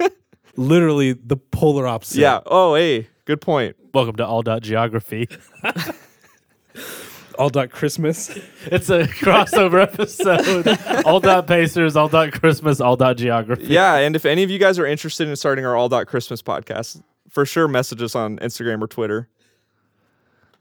Literally 0.57 1.13
the 1.13 1.37
polar 1.37 1.87
opposite. 1.87 2.21
Yeah. 2.21 2.41
Oh, 2.47 2.77
hey, 2.77 3.09
good 3.25 3.41
point. 3.41 3.77
Welcome 3.93 4.17
to 4.17 4.27
All 4.27 4.43
Dot 4.43 4.63
Geography. 4.63 5.29
all 7.39 7.51
dot 7.51 7.71
Christmas. 7.71 8.31
It's 8.67 8.89
a 8.89 9.03
crossover 9.05 9.83
episode. 9.83 10.69
All 11.05 11.21
Dot 11.21 11.47
Pacers, 11.47 11.97
All 11.97 12.09
Dot 12.09 12.33
Christmas, 12.33 12.81
All 12.81 12.97
Dot 12.97 13.17
Geography. 13.17 13.67
Yeah, 13.67 13.97
and 13.97 14.17
if 14.17 14.25
any 14.25 14.43
of 14.43 14.51
you 14.51 14.59
guys 14.59 14.79
are 14.79 14.87
interested 14.87 15.29
in 15.29 15.37
starting 15.37 15.67
our 15.67 15.77
All 15.77 15.89
Dot 15.89 16.07
Christmas 16.07 16.41
podcast, 16.43 17.03
for 17.29 17.45
sure 17.45 17.69
message 17.69 18.01
us 18.03 18.15
on 18.15 18.39
Instagram 18.39 18.81
or 18.81 18.87
Twitter, 18.87 19.29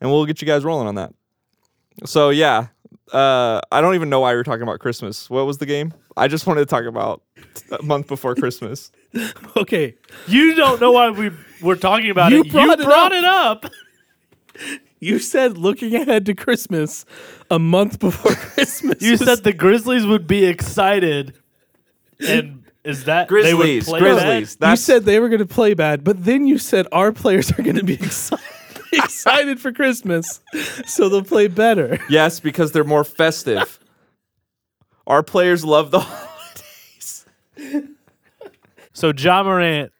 and 0.01 0.09
we'll 0.09 0.25
get 0.25 0.41
you 0.41 0.47
guys 0.47 0.65
rolling 0.65 0.87
on 0.87 0.95
that. 0.95 1.13
So 2.03 2.29
yeah, 2.29 2.67
uh, 3.13 3.61
I 3.71 3.81
don't 3.81 3.95
even 3.95 4.09
know 4.09 4.19
why 4.19 4.31
we 4.31 4.37
were 4.37 4.43
talking 4.43 4.63
about 4.63 4.79
Christmas. 4.79 5.29
What 5.29 5.45
was 5.45 5.57
the 5.59 5.65
game? 5.65 5.93
I 6.17 6.27
just 6.27 6.45
wanted 6.47 6.61
to 6.61 6.65
talk 6.65 6.85
about 6.85 7.21
a 7.79 7.81
month 7.83 8.07
before 8.07 8.35
Christmas. 8.43 8.91
Okay, 9.55 9.95
You 10.27 10.55
don't 10.55 10.81
know 10.81 10.91
why 10.91 11.09
we 11.11 11.31
were 11.61 11.75
talking 11.77 12.09
about 12.09 12.31
You 12.31 12.41
it. 12.41 12.51
brought 12.51 12.65
you 12.65 12.71
it 12.73 12.79
brought 12.83 13.11
up. 13.13 13.63
it 13.63 13.69
up. 13.69 13.71
you 14.99 15.19
said 15.19 15.57
looking 15.57 15.95
ahead 15.95 16.25
to 16.25 16.33
Christmas 16.35 17.05
a 17.49 17.59
month 17.59 17.99
before 17.99 18.31
Christmas. 18.35 19.01
You 19.01 19.15
said 19.17 19.43
the 19.43 19.53
Grizzlies 19.53 20.05
would 20.05 20.27
be 20.27 20.45
excited, 20.45 21.33
and 22.27 22.63
is 22.83 23.05
that 23.05 23.27
they 23.29 23.53
would 23.53 23.63
Grizzlies, 23.63 23.85
play 23.85 23.99
Grizzlies. 23.99 24.57
you 24.61 24.75
said 24.75 25.05
they 25.05 25.19
were 25.19 25.29
going 25.29 25.39
to 25.39 25.45
play 25.45 25.73
bad, 25.73 26.03
but 26.03 26.23
then 26.23 26.45
you 26.45 26.57
said 26.57 26.87
our 26.91 27.11
players 27.11 27.51
are 27.57 27.61
going 27.63 27.75
to 27.77 27.83
be 27.83 27.93
excited. 28.01 28.43
Excited 28.93 29.59
for 29.59 29.71
Christmas, 29.71 30.39
so 30.85 31.09
they'll 31.09 31.23
play 31.23 31.47
better. 31.47 31.99
yes, 32.09 32.39
because 32.39 32.71
they're 32.71 32.83
more 32.83 33.03
festive. 33.03 33.79
Our 35.07 35.21
players 35.23 35.63
love 35.65 35.91
the 35.91 35.99
holidays. 36.01 37.25
So 38.93 39.11
Ja 39.15 39.43
Morant 39.43 39.91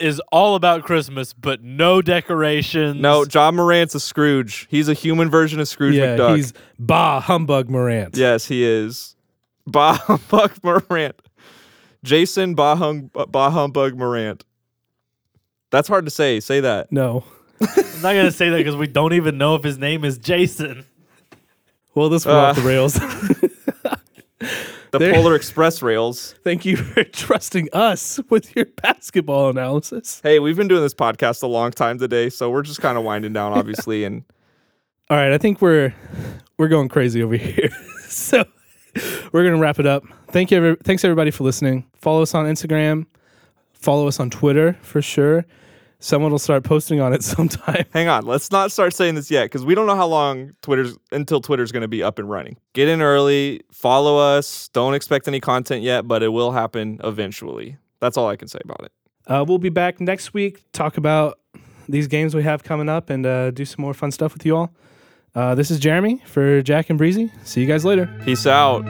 is 0.00 0.20
all 0.32 0.54
about 0.54 0.84
Christmas, 0.84 1.32
but 1.32 1.62
no 1.62 2.02
decorations. 2.02 3.00
No, 3.00 3.24
Ja 3.32 3.50
Morant's 3.50 3.94
a 3.94 4.00
Scrooge. 4.00 4.66
He's 4.70 4.88
a 4.88 4.94
human 4.94 5.30
version 5.30 5.60
of 5.60 5.68
Scrooge 5.68 5.94
yeah, 5.94 6.16
McDuck. 6.16 6.36
he's 6.36 6.52
bah 6.78 7.20
humbug 7.20 7.68
Morant. 7.70 8.16
Yes, 8.16 8.46
he 8.46 8.64
is. 8.64 9.16
Bah 9.66 9.94
humbug 9.94 10.52
Morant. 10.62 11.20
Jason 12.04 12.54
Bah, 12.54 12.76
hum, 12.76 13.10
bah 13.28 13.50
humbug 13.50 13.96
Morant. 13.96 14.44
That's 15.70 15.88
hard 15.88 16.04
to 16.04 16.10
say. 16.10 16.38
Say 16.40 16.60
that. 16.60 16.92
No. 16.92 17.24
I'm 17.60 18.02
not 18.02 18.14
gonna 18.14 18.30
say 18.30 18.50
that 18.50 18.56
because 18.56 18.76
we 18.76 18.86
don't 18.86 19.12
even 19.14 19.38
know 19.38 19.54
if 19.54 19.62
his 19.64 19.78
name 19.78 20.04
is 20.04 20.18
Jason. 20.18 20.84
Well, 21.94 22.08
this 22.08 22.24
went 22.26 22.38
Uh. 22.38 22.42
off 22.42 22.56
the 22.56 22.62
rails. 22.62 22.98
The 24.90 24.98
There- 24.98 25.12
Polar 25.12 25.34
Express 25.34 25.82
rails. 25.82 26.34
Thank 26.44 26.64
you 26.64 26.76
for 26.78 27.04
trusting 27.04 27.68
us 27.74 28.18
with 28.30 28.56
your 28.56 28.64
basketball 28.82 29.50
analysis. 29.50 30.20
Hey, 30.22 30.38
we've 30.38 30.56
been 30.56 30.66
doing 30.68 30.80
this 30.80 30.94
podcast 30.94 31.42
a 31.42 31.46
long 31.46 31.72
time 31.72 31.98
today, 31.98 32.30
so 32.30 32.48
we're 32.48 32.62
just 32.62 32.80
kind 32.80 32.96
of 32.96 33.04
winding 33.04 33.34
down, 33.34 33.52
obviously. 33.52 34.04
And 34.04 34.24
All 35.10 35.16
right, 35.18 35.32
I 35.32 35.36
think 35.36 35.60
we're 35.60 35.94
we're 36.56 36.68
going 36.68 36.88
crazy 36.88 37.22
over 37.22 37.36
here. 37.36 37.68
so 38.08 38.44
we're 39.30 39.44
gonna 39.44 39.58
wrap 39.58 39.78
it 39.78 39.84
up. 39.86 40.04
Thank 40.28 40.50
you, 40.50 40.56
every, 40.56 40.76
thanks 40.84 41.04
everybody 41.04 41.32
for 41.32 41.44
listening. 41.44 41.84
Follow 41.96 42.22
us 42.22 42.34
on 42.34 42.46
Instagram. 42.46 43.04
Follow 43.74 44.08
us 44.08 44.18
on 44.18 44.30
Twitter 44.30 44.78
for 44.80 45.02
sure. 45.02 45.44
Someone 46.00 46.30
will 46.30 46.38
start 46.38 46.62
posting 46.62 47.00
on 47.00 47.12
it 47.12 47.22
sometime. 47.24 47.84
hang 47.92 48.08
on, 48.08 48.24
let's 48.24 48.50
not 48.50 48.70
start 48.70 48.94
saying 48.94 49.14
this 49.16 49.30
yet 49.30 49.44
because 49.46 49.64
we 49.64 49.74
don't 49.74 49.86
know 49.86 49.96
how 49.96 50.06
long 50.06 50.52
Twitter's 50.62 50.96
until 51.10 51.40
Twitter's 51.40 51.72
going 51.72 51.82
to 51.82 51.88
be 51.88 52.02
up 52.02 52.18
and 52.18 52.30
running. 52.30 52.56
Get 52.72 52.88
in 52.88 53.02
early, 53.02 53.62
follow 53.72 54.16
us. 54.18 54.68
Don't 54.68 54.94
expect 54.94 55.26
any 55.26 55.40
content 55.40 55.82
yet, 55.82 56.06
but 56.06 56.22
it 56.22 56.28
will 56.28 56.52
happen 56.52 57.00
eventually. 57.02 57.76
That's 58.00 58.16
all 58.16 58.28
I 58.28 58.36
can 58.36 58.48
say 58.48 58.60
about 58.62 58.84
it. 58.84 58.92
Uh, 59.26 59.44
we'll 59.46 59.58
be 59.58 59.68
back 59.70 60.00
next 60.00 60.32
week. 60.32 60.64
Talk 60.72 60.96
about 60.96 61.38
these 61.88 62.06
games 62.06 62.34
we 62.34 62.42
have 62.44 62.62
coming 62.62 62.88
up 62.88 63.10
and 63.10 63.26
uh, 63.26 63.50
do 63.50 63.64
some 63.64 63.82
more 63.82 63.94
fun 63.94 64.12
stuff 64.12 64.34
with 64.34 64.46
you 64.46 64.56
all. 64.56 64.72
Uh, 65.34 65.54
this 65.54 65.70
is 65.70 65.78
Jeremy 65.78 66.22
for 66.26 66.62
Jack 66.62 66.90
and 66.90 66.98
Breezy. 66.98 67.30
See 67.44 67.60
you 67.60 67.66
guys 67.66 67.84
later. 67.84 68.06
Peace 68.24 68.46
out. 68.46 68.84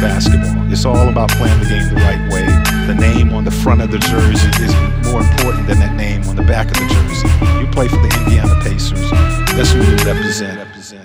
Basketball. 0.00 0.72
It's 0.72 0.84
all 0.84 1.08
about 1.08 1.30
playing 1.30 1.58
the 1.60 1.66
game 1.66 1.88
the 1.88 1.96
right 1.96 2.20
way. 2.32 2.46
The 2.86 2.94
name 2.94 3.32
on 3.32 3.44
the 3.44 3.50
front 3.50 3.82
of 3.82 3.90
the 3.90 3.98
jersey 3.98 4.48
is 4.62 4.74
more 5.10 5.20
important 5.20 5.66
than 5.66 5.78
that 5.80 5.94
name 5.96 6.22
on 6.24 6.36
the 6.36 6.42
back 6.42 6.68
of 6.68 6.74
the 6.74 6.86
jersey. 6.88 7.28
You 7.60 7.66
play 7.72 7.88
for 7.88 7.96
the 7.96 8.12
Indiana 8.24 8.54
Pacers. 8.62 9.10
That's 9.56 9.70
who 9.70 9.82
you 9.82 9.96
represent. 10.04 10.58
represent. 10.58 11.03